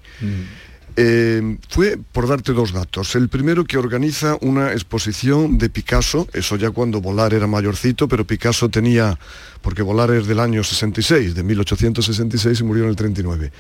Eh, 1.02 1.58
fue 1.70 1.98
por 2.12 2.28
darte 2.28 2.52
dos 2.52 2.74
datos. 2.74 3.16
El 3.16 3.30
primero 3.30 3.64
que 3.64 3.78
organiza 3.78 4.38
una 4.42 4.74
exposición 4.74 5.58
de 5.58 5.70
Picasso, 5.70 6.28
eso 6.34 6.58
ya 6.58 6.72
cuando 6.72 7.00
Volar 7.00 7.34
era 7.34 7.48
mayorcito, 7.48 8.10
pero 8.10 8.28
Picasso 8.28 8.68
tenía, 8.68 9.18
porque 9.62 9.82
Volar 9.82 10.12
es 10.12 10.28
del 10.28 10.42
año 10.42 10.62
66, 10.62 11.36
de 11.36 11.44
1866 11.44 12.60
y 12.60 12.64
murió 12.64 12.84
en 12.84 12.90
el 12.90 12.96
39. 12.98 13.52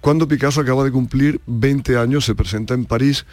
Cuando 0.00 0.28
Picasso 0.28 0.60
acaba 0.60 0.84
de 0.84 0.92
cumplir 0.92 1.40
20 1.46 1.96
años, 1.96 2.24
se 2.24 2.36
presenta 2.36 2.74
en 2.74 2.84
París 2.84 3.26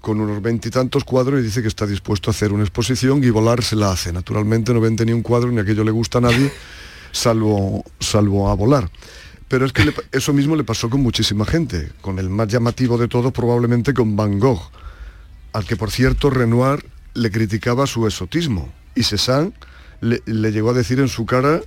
con 0.00 0.20
unos 0.20 0.40
veintitantos 0.42 1.04
cuadros 1.04 1.40
y 1.40 1.42
dice 1.42 1.62
que 1.62 1.68
está 1.68 1.86
dispuesto 1.86 2.30
a 2.30 2.32
hacer 2.32 2.52
una 2.52 2.62
exposición 2.62 3.22
y 3.22 3.30
Volar 3.30 3.62
se 3.62 3.76
la 3.76 3.92
hace. 3.92 4.12
Naturalmente 4.12 4.72
no 4.72 4.80
vende 4.80 5.04
ni 5.04 5.12
un 5.12 5.22
cuadro 5.22 5.50
ni 5.52 5.60
aquello 5.60 5.84
le 5.84 5.90
gusta 5.90 6.18
a 6.18 6.22
nadie, 6.22 6.50
salvo, 7.12 7.84
salvo 8.00 8.48
a 8.50 8.54
Volar. 8.54 8.90
Pero 9.48 9.66
es 9.66 9.72
que 9.72 9.84
le- 9.84 9.94
eso 10.12 10.32
mismo 10.32 10.56
le 10.56 10.64
pasó 10.64 10.88
con 10.88 11.02
muchísima 11.02 11.44
gente, 11.44 11.90
con 12.00 12.18
el 12.18 12.30
más 12.30 12.48
llamativo 12.48 12.96
de 12.98 13.08
todos 13.08 13.32
probablemente 13.32 13.92
con 13.92 14.16
Van 14.16 14.38
Gogh, 14.38 14.70
al 15.52 15.64
que 15.64 15.76
por 15.76 15.90
cierto 15.90 16.30
Renoir 16.30 16.84
le 17.14 17.30
criticaba 17.30 17.86
su 17.86 18.06
exotismo 18.06 18.72
y 18.94 19.02
Cézanne 19.02 19.52
le, 20.00 20.22
le 20.26 20.52
llegó 20.52 20.70
a 20.70 20.74
decir 20.74 21.00
en 21.00 21.08
su 21.08 21.26
cara, 21.26 21.60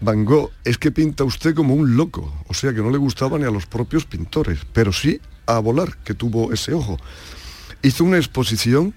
Van 0.00 0.24
Gogh, 0.24 0.50
es 0.64 0.78
que 0.78 0.90
pinta 0.90 1.24
usted 1.24 1.54
como 1.54 1.74
un 1.74 1.94
loco, 1.94 2.32
o 2.48 2.54
sea 2.54 2.72
que 2.72 2.80
no 2.80 2.90
le 2.90 2.96
gustaba 2.96 3.38
ni 3.38 3.44
a 3.44 3.50
los 3.50 3.66
propios 3.66 4.06
pintores, 4.06 4.60
pero 4.72 4.90
sí 4.92 5.20
a 5.46 5.58
Volar, 5.58 5.98
que 5.98 6.14
tuvo 6.14 6.52
ese 6.54 6.72
ojo. 6.72 6.96
Hizo 7.82 8.04
una 8.04 8.16
exposición 8.18 8.94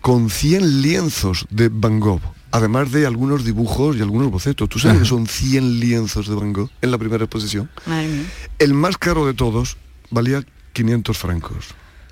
con 0.00 0.30
100 0.30 0.82
lienzos 0.82 1.46
de 1.50 1.68
Van 1.72 1.98
Gogh, 2.00 2.20
además 2.50 2.92
de 2.92 3.06
algunos 3.06 3.44
dibujos 3.44 3.96
y 3.96 4.00
algunos 4.02 4.30
bocetos. 4.30 4.68
¿Tú 4.68 4.78
sabes 4.78 4.98
que 5.02 5.04
son 5.06 5.26
100 5.26 5.80
lienzos 5.80 6.28
de 6.28 6.34
Van 6.34 6.52
Gogh 6.52 6.70
en 6.82 6.90
la 6.90 6.98
primera 6.98 7.24
exposición? 7.24 7.70
Madre 7.86 8.08
mía. 8.08 8.24
El 8.58 8.74
más 8.74 8.96
caro 8.98 9.26
de 9.26 9.34
todos 9.34 9.76
valía 10.10 10.44
500 10.72 11.16
francos. 11.18 11.66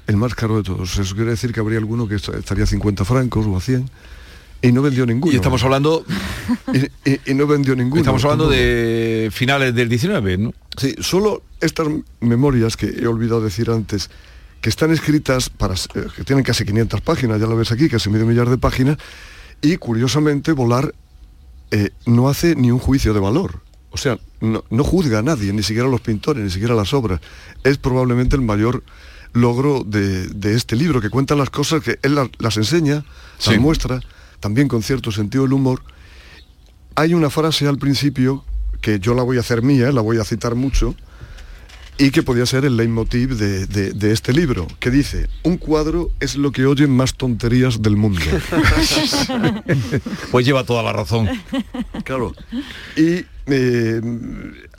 El 0.07 0.17
más 0.17 0.35
caro 0.35 0.57
de 0.57 0.63
todos. 0.63 0.99
Eso 0.99 1.15
quiere 1.15 1.31
decir 1.31 1.53
que 1.53 1.61
habría 1.61 1.79
alguno 1.79 2.07
que 2.09 2.15
est- 2.15 2.29
estaría 2.29 2.65
a 2.65 2.67
50 2.67 3.05
francos 3.05 3.45
o 3.47 3.57
a 3.57 3.61
100. 3.61 3.91
Y 4.63 4.73
no 4.73 4.81
vendió 4.81 5.05
ninguno. 5.05 5.33
Y 5.33 5.37
estamos 5.37 5.63
hablando... 5.65 6.05
Y, 6.73 7.11
y- 7.11 7.21
y 7.27 7.35
no 7.35 7.47
vendió 7.47 7.77
ninguno. 7.77 8.01
Estamos 8.01 8.25
hablando 8.25 8.45
tampoco. 8.45 8.61
de 8.63 9.29
finales 9.33 9.75
del 9.75 9.89
19, 9.89 10.39
¿no? 10.39 10.55
Sí, 10.79 10.95
solo 11.01 11.43
estas 11.61 11.89
memorias 12.21 12.77
que 12.77 12.87
he 12.87 13.07
olvidado 13.07 13.43
decir 13.43 13.69
antes, 13.71 14.09
que 14.61 14.69
están 14.69 14.91
escritas 14.91 15.49
para 15.51 15.75
eh, 15.75 16.07
que 16.17 16.25
tienen 16.25 16.45
casi 16.45 16.65
500 16.65 17.01
páginas, 17.01 17.41
ya 17.41 17.47
lo 17.47 17.57
ves 17.57 17.73
aquí, 17.73 17.89
casi 17.89 18.11
medio 18.11 18.27
millar 18.27 18.49
de 18.51 18.59
páginas, 18.59 18.97
y 19.63 19.77
curiosamente 19.77 20.53
volar 20.53 20.95
eh, 21.71 21.91
no 22.07 22.29
hace 22.29 22.55
ni 22.57 22.71
un 22.71 22.79
juicio 22.79 23.15
de 23.15 23.21
valor. 23.21 23.61
O 23.91 23.97
sea, 23.99 24.19
no, 24.41 24.65
no 24.71 24.85
juzga 24.85 25.21
a 25.21 25.23
nadie, 25.23 25.53
ni 25.53 25.63
siquiera 25.63 25.89
a 25.89 25.91
los 25.91 26.01
pintores, 26.01 26.43
ni 26.45 26.51
siquiera 26.51 26.75
a 26.75 26.77
las 26.77 26.93
obras. 26.93 27.21
Es 27.65 27.79
probablemente 27.79 28.37
el 28.37 28.43
mayor 28.43 28.83
logro 29.33 29.83
de, 29.85 30.27
de 30.29 30.55
este 30.55 30.77
libro, 30.77 31.01
que 31.01 31.11
cuenta 31.11 31.35
las 31.35 31.51
cosas 31.51 31.83
que 31.83 31.99
él 32.03 32.15
la- 32.15 32.31
las 32.39 32.57
enseña, 32.57 33.05
Sí. 33.39 33.51
las 33.53 33.61
muestra, 33.61 34.01
también 34.41 34.69
con 34.69 34.83
cierto 34.83 35.11
sentido 35.13 35.45
del 35.45 35.53
humor. 35.55 35.83
Hay 36.95 37.15
una 37.15 37.31
frase 37.31 37.67
al 37.67 37.79
principio 37.79 38.45
que 38.81 38.99
yo 39.01 39.15
la 39.15 39.23
voy 39.23 39.37
a 39.37 39.41
hacer 39.41 39.63
mía, 39.63 39.91
la 39.93 40.01
voy 40.01 40.19
a 40.19 40.25
citar 40.25 40.55
mucho, 40.55 40.95
y 41.99 42.11
que 42.11 42.23
podía 42.23 42.45
ser 42.45 42.65
el 42.67 42.77
leitmotiv 42.77 43.37
de, 43.37 43.67
de- 43.67 43.93
de 43.93 44.13
este 44.13 44.33
libro, 44.35 44.67
que 44.81 44.91
dice, 44.91 45.29
un 45.45 45.57
cuadro 45.57 46.11
es 46.21 46.37
lo 46.37 46.53
que 46.53 46.67
oyen 46.67 46.91
más 46.91 47.15
tonterías 47.15 47.81
del 47.83 47.97
mundo. 47.97 48.21
Pues 50.31 50.47
lleva 50.47 50.65
toda 50.65 50.83
la 50.83 50.93
razón. 50.93 51.29
Claro. 52.05 52.35
Y 52.97 53.25
eh, 53.47 54.01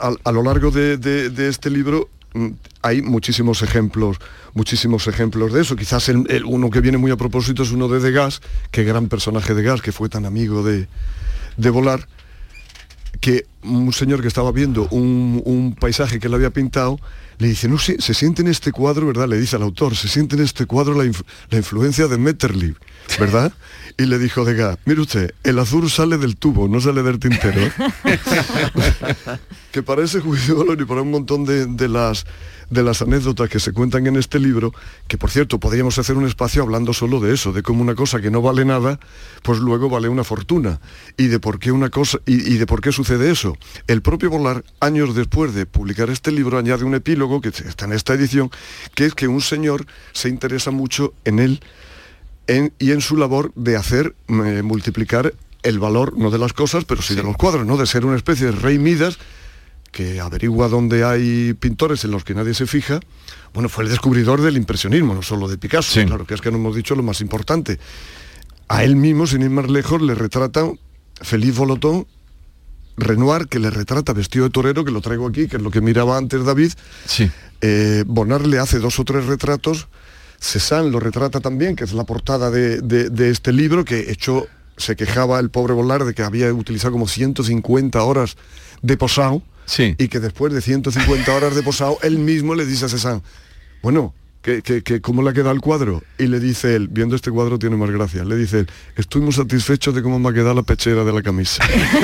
a, 0.00 0.12
a 0.24 0.32
lo 0.32 0.42
largo 0.42 0.70
de, 0.70 1.48
este 1.48 1.70
libro 1.70 2.08
mm, 2.34 2.48
hay 2.82 3.02
muchísimos 3.02 3.62
ejemplos, 3.62 4.18
muchísimos 4.54 5.06
ejemplos 5.08 5.52
de 5.52 5.62
eso. 5.62 5.76
Quizás 5.76 6.08
el, 6.08 6.24
el 6.30 6.44
uno 6.44 6.70
que 6.70 6.80
viene 6.80 6.98
muy 6.98 7.10
a 7.10 7.16
propósito 7.16 7.62
es 7.62 7.70
uno 7.72 7.88
de 7.88 8.00
Degas, 8.00 8.40
que 8.70 8.84
gran 8.84 9.08
personaje 9.08 9.54
de 9.54 9.62
Degas, 9.62 9.82
que 9.82 9.92
fue 9.92 10.08
tan 10.08 10.24
amigo 10.26 10.62
de, 10.62 10.86
de 11.56 11.70
volar, 11.70 12.06
que 13.20 13.46
un 13.62 13.92
señor 13.92 14.22
que 14.22 14.28
estaba 14.28 14.52
viendo 14.52 14.86
un, 14.90 15.42
un 15.44 15.74
paisaje 15.74 16.18
que 16.20 16.28
él 16.28 16.34
había 16.34 16.50
pintado, 16.50 16.98
le 17.38 17.48
dice, 17.48 17.68
no 17.68 17.78
sé, 17.78 18.00
se 18.00 18.14
siente 18.14 18.42
en 18.42 18.48
este 18.48 18.72
cuadro, 18.72 19.06
¿verdad? 19.06 19.28
Le 19.28 19.38
dice 19.38 19.56
al 19.56 19.62
autor, 19.62 19.94
se 19.96 20.08
siente 20.08 20.36
en 20.36 20.42
este 20.42 20.66
cuadro 20.66 20.94
la, 20.94 21.04
inf- 21.04 21.24
la 21.50 21.58
influencia 21.58 22.08
de 22.08 22.18
Metterlich, 22.18 22.76
¿verdad? 23.18 23.52
Y 23.96 24.06
le 24.06 24.18
dijo 24.18 24.44
Degas, 24.44 24.76
mire 24.86 25.00
usted, 25.00 25.34
el 25.44 25.58
azul 25.58 25.88
sale 25.90 26.18
del 26.18 26.36
tubo, 26.36 26.68
no 26.68 26.80
sale 26.80 27.02
del 27.02 27.18
tintero. 27.20 27.60
que 29.72 29.82
para 29.82 30.02
ese 30.02 30.20
juicio 30.20 30.54
de 30.54 30.60
valor 30.60 30.80
y 30.80 30.84
para 30.84 31.02
un 31.02 31.10
montón 31.10 31.44
de, 31.44 31.66
de 31.66 31.88
las 31.88 32.24
de 32.70 32.82
las 32.82 33.00
anécdotas 33.00 33.48
que 33.48 33.60
se 33.60 33.72
cuentan 33.72 34.06
en 34.08 34.16
este 34.16 34.38
libro, 34.38 34.74
que 35.06 35.16
por 35.16 35.30
cierto 35.30 35.58
podríamos 35.58 35.98
hacer 35.98 36.18
un 36.18 36.26
espacio 36.26 36.62
hablando 36.62 36.92
solo 36.92 37.18
de 37.18 37.32
eso, 37.32 37.50
de 37.50 37.62
cómo 37.62 37.80
una 37.80 37.94
cosa 37.94 38.20
que 38.20 38.30
no 38.30 38.42
vale 38.42 38.66
nada, 38.66 39.00
pues 39.42 39.58
luego 39.58 39.88
vale 39.88 40.10
una 40.10 40.22
fortuna, 40.22 40.78
y 41.16 41.28
de 41.28 41.40
por 41.40 41.58
qué 41.58 41.72
una 41.72 41.88
cosa, 41.88 42.18
y, 42.26 42.34
y 42.34 42.58
de 42.58 42.66
por 42.66 42.82
qué 42.82 42.92
sucede 42.92 43.30
eso. 43.30 43.47
El 43.86 44.02
propio 44.02 44.30
Volar, 44.30 44.64
años 44.80 45.14
después 45.14 45.54
de 45.54 45.66
publicar 45.66 46.10
este 46.10 46.32
libro, 46.32 46.58
añade 46.58 46.84
un 46.84 46.94
epílogo 46.94 47.40
que 47.40 47.48
está 47.48 47.84
en 47.84 47.92
esta 47.92 48.14
edición, 48.14 48.50
que 48.94 49.06
es 49.06 49.14
que 49.14 49.28
un 49.28 49.40
señor 49.40 49.86
se 50.12 50.28
interesa 50.28 50.70
mucho 50.70 51.14
en 51.24 51.38
él 51.38 51.60
en- 52.46 52.72
y 52.78 52.92
en 52.92 53.00
su 53.00 53.16
labor 53.16 53.52
de 53.54 53.76
hacer 53.76 54.14
eh, 54.28 54.62
multiplicar 54.62 55.34
el 55.62 55.78
valor, 55.78 56.16
no 56.16 56.30
de 56.30 56.38
las 56.38 56.52
cosas, 56.52 56.84
pero 56.84 57.02
sí, 57.02 57.14
de 57.14 57.22
los 57.22 57.36
cuadros, 57.36 57.66
¿no? 57.66 57.76
De 57.76 57.86
ser 57.86 58.04
una 58.06 58.16
especie 58.16 58.46
de 58.46 58.52
rey 58.52 58.78
Midas 58.78 59.18
que 59.92 60.20
averigua 60.20 60.68
dónde 60.68 61.02
hay 61.04 61.54
pintores 61.54 62.04
en 62.04 62.10
los 62.10 62.22
que 62.24 62.34
nadie 62.34 62.54
se 62.54 62.66
fija. 62.66 63.00
Bueno, 63.54 63.68
fue 63.68 63.84
el 63.84 63.90
descubridor 63.90 64.40
del 64.42 64.56
impresionismo, 64.56 65.14
no 65.14 65.22
solo 65.22 65.48
de 65.48 65.58
Picasso, 65.58 65.92
claro, 66.06 66.26
que 66.26 66.34
es 66.34 66.40
que 66.40 66.50
no 66.50 66.58
hemos 66.58 66.76
dicho 66.76 66.94
lo 66.94 67.02
más 67.02 67.20
importante. 67.20 67.78
A 68.68 68.84
él 68.84 68.96
mismo, 68.96 69.26
sin 69.26 69.42
ir 69.42 69.50
más 69.50 69.68
lejos, 69.70 70.00
le 70.02 70.14
retratan 70.14 70.78
Félix 71.20 71.56
Volotón, 71.56 72.06
Renoir, 72.98 73.48
que 73.48 73.58
le 73.58 73.70
retrata 73.70 74.12
vestido 74.12 74.44
de 74.44 74.50
torero, 74.50 74.84
que 74.84 74.90
lo 74.90 75.00
traigo 75.00 75.26
aquí, 75.26 75.48
que 75.48 75.56
es 75.56 75.62
lo 75.62 75.70
que 75.70 75.80
miraba 75.80 76.16
antes 76.18 76.44
David. 76.44 76.72
Sí. 77.06 77.30
Eh, 77.60 78.04
Bonar 78.06 78.46
le 78.46 78.58
hace 78.58 78.78
dos 78.78 78.98
o 78.98 79.04
tres 79.04 79.26
retratos. 79.26 79.88
Cézanne 80.40 80.90
lo 80.90 81.00
retrata 81.00 81.40
también, 81.40 81.74
que 81.74 81.84
es 81.84 81.92
la 81.92 82.04
portada 82.04 82.50
de, 82.50 82.80
de- 82.80 83.10
de 83.10 83.30
este 83.30 83.52
libro, 83.52 83.84
que 83.84 84.10
hecho 84.12 84.46
se 84.76 84.94
quejaba 84.94 85.40
el 85.40 85.50
pobre 85.50 85.72
Bolar 85.74 86.04
de 86.04 86.14
que 86.14 86.22
había 86.22 86.52
utilizado 86.52 86.92
como 86.92 87.08
150 87.08 88.00
horas 88.02 88.36
de 88.82 88.96
posado 88.96 89.42
y 89.98 90.06
que 90.08 90.20
después 90.20 90.52
de 90.52 90.60
150 90.60 91.34
horas 91.34 91.54
de 91.56 91.62
posado, 91.64 91.98
él 92.02 92.18
mismo 92.18 92.54
le 92.54 92.64
dice 92.64 92.84
a 92.84 92.88
Cézanne, 92.88 93.22
bueno, 93.82 94.14
que, 94.42 94.62
que, 94.62 94.82
que 94.82 95.00
¿cómo 95.00 95.22
le 95.22 95.30
ha 95.30 95.32
quedado 95.32 95.50
el 95.50 95.60
cuadro? 95.60 96.02
Y 96.16 96.26
le 96.28 96.38
dice 96.40 96.74
él, 96.76 96.88
viendo 96.88 97.16
este 97.16 97.30
cuadro 97.30 97.58
tiene 97.58 97.76
más 97.76 97.90
gracia, 97.90 98.24
le 98.24 98.36
dice 98.36 98.60
él, 98.60 98.68
estoy 98.96 99.20
muy 99.20 99.32
satisfecho 99.32 99.92
de 99.92 100.02
cómo 100.02 100.18
me 100.18 100.28
ha 100.28 100.32
quedado 100.32 100.54
la 100.54 100.62
pechera 100.62 101.04
de 101.04 101.12
la 101.12 101.22
camisa. 101.22 101.62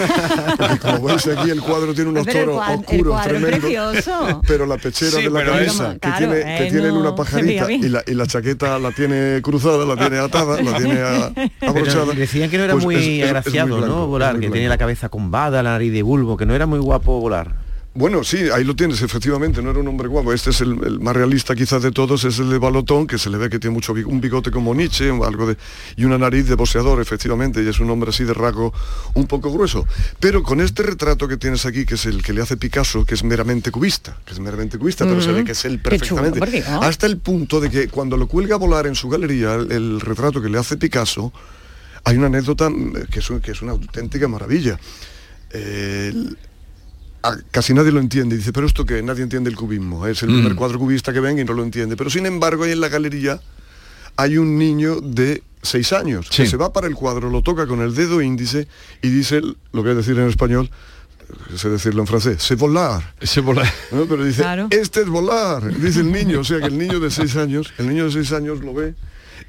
Porque 0.59 0.79
como 0.79 1.03
veis 1.05 1.27
aquí 1.27 1.51
el 1.51 1.61
cuadro 1.61 1.95
tiene 1.95 2.11
unos 2.11 2.27
Pero 2.27 2.41
el 2.41 2.47
toros 2.47 2.69
el 2.69 2.75
oscuros, 3.01 3.21
es 3.21 3.29
tremendos, 3.29 4.41
pero 4.47 4.67
la 4.67 4.77
pechera 4.77 5.11
Sí, 5.13 5.23
de 5.25 5.31
la 5.31 5.45
camisa, 5.45 5.87
es- 5.87 5.93
que, 5.95 5.99
Claro, 6.01 6.19
tiene, 6.19 6.35
que 6.59 6.67
eh, 6.69 6.83
no 6.83 7.01
una 7.01 7.15
pajarita 7.15 7.73
y 7.73 7.89
la, 7.89 8.03
y 8.07 8.15
la 8.15 8.27
chaqueta 8.27 8.79
la 8.79 8.93
tiene 8.93 9.41
cruzada, 9.43 9.85
la 9.87 9.97
tiene 9.97 10.19
atada, 10.19 10.61
la 10.61 10.77
tiene 10.77 11.01
a- 11.01 11.33
abrochada. 11.69 12.13
Decían 12.15 12.51
que 12.51 12.59
no 12.59 12.65
era 12.65 12.73
Pues 12.75 12.85
muy 12.85 12.95
es- 12.97 13.01
es- 13.01 13.07
es 13.09 13.13
muy 13.15 13.23
agraciado, 13.23 13.77
blanco, 13.79 13.87
¿no? 13.95 14.07
Volar, 14.07 14.39
que 14.41 14.51
tiene 14.51 14.69
la 14.69 14.77
cabeza 14.79 15.09
combada, 15.09 15.63
la 15.63 15.71
nariz 15.71 15.93
de 15.93 16.03
bulbo, 16.03 16.37
que 16.37 16.47
no 16.47 16.55
era 16.55 16.67
muy 16.67 16.79
guapo 16.81 17.21
volar. 17.21 17.64
Bueno, 17.97 18.25
sí, 18.25 18.39
ahí 18.53 18.65
lo 18.65 18.75
tienes, 18.75 19.03
efectivamente, 19.03 19.63
no 19.63 19.71
era 19.71 19.79
un 19.79 19.87
hombre 19.87 20.09
guapo. 20.09 20.33
Este 20.33 20.51
es 20.51 20.61
el, 20.63 20.73
el 20.85 20.99
más 20.99 21.15
realista 21.15 21.55
quizás 21.55 21.81
de 21.81 21.93
todos, 21.93 22.25
es 22.25 22.41
el 22.41 22.51
de 22.51 22.59
Balotón, 22.59 23.07
que 23.07 23.19
se 23.19 23.31
le 23.31 23.39
ve 23.39 23.49
que 23.49 23.61
tiene 23.61 23.73
mucho 23.73 23.93
un 23.93 24.21
bigote 24.21 24.51
como 24.51 24.75
Nietzsche, 24.75 25.11
algo 25.11 25.47
de, 25.47 25.57
y 25.97 26.05
una 26.05 26.19
nariz 26.19 26.49
de 26.49 26.57
boxeador, 26.57 27.01
efectivamente, 27.01 27.63
y 27.63 27.69
es 27.69 27.79
un 27.79 27.89
hombre 27.91 28.11
así 28.11 28.25
de 28.25 28.35
rasgo 28.35 28.75
un 29.15 29.29
poco 29.29 29.53
grueso. 29.53 29.87
Pero 30.19 30.43
con 30.43 30.61
este 30.61 30.83
retrato 30.83 31.29
que 31.29 31.37
tienes 31.37 31.67
aquí, 31.67 31.87
que 31.87 31.95
es 31.95 32.05
el 32.07 32.21
que 32.21 32.33
le 32.33 32.43
hace 32.43 32.57
Picasso, 32.57 33.05
que 33.05 33.15
es 33.15 33.23
meramente 33.23 33.71
cubista, 33.71 34.17
que 34.27 34.33
es 34.33 34.41
meramente 34.41 34.77
cubista, 34.77 35.05
pero 35.05 35.23
se 35.23 35.31
ve 35.31 35.45
que 35.45 35.53
es 35.53 35.65
él 35.65 35.81
chulo, 35.81 35.83
perfectamente. 36.25 36.41
Hasta 36.85 37.07
el 37.07 37.19
punto 37.19 37.61
de 37.61 37.71
que 37.71 37.87
cuando 37.87 38.17
lo 38.17 38.27
cuelga 38.27 38.57
a 38.57 38.59
volar 38.59 38.89
en 38.89 38.97
su 38.97 39.09
galería, 39.09 39.55
el, 39.55 39.71
el 39.71 40.01
retrato 40.01 40.43
que 40.43 40.49
le 40.49 40.59
hace 40.59 40.77
Picasso, 40.77 41.33
hay 42.03 42.17
una 42.17 42.27
anécdota 42.27 42.69
mm, 42.71 43.07
que 43.09 43.21
es, 43.21 43.31
un- 43.31 43.41
que 43.41 43.53
es 43.53 43.63
una 43.63 43.71
auténtica 43.71 44.27
maravilla. 44.27 44.81
Eh, 45.53 46.13
casi 47.51 47.75
nadie 47.75 47.93
lo 47.93 48.01
entiende. 48.01 48.37
Dice, 48.37 48.53
pero 48.53 48.67
esto 48.67 48.85
que 48.85 49.03
nadie 49.03 49.23
entiende 49.23 49.51
el 49.51 49.57
cubismo. 49.57 50.07
Es 50.07 50.23
el 50.23 50.31
Mm. 50.31 50.35
primer 50.35 50.55
cuadro 50.57 50.79
cubista 50.79 51.13
que 51.13 51.21
ven 51.21 51.39
y 51.39 51.45
no 51.45 51.53
lo 51.55 51.63
entiende. 51.63 51.97
Pero 51.97 52.11
sin 52.11 52.27
embargo, 52.27 52.65
ahí 52.65 52.73
en 52.73 52.81
la 52.81 52.89
galería 52.89 53.41
hay 54.17 54.39
un 54.39 54.59
niño 54.59 55.01
de 55.01 55.43
seis 55.63 55.93
años 55.93 56.29
que 56.31 56.47
se 56.47 56.57
va 56.57 56.73
para 56.73 56.87
el 56.87 56.95
cuadro, 56.95 57.31
lo 57.31 57.43
toca 57.43 57.67
con 57.67 57.81
el 57.81 57.95
dedo 57.95 58.21
índice 58.21 58.69
y 59.03 59.09
dice, 59.09 59.41
lo 59.41 59.83
voy 59.83 59.91
a 59.93 59.95
decir 59.95 60.19
en 60.19 60.29
español, 60.29 60.71
sé 61.57 61.71
decirlo 61.71 62.03
en 62.03 62.07
francés, 62.07 62.37
c'est 62.43 62.59
volar. 62.61 63.15
Se 63.23 63.41
vola- 63.41 63.65
¿no? 63.91 64.05
Pero 64.05 64.25
dice, 64.25 64.43
Claro. 64.43 64.69
este 64.71 65.01
es 65.01 65.09
volar, 65.09 65.75
dice 65.81 66.01
el 66.01 66.13
niño, 66.13 66.41
o 66.41 66.45
sea 66.45 66.59
que 66.61 66.67
el 66.67 66.77
niño 66.77 67.01
de 67.01 67.11
seis 67.11 67.35
años, 67.37 67.73
el 67.79 67.89
niño 67.89 68.05
de 68.05 68.13
seis 68.13 68.31
años 68.33 68.61
lo 68.61 68.75
ve 68.75 68.95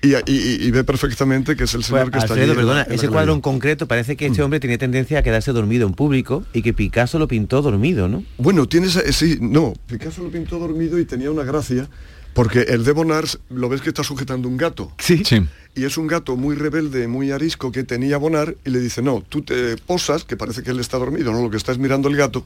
y, 0.06 0.32
y- 0.32 0.36
y- 0.62 0.68
y 0.68 0.72
ve 0.72 0.84
perfectamente 0.84 1.56
que 1.56 1.64
es 1.66 1.74
el 1.74 1.80
Pues, 1.80 1.88
señor 1.88 2.12
que 2.12 2.18
está 2.20 2.34
Alfredo, 2.34 2.56
perdona, 2.56 2.84
en 2.84 2.94
ese 2.94 3.08
cuadro 3.10 3.34
en 3.34 3.42
concreto 3.42 3.88
parece 3.88 4.16
que 4.16 4.26
este 4.28 4.42
hombre 4.44 4.60
tenía 4.60 4.78
tendencia 4.78 5.20
a 5.20 5.24
quedarse 5.24 5.52
dormido 5.52 5.88
en 5.88 5.94
público 5.94 6.44
y 6.54 6.62
que 6.62 6.74
Picasso 6.74 7.20
lo 7.20 7.28
pintó 7.28 7.62
dormido, 7.62 8.08
¿no? 8.08 8.24
Bueno, 8.38 8.68
tienes, 8.68 8.96
eh, 8.96 9.12
sí, 9.14 9.38
no, 9.42 9.74
Picasso 9.88 10.24
lo 10.24 10.30
pintó 10.30 10.60
dormido 10.60 11.00
y 11.00 11.06
tenía 11.06 11.32
una 11.32 11.44
gracia, 11.44 11.90
porque 12.34 12.62
el 12.64 12.84
de 12.84 12.92
Bonars, 12.92 13.40
lo 13.50 13.70
ves 13.70 13.82
que 13.82 13.90
está 13.90 14.04
sujetando 14.04 14.48
un 14.50 14.58
gato. 14.58 14.92
Sí. 15.00 15.24
Sí. 15.24 15.42
Y 15.78 15.84
es 15.86 15.98
un 15.98 16.08
gato 16.08 16.36
muy 16.38 16.56
rebelde, 16.56 17.08
muy 17.08 17.32
arisco 17.32 17.72
que 17.72 17.84
tenía 17.84 18.18
Bonar 18.18 18.56
y 18.66 18.70
le 18.70 18.80
dice, 18.80 19.02
no, 19.02 19.24
tú 19.28 19.42
te 19.42 19.76
posas, 19.78 20.24
que 20.24 20.38
parece 20.38 20.64
que 20.64 20.72
él 20.72 20.80
está 20.80 20.98
dormido, 20.98 21.32
¿no? 21.34 21.42
Lo 21.42 21.50
que 21.50 21.58
está 21.58 21.72
es 21.74 21.78
mirando 21.78 22.08
el 22.10 22.16
gato. 22.16 22.46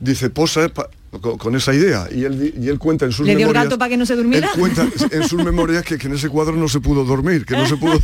Dice, 0.00 0.30
posa 0.30 0.70
con, 1.38 1.54
esa 1.56 1.74
idea. 1.74 2.06
Y 2.10 2.24
él, 2.24 2.54
y 2.58 2.68
él 2.68 2.78
cuenta 2.78 3.04
en 3.04 3.12
sus 3.12 3.26
¿Le 3.26 3.32
dio 3.34 3.40
el 3.48 3.52
memorias... 3.52 3.64
gato 3.64 3.78
para 3.78 3.88
que 3.90 3.96
no 3.96 4.06
se 4.06 4.14
Él 4.14 4.20
durmiera? 4.20 4.48
cuenta 4.58 4.86
en 5.10 5.28
sus 5.28 5.44
memorias 5.44 5.84
que, 5.84 5.98
que 5.98 6.06
en 6.06 6.14
ese 6.14 6.28
cuadro 6.30 6.56
no 6.56 6.68
se 6.68 6.80
pudo 6.80 7.04
dormir, 7.04 7.44
que 7.44 7.54
no 7.56 7.66
se 7.66 7.76
pudo, 7.76 7.98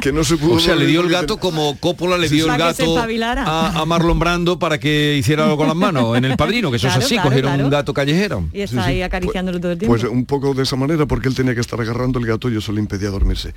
que 0.00 0.12
no 0.12 0.22
se 0.22 0.36
pudo 0.36 0.54
O 0.54 0.60
sea, 0.60 0.76
le 0.76 0.86
dio 0.86 1.00
el 1.00 1.08
gato 1.08 1.34
ten- 1.34 1.40
como 1.40 1.76
Coppola 1.80 2.16
le 2.18 2.28
dio 2.28 2.44
el 2.52 2.56
gato 2.58 2.96
a, 2.98 3.80
a 3.80 3.84
Marlon 3.86 4.18
Brando 4.18 4.58
para 4.58 4.78
que 4.78 5.16
hiciera 5.18 5.44
algo 5.44 5.56
con 5.56 5.66
las 5.66 5.74
manos 5.76 6.16
en 6.16 6.26
el 6.26 6.36
padrino, 6.36 6.70
que 6.70 6.76
eso 6.76 6.86
Claro, 6.86 7.00
es 7.00 7.06
así, 7.06 7.14
claro, 7.16 7.28
cogieron 7.30 7.50
claro. 7.52 7.64
un 7.64 7.70
gato 7.70 7.94
callejero. 7.94 8.48
Y 8.52 8.60
está 8.60 8.84
ahí 8.84 9.02
acariciándolo 9.02 9.58
todo 9.58 9.72
el 9.72 9.78
tiempo. 9.78 9.96
Pues 9.96 10.04
un 10.10 10.24
poco 10.26 10.54
de 10.54 10.62
esa 10.62 10.76
manera, 10.76 11.06
porque 11.06 11.28
él 11.28 11.34
tenía 11.34 11.54
que 11.54 11.60
estar 11.60 11.80
agarrando 11.80 12.18
el 12.20 12.26
gato 12.26 12.50
y 12.50 12.56
eso 12.58 12.70
le 12.70 12.80
impedía 12.80 13.08
dormirse. 13.10 13.54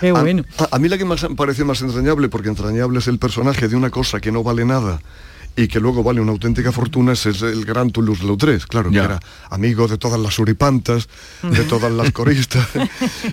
Qué 0.00 0.10
bueno. 0.12 0.44
A, 0.58 0.76
a 0.76 0.78
mí 0.78 0.88
la 0.88 0.98
que 0.98 1.04
más 1.04 1.22
me 1.28 1.36
parece 1.36 1.62
más 1.64 1.80
entrañable, 1.82 2.28
porque 2.28 2.48
entrañable 2.48 2.98
es 2.98 3.06
el 3.06 3.18
personaje 3.18 3.68
de 3.68 3.76
una 3.76 3.90
cosa 3.90 4.18
que 4.20 4.32
no 4.32 4.42
vale 4.42 4.64
nada 4.64 5.00
y 5.56 5.68
que 5.68 5.80
luego 5.80 6.02
vale 6.02 6.20
una 6.20 6.32
auténtica 6.32 6.72
fortuna, 6.72 7.12
ese 7.12 7.30
es 7.30 7.42
el 7.42 7.64
gran 7.64 7.90
Toulouse-Lautrec, 7.90 8.66
claro, 8.66 8.90
Ya. 8.90 9.00
que 9.00 9.04
era 9.06 9.20
amigo 9.50 9.88
de 9.88 9.98
todas 9.98 10.18
las 10.20 10.34
suripantas, 10.34 11.08
de 11.42 11.64
todas 11.64 11.92
las 11.92 12.10
coristas 12.12 12.68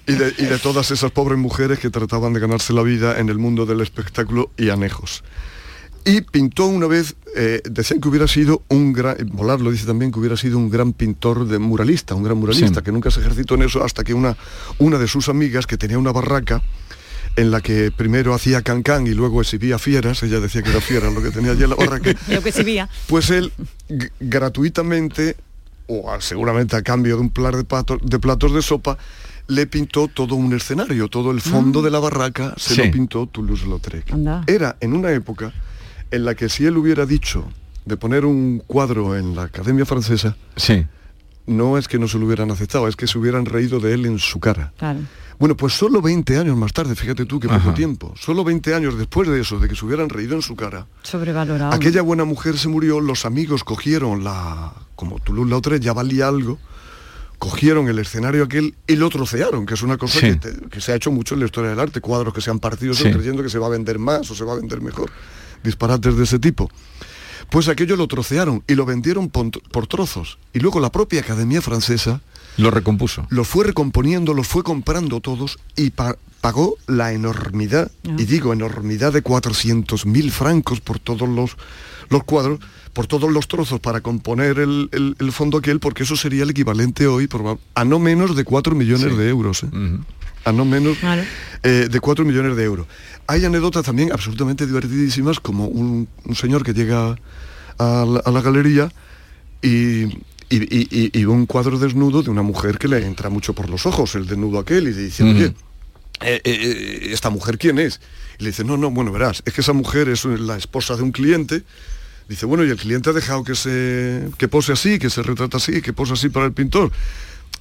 y 0.06 0.14
de, 0.14 0.34
y 0.38 0.46
de 0.46 0.58
todas 0.60 0.92
esas 0.92 1.12
pobres 1.12 1.38
mujeres 1.40 1.80
que 1.80 1.90
trataban 1.90 2.34
de 2.34 2.40
ganarse 2.40 2.74
la 2.74 2.82
vida 2.84 3.20
en 3.20 3.30
el 3.30 3.38
mundo 3.38 3.66
del 3.66 3.82
espectáculo 3.82 4.52
y 4.58 4.70
anejos. 4.70 5.24
Y 6.06 6.22
pintó 6.22 6.66
una 6.68 6.88
vez, 6.88 7.16
eh, 7.36 7.62
decían 7.70 8.00
que 8.00 8.08
hubiera 8.08 8.28
sido 8.30 8.62
un 8.70 8.94
gran, 8.94 9.18
Volar 9.34 9.60
lo 9.60 9.72
dice 9.72 9.86
también, 9.86 10.12
que 10.12 10.20
hubiera 10.20 10.38
sido 10.38 10.58
un 10.58 10.70
gran 10.70 10.94
pintor 10.94 11.46
de 11.48 11.60
muralista, 11.60 12.16
un 12.16 12.24
gran 12.24 12.38
muralista, 12.38 12.80
Sí. 12.80 12.84
que 12.86 12.92
nunca 12.94 13.12
se 13.12 13.20
ejercitó 13.20 13.56
en 13.56 13.64
eso 13.64 13.84
hasta 13.84 14.06
que 14.06 14.14
una, 14.14 14.38
una 14.80 14.98
de 15.00 15.08
sus 15.10 15.28
amigas, 15.28 15.68
que 15.68 15.78
tenía 15.78 16.00
una 16.00 16.14
barraca, 16.14 16.62
en 17.38 17.52
la 17.52 17.62
que 17.62 17.92
primero 17.92 18.34
hacía 18.34 18.62
cancán 18.64 19.08
y 19.08 19.12
luego 19.12 19.40
exhibía 19.42 19.80
fieras, 19.80 20.22
ella 20.24 20.40
decía 20.42 20.62
que 20.64 20.72
era 20.72 20.82
fiera 20.82 21.10
lo 21.10 21.22
que 21.22 21.30
tenía 21.32 21.52
allí 21.52 21.64
en 21.64 21.70
la 21.70 21.76
barraca, 21.76 22.12
Lo 22.28 22.42
que 22.42 22.52
se 22.52 22.64
veía. 22.64 22.90
pues 23.08 23.30
él 23.30 23.54
gratuitamente 24.20 25.36
o 25.88 26.12
a- 26.12 26.20
seguramente 26.22 26.76
a 26.76 26.82
cambio 26.82 27.16
de 27.16 27.22
un 27.22 27.30
par 27.30 27.56
de, 27.56 27.64
pato- 27.64 28.00
de 28.02 28.20
platos 28.20 28.54
de 28.54 28.62
sopa, 28.62 28.98
le 29.48 29.66
pintó 29.68 30.08
todo 30.10 30.36
un 30.36 30.54
escenario, 30.54 31.08
todo 31.08 31.32
el 31.32 31.40
fondo 31.40 31.80
Ah. 31.80 31.84
de 31.84 31.92
la 31.92 32.00
barraca 32.00 32.54
se 32.58 32.76
Sí. 32.76 32.84
lo 32.84 32.92
pintó 32.92 33.28
Toulouse-Lautrec. 33.28 34.14
Era 34.48 34.76
en 34.82 34.94
una 34.94 35.12
época 35.12 35.54
en 36.12 36.26
la 36.26 36.36
que 36.36 36.50
si 36.50 36.66
él 36.66 36.76
hubiera 36.78 37.06
dicho 37.06 37.46
de 37.86 37.96
poner 37.96 38.26
un 38.26 38.62
cuadro 38.68 39.16
en 39.16 39.36
la 39.36 39.44
Academia 39.44 39.86
Francesa, 39.86 40.36
Sí. 40.58 40.86
no 41.46 41.78
es 41.78 41.88
que 41.88 41.98
no 42.00 42.10
se 42.10 42.18
lo 42.20 42.26
hubieran 42.26 42.52
aceptado, 42.52 42.88
es 42.90 42.98
que 42.98 43.08
se 43.08 43.18
hubieran 43.18 43.46
reído 43.46 43.80
de 43.80 43.94
él 43.94 44.06
en 44.06 44.20
su 44.20 44.42
cara. 44.42 44.74
Claro. 44.78 45.00
Bueno, 45.40 45.56
pues 45.56 45.74
solo 45.74 46.02
20 46.02 46.38
años 46.38 46.58
más 46.58 46.74
tarde, 46.74 46.96
fíjate 46.96 47.26
tú 47.26 47.40
que 47.40 47.48
poco 47.48 47.60
Ajá. 47.60 47.74
tiempo, 47.76 48.14
solo 48.20 48.44
20 48.44 48.74
años 48.74 48.98
después 48.98 49.30
de 49.30 49.40
eso, 49.40 49.60
de 49.60 49.68
que 49.70 49.76
se 49.76 49.86
hubieran 49.86 50.10
reído 50.10 50.36
en 50.36 50.42
su 50.42 50.56
cara, 50.56 50.88
Sobrevalorado. 51.04 51.72
aquella 51.74 52.02
buena 52.02 52.24
mujer 52.26 52.58
se 52.58 52.68
murió, 52.70 53.00
los 53.00 53.24
amigos 53.26 53.64
cogieron 53.64 54.24
la, 54.24 54.74
como 54.96 55.20
Toulouse-Lautrec 55.20 55.80
ya 55.82 55.94
valía 55.94 56.28
algo, 56.28 56.58
cogieron 57.38 57.88
el 57.88 58.00
escenario 58.00 58.44
aquel 58.46 58.74
y 58.88 58.96
lo 58.96 59.10
trocearon, 59.10 59.68
que 59.68 59.76
es 59.76 59.84
una 59.84 59.98
cosa 59.98 60.20
Sí. 60.20 60.26
que, 60.28 60.36
te- 60.38 60.70
que 60.70 60.82
se 60.82 60.92
ha 60.92 60.96
hecho 60.96 61.12
mucho 61.12 61.36
en 61.36 61.42
la 61.42 61.46
historia 61.46 61.70
del 61.70 61.80
arte, 61.80 62.02
cuadros 62.02 62.34
que 62.34 62.42
se 62.42 62.50
han 62.50 62.58
partido 62.60 62.96
Sí. 62.96 63.04
creyendo 63.12 63.44
que 63.44 63.50
se 63.50 63.60
va 63.60 63.68
a 63.68 63.70
vender 63.70 64.00
más 64.00 64.30
o 64.32 64.36
se 64.36 64.44
va 64.44 64.54
a 64.54 64.56
vender 64.56 64.82
mejor, 64.82 65.12
disparates 65.64 66.18
de 66.18 66.24
ese 66.24 66.40
tipo. 66.40 66.70
Pues 67.52 67.68
aquello 67.68 67.96
lo 67.96 68.08
trocearon 68.08 68.64
y 68.68 68.74
lo 68.74 68.86
vendieron 68.86 69.30
por 69.30 69.88
trozos. 69.88 70.40
Y 70.52 70.60
luego 70.60 70.80
la 70.80 70.92
propia 70.92 71.22
Academia 71.22 71.62
Francesa 71.62 72.22
Lo 72.58 72.72
recompuso. 72.72 73.26
los 73.30 73.48
fue 73.48 73.66
recomponiendo, 73.66 74.34
los 74.34 74.48
fue 74.48 74.64
comprando 74.64 75.20
todos 75.22 75.60
y 75.76 75.92
pa- 75.92 76.18
pagó 76.42 76.76
la 76.88 77.14
enormidad, 77.14 77.92
y 78.18 78.26
digo 78.26 78.54
enormidad 78.54 79.12
de 79.14 79.24
400.000 79.24 80.32
francos 80.32 80.80
por 80.82 81.00
todos 81.00 81.28
los, 81.28 81.58
los 82.10 82.24
cuadros, 82.24 82.60
por 82.94 83.06
todos 83.08 83.32
los 83.32 83.48
trozos 83.48 83.80
para 83.80 84.02
componer 84.02 84.60
el, 84.60 84.90
el- 84.92 85.16
el 85.20 85.32
fondo 85.32 85.58
aquel, 85.58 85.80
porque 85.80 86.04
eso 86.04 86.16
sería 86.16 86.44
el 86.44 86.50
equivalente 86.52 87.06
hoy 87.08 87.28
a 87.76 87.84
no 87.86 88.00
menos 88.00 88.36
de 88.36 88.44
4 88.44 88.76
millones 88.76 89.18
de 89.18 89.30
euros. 89.30 89.64
¿eh? 89.64 89.68
A 90.46 90.52
no 90.54 90.64
menos 90.66 90.98
eh, 91.64 91.88
de 91.92 92.00
4 92.00 92.24
millones 92.24 92.56
de 92.56 92.64
euros. 92.64 92.88
Hay 93.28 93.44
anécdotas 93.44 93.84
también 93.84 94.12
absolutamente 94.14 94.66
divertidísimas, 94.66 95.40
como 95.42 95.66
un, 95.68 96.08
un 96.24 96.36
señor 96.36 96.64
que 96.64 96.74
llega 96.74 97.18
a 97.78 98.06
la, 98.08 98.20
a 98.24 98.32
la 98.32 98.42
galería 98.42 98.90
y, 99.62 100.06
y- 100.50 101.20
y- 101.20 101.26
un 101.26 101.46
cuadro 101.46 101.78
desnudo 101.78 102.24
de 102.24 102.30
una 102.30 102.42
mujer 102.42 102.78
que 102.78 102.88
le 102.88 103.06
entra 103.06 103.30
mucho 103.30 103.54
por 103.54 103.70
los 103.70 103.86
ojos, 103.86 104.16
el 104.16 104.26
desnudo 104.28 104.60
aquel, 104.60 104.88
y 104.88 104.94
dice, 104.94 105.24
oye, 105.24 105.54
eh, 106.22 106.42
eh, 106.44 107.10
¿esta 107.12 107.30
mujer 107.30 107.58
quién 107.58 107.80
es? 107.80 108.00
Y 108.40 108.44
le 108.44 108.50
dice, 108.52 108.64
no, 108.64 108.78
no, 108.78 108.90
bueno, 108.92 109.12
verás, 109.12 109.44
es 109.46 109.54
que 109.54 109.62
esa 109.62 109.74
mujer 109.74 110.08
es 110.10 110.24
la 110.26 110.56
esposa 110.58 110.96
de 110.96 111.04
un 111.04 111.12
cliente. 111.12 111.64
Dice, 112.30 112.46
bueno, 112.46 112.66
y 112.66 112.70
el 112.70 112.78
cliente 112.78 113.10
ha 113.10 113.14
dejado 113.14 113.44
que 113.44 113.56
se 113.56 114.30
que 114.38 114.48
pose 114.48 114.74
así, 114.74 115.00
que 115.00 115.10
se 115.10 115.22
retrata 115.24 115.58
así, 115.58 115.82
que 115.82 115.94
pose 115.94 116.14
así 116.14 116.30
para 116.30 116.46
el 116.46 116.52
pintor. 116.54 116.92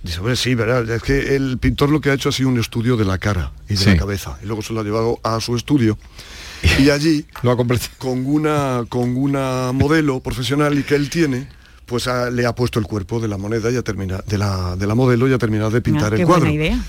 Dice, 0.03 0.21
bueno, 0.21 0.37
sí, 0.37 0.55
verás, 0.55 0.89
es 0.89 1.03
que 1.03 1.35
el 1.37 1.59
pintor 1.59 1.91
lo 1.91 2.01
que 2.01 2.11
ha 2.11 2.15
hecho 2.15 2.29
ha 2.29 2.33
sido 2.33 2.49
un 2.49 2.59
estudio 2.59 2.97
de 2.97 3.05
la 3.05 3.19
cara 3.19 3.53
y 3.69 3.75
de 3.75 3.77
Sí. 3.79 3.87
la 3.87 3.97
cabeza. 3.97 4.39
Y 4.43 4.47
luego 4.47 4.63
se 4.63 4.73
lo 4.73 4.81
ha 4.81 4.85
llevado 4.85 5.19
a 5.23 5.41
su 5.41 5.57
estudio. 5.57 5.99
Y 6.81 6.91
allí, 6.91 7.25
con 7.99 8.27
una 8.27 8.85
con 8.89 9.17
una 9.17 9.73
modelo 9.73 10.21
profesional 10.21 10.77
y 10.79 10.83
que 10.83 10.95
él 10.97 11.11
tiene, 11.11 11.49
pues 11.87 12.09
ha- 12.09 12.31
le 12.31 12.45
ha 12.47 12.55
puesto 12.55 12.79
el 12.79 12.87
cuerpo 12.87 13.21
de 13.21 13.29
la 13.29 13.39
moneda 13.39 13.71
y 13.71 13.77
ha 13.77 13.83
terminado, 13.83 14.23
de 14.27 14.39
la, 14.39 14.77
de 14.77 14.87
la 14.87 14.95
modelo 14.95 15.29
y 15.29 15.33
ha 15.33 15.39
terminado 15.39 15.71
de 15.71 15.81
pintar 15.81 16.13
Ah, 16.13 16.17
el 16.17 16.21
qué 16.21 16.27
cuadro. 16.27 16.41
buena 16.47 16.55
idea. 16.55 16.85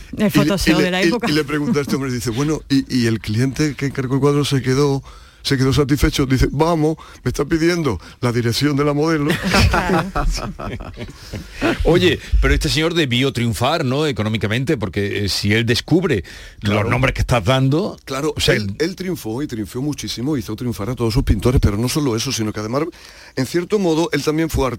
El 0.72 0.78
le- 0.80 0.84
de 0.86 0.92
la 0.92 1.04
y- 1.04 1.08
época. 1.08 1.30
Y 1.30 1.34
le 1.34 1.44
pregunta 1.44 1.80
a 1.80 1.82
este 1.84 1.96
hombre, 1.96 2.12
dice, 2.12 2.32
bueno, 2.32 2.62
y, 2.70 2.84
y 2.96 3.06
el 3.06 3.20
cliente 3.20 3.76
que 3.76 3.86
encargó 3.86 4.16
el 4.16 4.22
cuadro 4.22 4.44
se 4.44 4.62
quedó 4.62 5.04
se 5.48 5.58
quedó 5.58 5.72
satisfecho, 5.72 6.26
dice, 6.26 6.50
vamos, 6.52 6.98
me 7.24 7.30
está 7.30 7.46
pidiendo 7.46 8.00
la 8.20 8.32
dirección 8.32 8.76
de 8.76 8.84
la 8.84 8.94
modelo. 8.94 9.32
Oye, 11.84 12.20
pero 12.42 12.54
este 12.54 12.70
señor 12.70 12.94
debió 12.94 13.32
triunfar, 13.32 13.86
¿no? 13.86 14.06
Económicamente, 14.06 14.78
porque 14.78 15.26
eh, 15.26 15.30
si 15.30 15.54
él 15.54 15.66
descubre 15.66 16.24
los 16.62 16.88
nombres 16.90 17.14
que 17.14 17.22
estás 17.22 17.44
dando, 17.44 17.98
Claro, 18.04 18.34
o 18.36 18.40
sea, 18.40 18.56
él, 18.56 18.76
él 18.80 18.96
triunfó 18.96 19.42
y 19.42 19.48
triunfó 19.48 19.82
muchísimo, 19.82 20.38
hizo 20.38 20.56
triunfar 20.56 20.90
a 20.90 20.96
todos 20.96 21.14
sus 21.14 21.24
pintores, 21.24 21.62
pero 21.62 21.78
no 21.78 21.88
solo 21.88 22.16
eso, 22.16 22.32
sino 22.32 22.52
que 22.52 22.60
además, 22.60 22.84
en 23.36 23.46
cierto 23.46 23.80
modo, 23.80 24.10
él 24.12 24.24
también 24.24 24.50
fue, 24.50 24.70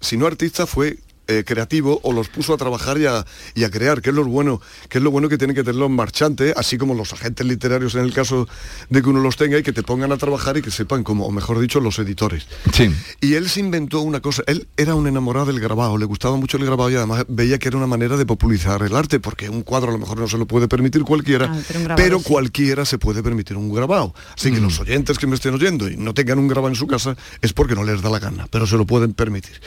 si 0.00 0.16
no 0.16 0.26
artista, 0.26 0.66
fue 0.66 0.98
eh, 1.28 1.44
creativo 1.46 2.00
o 2.02 2.12
los 2.12 2.28
puso 2.28 2.54
a 2.54 2.56
trabajar 2.56 2.98
y 2.98 3.06
a, 3.06 3.24
y 3.54 3.64
a 3.64 3.70
crear, 3.70 4.02
que 4.02 4.10
es 4.10 4.16
lo 4.16 4.24
bueno, 4.24 4.60
que 4.88 4.98
es 4.98 5.04
lo 5.04 5.10
bueno 5.10 5.28
que 5.28 5.38
tienen 5.38 5.54
que 5.54 5.62
tener 5.62 5.76
los 5.76 5.90
marchantes, 5.90 6.54
así 6.56 6.78
como 6.78 6.94
los 6.94 7.12
agentes 7.12 7.46
literarios 7.46 7.94
en 7.94 8.00
el 8.02 8.12
caso 8.12 8.48
de 8.90 9.02
que 9.02 9.08
uno 9.08 9.20
los 9.20 9.36
tenga 9.36 9.58
y 9.58 9.62
que 9.62 9.72
te 9.72 9.82
pongan 9.82 10.10
a 10.12 10.16
trabajar 10.16 10.56
y 10.56 10.62
que 10.62 10.70
sepan, 10.70 11.04
como, 11.04 11.26
o 11.26 11.30
mejor 11.30 11.60
dicho, 11.60 11.80
los 11.80 11.98
editores. 11.98 12.46
Sí. 12.72 12.90
Y 13.20 13.34
él 13.34 13.48
se 13.48 13.60
inventó 13.60 14.00
una 14.00 14.20
cosa, 14.20 14.42
él 14.46 14.68
era 14.76 14.94
un 14.94 15.06
enamorado 15.06 15.46
del 15.46 15.60
grabado, 15.60 15.98
le 15.98 16.04
gustaba 16.06 16.36
mucho 16.36 16.56
el 16.56 16.64
grabado 16.64 16.90
y 16.90 16.96
además 16.96 17.24
veía 17.28 17.58
que 17.58 17.68
era 17.68 17.76
una 17.76 17.86
manera 17.86 18.16
de 18.16 18.26
popularizar 18.26 18.82
el 18.82 18.96
arte, 18.96 19.20
porque 19.20 19.48
un 19.50 19.62
cuadro 19.62 19.90
a 19.90 19.92
lo 19.92 19.98
mejor 19.98 20.18
no 20.18 20.28
se 20.28 20.38
lo 20.38 20.46
puede 20.46 20.66
permitir 20.68 21.02
cualquiera, 21.02 21.46
Ah, 21.52 21.60
pero 21.68 21.78
un 21.78 21.84
grabado 21.84 22.02
pero 22.04 22.18
sí. 22.18 22.24
cualquiera 22.24 22.84
se 22.84 22.98
puede 22.98 23.22
permitir 23.22 23.56
un 23.56 23.72
grabado. 23.72 24.14
Así 24.36 24.50
que 24.50 24.60
los 24.60 24.80
oyentes 24.80 25.18
que 25.18 25.26
me 25.26 25.34
estén 25.34 25.54
oyendo 25.54 25.88
y 25.90 25.96
no 25.96 26.14
tengan 26.14 26.38
un 26.38 26.48
grabado 26.48 26.68
en 26.70 26.74
su 26.76 26.86
casa 26.86 27.16
es 27.42 27.52
porque 27.52 27.74
no 27.74 27.84
les 27.84 28.00
da 28.02 28.08
la 28.10 28.18
gana, 28.18 28.46
pero 28.50 28.66
se 28.66 28.76
lo 28.76 28.86
pueden 28.86 29.12
permitir. 29.12 29.60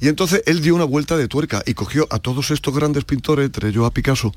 Y 0.00 0.08
entonces 0.08 0.42
él 0.46 0.62
dio 0.62 0.74
una 0.74 0.84
vuelta 0.84 1.16
de 1.16 1.28
tuerca 1.28 1.62
y 1.66 1.74
cogió 1.74 2.06
a 2.10 2.18
todos 2.18 2.50
estos 2.50 2.74
grandes 2.74 3.04
pintores, 3.04 3.46
entre 3.46 3.68
ellos 3.68 3.86
a 3.86 3.90
Picasso, 3.90 4.32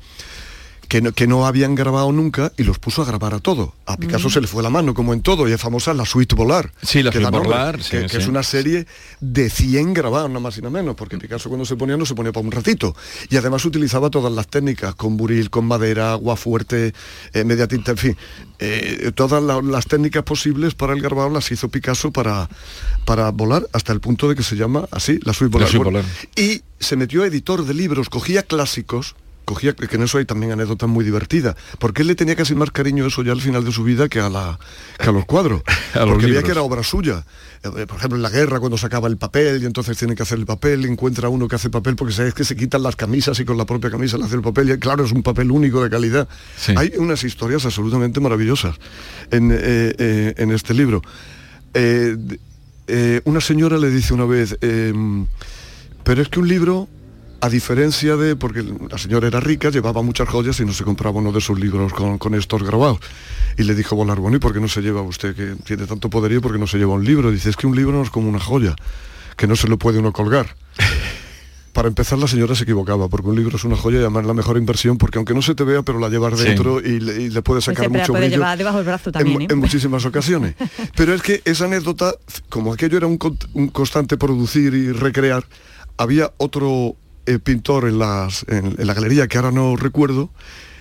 que 0.88 1.00
no, 1.02 1.12
que 1.12 1.26
no 1.26 1.46
habían 1.46 1.74
grabado 1.74 2.12
nunca 2.12 2.52
y 2.56 2.62
los 2.64 2.78
puso 2.78 3.02
a 3.02 3.04
grabar 3.04 3.34
a 3.34 3.38
todo. 3.40 3.74
A 3.86 3.96
Picasso 3.96 4.28
Mm. 4.28 4.32
se 4.32 4.40
le 4.40 4.46
fue 4.46 4.62
la 4.62 4.70
mano, 4.70 4.94
como 4.94 5.12
en 5.12 5.20
todo, 5.22 5.48
y 5.48 5.52
es 5.52 5.60
famosa 5.60 5.92
la 5.94 6.04
suite 6.04 6.34
Volar. 6.34 6.72
Sí, 6.82 7.02
la 7.02 7.10
que 7.10 7.18
Suite 7.20 7.36
Volar, 7.38 7.82
sí, 7.82 7.90
que, 8.10 8.16
es 8.18 8.26
una 8.28 8.42
serie 8.42 8.86
de 9.20 9.50
100 9.50 9.94
grabados, 9.94 10.28
nada 10.30 10.40
más 10.40 10.56
y 10.58 10.60
nada 10.60 10.70
menos, 10.70 10.94
porque 10.96 11.18
Picasso 11.18 11.48
cuando 11.48 11.64
se 11.64 11.76
ponía 11.76 11.96
no 11.96 12.06
se 12.06 12.14
ponía 12.14 12.32
para 12.32 12.44
un 12.46 12.52
ratito. 12.52 12.94
Y 13.30 13.36
además 13.36 13.64
utilizaba 13.64 14.10
todas 14.10 14.32
las 14.32 14.46
técnicas, 14.48 14.94
con 14.94 15.16
buril, 15.16 15.50
con 15.50 15.66
madera, 15.66 16.12
agua 16.12 16.36
fuerte, 16.36 16.92
eh, 17.32 17.44
media 17.44 17.66
tinta, 17.68 17.92
en 17.92 17.98
fin. 17.98 18.16
eh, 18.60 19.10
todas 19.14 19.42
la- 19.42 19.60
las 19.60 19.86
técnicas 19.86 20.22
posibles 20.22 20.74
para 20.74 20.92
el 20.94 21.02
grabado 21.02 21.28
las 21.28 21.50
hizo 21.50 21.68
Picasso 21.68 22.12
para, 22.12 22.48
para 23.04 23.30
volar, 23.30 23.66
hasta 23.72 23.92
el 23.92 24.00
punto 24.00 24.28
de 24.28 24.34
que 24.36 24.42
se 24.42 24.56
llama 24.56 24.86
así, 24.90 25.18
la 25.24 25.32
suite 25.34 25.50
La 25.58 25.66
Volar. 25.66 25.68
Suite 25.70 25.84
Bueno, 25.84 25.98
Volar. 25.98 26.04
y 26.36 26.62
se 26.78 26.96
metió 26.96 27.22
a 27.22 27.26
editor 27.26 27.64
de 27.64 27.74
libros, 27.74 28.08
cogía 28.08 28.42
clásicos, 28.42 29.16
cogía, 29.44 29.74
que 29.74 29.96
en 29.96 30.02
eso 30.02 30.18
hay 30.18 30.24
también 30.24 30.52
anécdotas 30.52 30.88
muy 30.88 31.04
divertidas, 31.04 31.56
porque 31.78 32.02
él 32.02 32.08
le 32.08 32.14
tenía 32.14 32.36
casi 32.36 32.54
más 32.54 32.70
cariño 32.70 33.06
eso 33.06 33.22
ya 33.22 33.32
al 33.32 33.40
final 33.40 33.64
de 33.64 33.72
su 33.72 33.84
vida 33.84 34.08
que 34.08 34.20
a, 34.20 34.28
la, 34.28 34.58
que 34.98 35.08
a 35.08 35.12
los 35.12 35.24
cuadros, 35.24 35.62
A 35.94 36.00
los 36.00 36.10
porque 36.10 36.26
veía 36.26 36.42
que 36.42 36.50
era 36.50 36.62
obra 36.62 36.82
suya. 36.82 37.24
Eh, 37.62 37.86
Por 37.86 37.96
ejemplo, 37.96 38.16
en 38.16 38.22
la 38.22 38.30
guerra, 38.30 38.60
cuando 38.60 38.76
sacaba 38.76 39.08
el 39.08 39.16
papel 39.16 39.62
y 39.62 39.66
entonces 39.66 39.96
tiene 39.96 40.14
que 40.14 40.22
hacer 40.22 40.38
el 40.38 40.46
papel, 40.46 40.84
encuentra 40.84 41.28
uno 41.28 41.48
que 41.48 41.56
hace 41.56 41.70
papel 41.70 41.96
porque 41.96 42.12
sabes 42.12 42.34
que 42.34 42.44
se 42.44 42.56
quitan 42.56 42.82
las 42.82 42.96
camisas 42.96 43.38
y 43.40 43.44
con 43.44 43.56
la 43.56 43.64
propia 43.64 43.90
camisa 43.90 44.18
le 44.18 44.24
hace 44.24 44.36
el 44.36 44.42
papel, 44.42 44.70
y 44.70 44.78
claro, 44.78 45.04
es 45.04 45.12
un 45.12 45.22
papel 45.22 45.50
único 45.50 45.82
de 45.82 45.90
calidad. 45.90 46.28
Hay 46.76 46.92
unas 46.96 47.24
historias 47.24 47.64
absolutamente 47.64 48.20
maravillosas 48.20 48.76
en, 49.30 49.50
eh, 49.52 49.94
eh, 49.98 50.34
en 50.36 50.50
este 50.50 50.74
libro. 50.74 51.02
Eh, 51.74 52.16
eh, 52.86 53.20
una 53.24 53.40
señora 53.40 53.78
le 53.78 53.90
dice 53.90 54.14
una 54.14 54.26
vez, 54.26 54.56
em, 54.60 55.26
pero 56.02 56.22
es 56.22 56.28
que 56.28 56.38
un 56.38 56.48
libro, 56.48 56.88
a 57.44 57.50
diferencia 57.50 58.16
de, 58.16 58.36
porque 58.36 58.64
la 58.90 58.96
señora 58.96 59.26
era 59.28 59.38
rica, 59.38 59.68
llevaba 59.68 60.00
muchas 60.00 60.26
joyas 60.26 60.58
y 60.60 60.64
no 60.64 60.72
se 60.72 60.82
compraba 60.82 61.18
uno 61.18 61.30
de 61.30 61.42
sus 61.42 61.60
libros 61.60 61.92
con, 61.92 62.16
con 62.16 62.34
estos 62.34 62.62
grabados. 62.62 63.00
Y 63.58 63.64
le 63.64 63.74
dijo 63.74 63.94
Volar, 63.94 64.18
bueno, 64.18 64.38
¿y 64.38 64.40
por 64.40 64.54
qué 64.54 64.60
no 64.60 64.68
se 64.68 64.80
lleva 64.80 65.02
usted, 65.02 65.34
que 65.36 65.54
tiene 65.62 65.86
tanto 65.86 66.08
poderío, 66.08 66.40
por 66.40 66.52
qué 66.52 66.58
no 66.58 66.66
se 66.66 66.78
lleva 66.78 66.94
un 66.94 67.04
libro? 67.04 67.30
Dice, 67.30 67.50
es 67.50 67.56
que 67.56 67.66
un 67.66 67.76
libro 67.76 67.92
no 67.92 68.02
es 68.02 68.08
como 68.08 68.30
una 68.30 68.40
joya, 68.40 68.74
que 69.36 69.46
no 69.46 69.56
se 69.56 69.68
lo 69.68 69.76
puede 69.76 69.98
uno 69.98 70.10
colgar. 70.10 70.56
Para 71.74 71.88
empezar, 71.88 72.18
la 72.18 72.28
señora 72.28 72.54
se 72.54 72.62
equivocaba, 72.62 73.08
porque 73.08 73.28
un 73.28 73.36
libro 73.36 73.58
es 73.58 73.64
una 73.64 73.76
joya 73.76 73.98
y 73.98 74.00
además 74.00 74.24
la 74.24 74.32
mejor 74.32 74.56
inversión, 74.56 74.96
porque 74.96 75.18
aunque 75.18 75.34
no 75.34 75.42
se 75.42 75.54
te 75.54 75.64
vea, 75.64 75.82
pero 75.82 75.98
la 75.98 76.08
llevas 76.08 76.38
Sí. 76.38 76.46
dentro 76.46 76.80
y, 76.80 76.98
le, 76.98 77.20
y 77.24 77.28
le 77.28 77.42
puede 77.42 77.58
Pues 77.58 77.64
sacar 77.66 77.90
la 77.92 77.98
mucho 77.98 78.12
puede 78.12 78.22
brillo 78.26 78.36
llevar 78.36 78.56
debajo 78.56 78.78
del 78.78 78.86
brazo 78.86 79.10
en, 79.10 79.12
también, 79.12 79.42
¿eh? 79.42 79.46
en 79.50 79.58
muchísimas 79.58 80.06
ocasiones. 80.06 80.54
Pero 80.96 81.12
es 81.12 81.20
que 81.20 81.42
esa 81.44 81.66
anécdota, 81.66 82.14
como 82.48 82.72
aquello 82.72 82.96
era 82.96 83.06
un 83.06 83.18
constante 83.18 84.16
producir 84.16 84.72
y 84.72 84.92
recrear, 84.92 85.44
había 85.98 86.32
otro 86.38 86.96
eh, 87.26 87.38
pintor 87.38 87.88
en, 87.88 87.98
las, 87.98 88.44
en, 88.48 88.74
en 88.78 88.86
la 88.86 88.94
galería 88.94 89.26
que 89.28 89.38
ahora 89.38 89.50
no 89.52 89.76
recuerdo, 89.76 90.30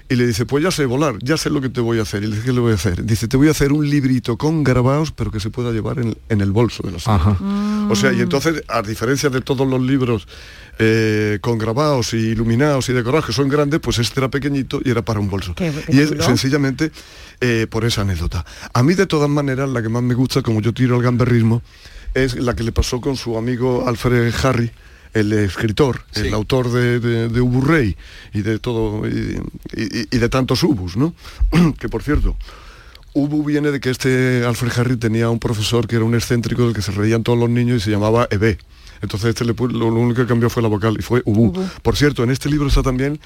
y 0.10 0.16
le 0.16 0.28
dice, 0.28 0.46
pues 0.46 0.64
ya 0.64 0.70
sé 0.70 0.86
volar, 0.86 1.16
ya 1.24 1.38
sé 1.38 1.50
lo 1.50 1.62
que 1.62 1.70
te 1.70 1.80
voy 1.82 1.98
a 1.98 2.02
hacer. 2.04 2.24
Y 2.24 2.28
le 2.28 2.36
dice, 2.36 2.46
¿qué 2.48 2.54
le 2.54 2.60
voy 2.60 2.74
a 2.74 2.76
hacer? 2.76 3.04
Dice, 3.06 3.28
te 3.28 3.38
voy 3.38 3.48
a 3.48 3.52
hacer 3.52 3.72
un 3.72 3.89
librito 3.89 4.38
con 4.38 4.64
grabados, 4.64 5.12
pero 5.12 5.32
que 5.32 5.39
se 5.39 5.50
pueda 5.50 5.72
llevar 5.72 5.98
en, 6.00 6.16
en 6.30 6.41
el 6.41 6.52
bolso 6.52 6.84
de 6.84 6.91
la 6.91 7.00
señora. 7.00 7.38
O 7.89 7.96
sea, 7.96 8.12
y 8.14 8.20
entonces, 8.22 8.64
a 8.68 8.82
diferencia 8.82 9.30
de 9.30 9.41
todos 9.41 9.66
los 9.68 9.82
libros 9.82 10.28
eh, 10.78 11.39
con 11.41 11.58
grabados 11.58 12.14
y 12.14 12.18
iluminados 12.18 12.89
y 12.89 12.94
decorados, 12.94 13.26
que 13.28 13.34
son 13.34 13.48
grandes, 13.48 13.80
pues 13.80 13.98
este 13.98 14.20
era 14.20 14.30
pequeñito 14.30 14.82
y 14.84 14.89
era 14.91 15.02
para 15.04 15.20
un 15.20 15.30
bolso. 15.30 15.56
Qué- 15.56 15.72
qué 15.88 15.96
y 15.96 16.00
es 16.02 16.10
chulo. 16.10 16.24
sencillamente 16.24 16.91
eh, 17.41 17.66
por 17.70 17.86
esa 17.86 18.02
anécdota. 18.02 18.46
A 18.74 18.84
mí, 18.84 18.94
de 18.96 19.08
todas 19.08 19.30
maneras, 19.30 19.70
la 19.70 19.82
que 19.82 19.89
más 19.89 20.04
me 20.04 20.14
gusta, 20.16 20.41
como 20.41 20.62
yo 20.62 20.74
tiro 20.74 20.96
al 20.98 21.02
gamberrismo, 21.02 21.62
es 22.14 22.36
la 22.36 22.54
que 22.56 22.64
le 22.64 22.72
pasó 22.74 23.02
con 23.02 23.16
su 23.16 23.38
amigo 23.38 23.88
Alfred 23.88 24.34
Harry, 24.44 24.70
el 25.14 25.32
escritor, 25.34 26.01
el 26.16 26.34
autor 26.34 26.72
de, 26.72 26.99
de, 26.99 27.30
de 27.30 27.41
Ubu 27.41 27.61
Rey 27.61 27.95
y 28.34 28.41
de 28.41 28.59
todo 28.59 29.07
y, 29.07 29.39
y- 29.76 30.07
y 30.16 30.18
de 30.18 30.30
tantos 30.30 30.64
Ubus, 30.64 30.97
¿no? 30.97 31.14
que 31.80 31.89
por 31.89 32.01
cierto, 32.03 32.36
Ubu 33.14 33.43
viene 33.43 33.72
de 33.72 33.80
que 33.80 33.89
este 33.91 34.43
Alfred 34.45 34.72
Harry 34.80 34.97
tenía 34.97 35.30
un 35.30 35.39
profesor 35.39 35.88
que 35.88 35.95
era 35.97 36.05
un 36.05 36.16
excéntrico 36.16 36.64
del 36.66 36.74
que 36.74 36.82
se 36.82 36.91
reían 36.91 37.22
todos 37.24 37.38
los 37.38 37.49
niños 37.49 37.78
y 37.78 37.86
se 37.86 37.91
llamaba 37.91 38.28
Ebe. 38.32 38.57
Entonces 39.01 39.30
este 39.30 39.45
le 39.45 39.53
lo, 39.53 39.68
lo 39.68 39.88
único 39.99 40.22
que 40.22 40.28
cambió 40.28 40.49
fue 40.49 40.64
la 40.64 40.70
vocal 40.70 40.95
y 40.97 41.01
fue 41.03 41.22
Ubu. 41.26 41.47
Ubu. 41.49 41.64
Por 41.82 41.95
cierto, 41.95 42.24
en 42.24 42.32
este 42.32 42.49
libro 42.49 42.68
está 42.70 42.82
también 42.82 43.20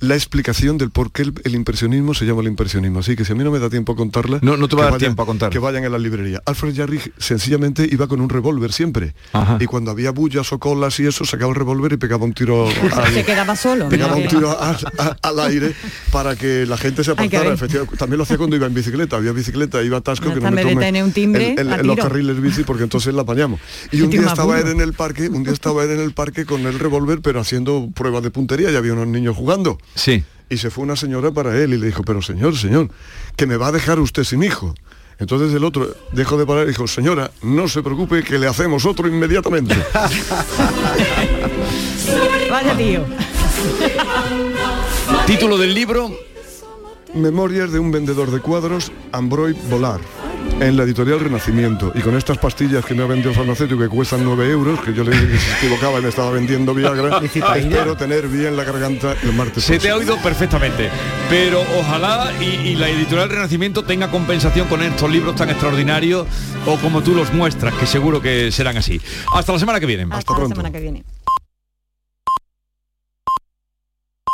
la 0.00 0.14
explicación 0.14 0.78
del 0.78 0.90
por 0.90 1.10
qué 1.12 1.22
el, 1.22 1.34
el 1.44 1.54
impresionismo 1.54 2.14
se 2.14 2.24
llama 2.26 2.40
el 2.42 2.48
impresionismo. 2.48 2.98
Así 3.00 3.16
que 3.16 3.24
si 3.24 3.32
a 3.32 3.34
mí 3.34 3.44
no 3.44 3.50
me 3.50 3.58
da 3.58 3.70
tiempo 3.70 3.92
a 3.92 3.96
contarla... 3.96 4.38
No- 4.42 4.56
no 4.56 4.68
te 4.68 4.76
va 4.76 4.82
a 4.82 4.84
dar 4.86 4.92
vayan- 4.94 4.98
tiempo 5.00 5.22
a 5.22 5.26
contar. 5.26 5.50
Que 5.50 5.58
vayan 5.58 5.84
a 5.84 5.88
la 5.88 5.98
librería. 5.98 6.42
Alfred 6.46 6.74
Jarry 6.76 7.00
sencillamente 7.18 7.88
iba 7.90 8.06
con 8.06 8.20
un 8.20 8.28
revólver 8.28 8.72
siempre. 8.72 9.14
Ajá. 9.32 9.58
Y 9.60 9.66
cuando 9.66 9.90
había 9.90 10.10
bullas 10.10 10.52
o 10.52 10.58
colas 10.58 10.98
y 11.00 11.06
eso, 11.06 11.24
sacaba 11.24 11.50
el 11.50 11.56
revólver 11.56 11.92
y 11.92 11.96
pegaba 11.96 12.24
un 12.24 12.32
tiro 12.34 12.66
al, 12.92 13.12
Se 13.12 13.24
quedaba 13.24 13.56
solo. 13.56 13.88
pegaba 13.88 14.16
un 14.16 14.26
tiro 14.28 14.50
a- 14.50 14.76
a- 14.98 15.16
al 15.22 15.40
aire 15.40 15.74
para 16.12 16.36
que 16.36 16.66
la 16.66 16.76
gente 16.76 17.02
se 17.04 17.12
apartara. 17.12 17.56
También 17.98 18.18
lo 18.18 18.24
hacía 18.24 18.36
cuando 18.36 18.56
iba 18.56 18.66
en 18.66 18.74
bicicleta, 18.74 19.16
había 19.16 19.32
bicicleta, 19.32 19.82
iba 19.82 19.98
a 19.98 20.00
Tasco 20.00 20.32
que 20.32 20.40
no 20.40 20.50
me 20.50 20.62
tome 20.62 20.76
tener 20.76 21.02
un 21.04 21.12
timbre, 21.12 21.54
a 21.58 21.60
en 21.60 21.86
los 21.86 21.96
carriles 21.96 22.40
bici 22.40 22.62
porque 22.64 22.82
entonces 22.84 23.14
la 23.14 23.22
apañamos. 23.22 23.60
Y 23.90 24.02
un 24.02 24.10
día 24.10 24.26
estaba 24.26 24.58
él 24.60 24.68
en 24.68 24.80
el 24.80 24.92
parque, 24.92 25.28
un 25.28 25.42
día 25.44 25.52
estaba 25.52 25.84
él 25.84 25.90
en 25.92 26.00
el 26.00 26.12
parque 26.12 26.44
con 26.44 26.66
el 26.66 26.78
revólver 26.78 27.20
pero 27.22 27.40
haciendo 27.40 27.88
pruebas 27.94 28.22
de 28.22 28.30
puntería 28.30 28.70
y 28.70 28.76
había 28.76 28.92
unos 28.92 29.06
niños 29.08 29.36
jugando. 29.36 29.78
Sí. 29.94 30.24
Y 30.50 30.58
se 30.58 30.70
fue 30.70 30.84
una 30.84 30.96
señora 30.96 31.30
para 31.30 31.56
él 31.56 31.74
y 31.74 31.78
le 31.78 31.86
dijo, 31.86 32.02
pero 32.02 32.20
señor, 32.22 32.56
señor, 32.56 32.90
que 33.36 33.46
me 33.46 33.56
va 33.56 33.68
a 33.68 33.72
dejar 33.72 33.98
usted 33.98 34.24
sin 34.24 34.42
hijo. 34.42 34.74
Entonces 35.18 35.54
el 35.54 35.64
otro 35.64 35.94
dejó 36.12 36.36
de 36.36 36.44
parar 36.46 36.64
y 36.64 36.68
dijo, 36.68 36.86
señora, 36.86 37.30
no 37.42 37.68
se 37.68 37.82
preocupe 37.82 38.22
que 38.22 38.38
le 38.38 38.46
hacemos 38.46 38.84
otro 38.84 39.08
inmediatamente. 39.08 39.74
Vaya 42.50 42.76
tío. 42.76 43.04
Título 45.26 45.56
del 45.56 45.72
libro. 45.74 46.10
Memorias 47.14 47.70
de 47.70 47.78
un 47.78 47.92
vendedor 47.92 48.30
de 48.32 48.40
cuadros, 48.40 48.90
Ambroid 49.12 49.54
Volar, 49.70 50.00
en 50.60 50.76
la 50.76 50.84
editorial 50.84 51.20
Renacimiento. 51.20 51.92
Y 51.94 52.00
con 52.00 52.16
estas 52.16 52.38
pastillas 52.38 52.84
que 52.84 52.94
me 52.94 53.02
ha 53.02 53.06
vendido 53.06 53.30
el 53.30 53.36
farmacéutico 53.36 53.80
que 53.80 53.88
cuestan 53.88 54.24
9 54.24 54.50
euros, 54.50 54.80
que 54.80 54.94
yo 54.94 55.04
le 55.04 55.10
dije 55.10 55.28
que 55.28 55.38
se 55.38 55.56
equivocaba 55.58 55.98
y 55.98 56.02
me 56.02 56.08
estaba 56.08 56.30
vendiendo 56.30 56.74
Viagra, 56.74 57.18
espero 57.24 57.96
tener 57.96 58.28
bien 58.28 58.56
la 58.56 58.64
garganta 58.64 59.14
el 59.22 59.32
martes. 59.32 59.64
Se 59.64 59.78
te 59.78 59.90
ha 59.90 59.96
oído 59.96 60.16
perfectamente. 60.18 60.90
Pero 61.28 61.62
ojalá 61.78 62.32
y, 62.40 62.68
y 62.68 62.76
la 62.76 62.88
editorial 62.88 63.28
Renacimiento 63.28 63.84
tenga 63.84 64.10
compensación 64.10 64.68
con 64.68 64.82
estos 64.82 65.10
libros 65.10 65.34
tan 65.36 65.50
extraordinarios 65.50 66.26
o 66.66 66.76
como 66.78 67.02
tú 67.02 67.14
los 67.14 67.32
muestras, 67.32 67.74
que 67.74 67.86
seguro 67.86 68.20
que 68.20 68.50
serán 68.52 68.76
así. 68.76 69.00
Hasta 69.34 69.52
la 69.52 69.58
semana 69.58 69.80
que 69.80 69.86
viene. 69.86 70.06
Hasta 70.10 70.38
la 70.38 70.48
semana 70.48 70.70
que 70.70 70.80
viene. 70.80 71.04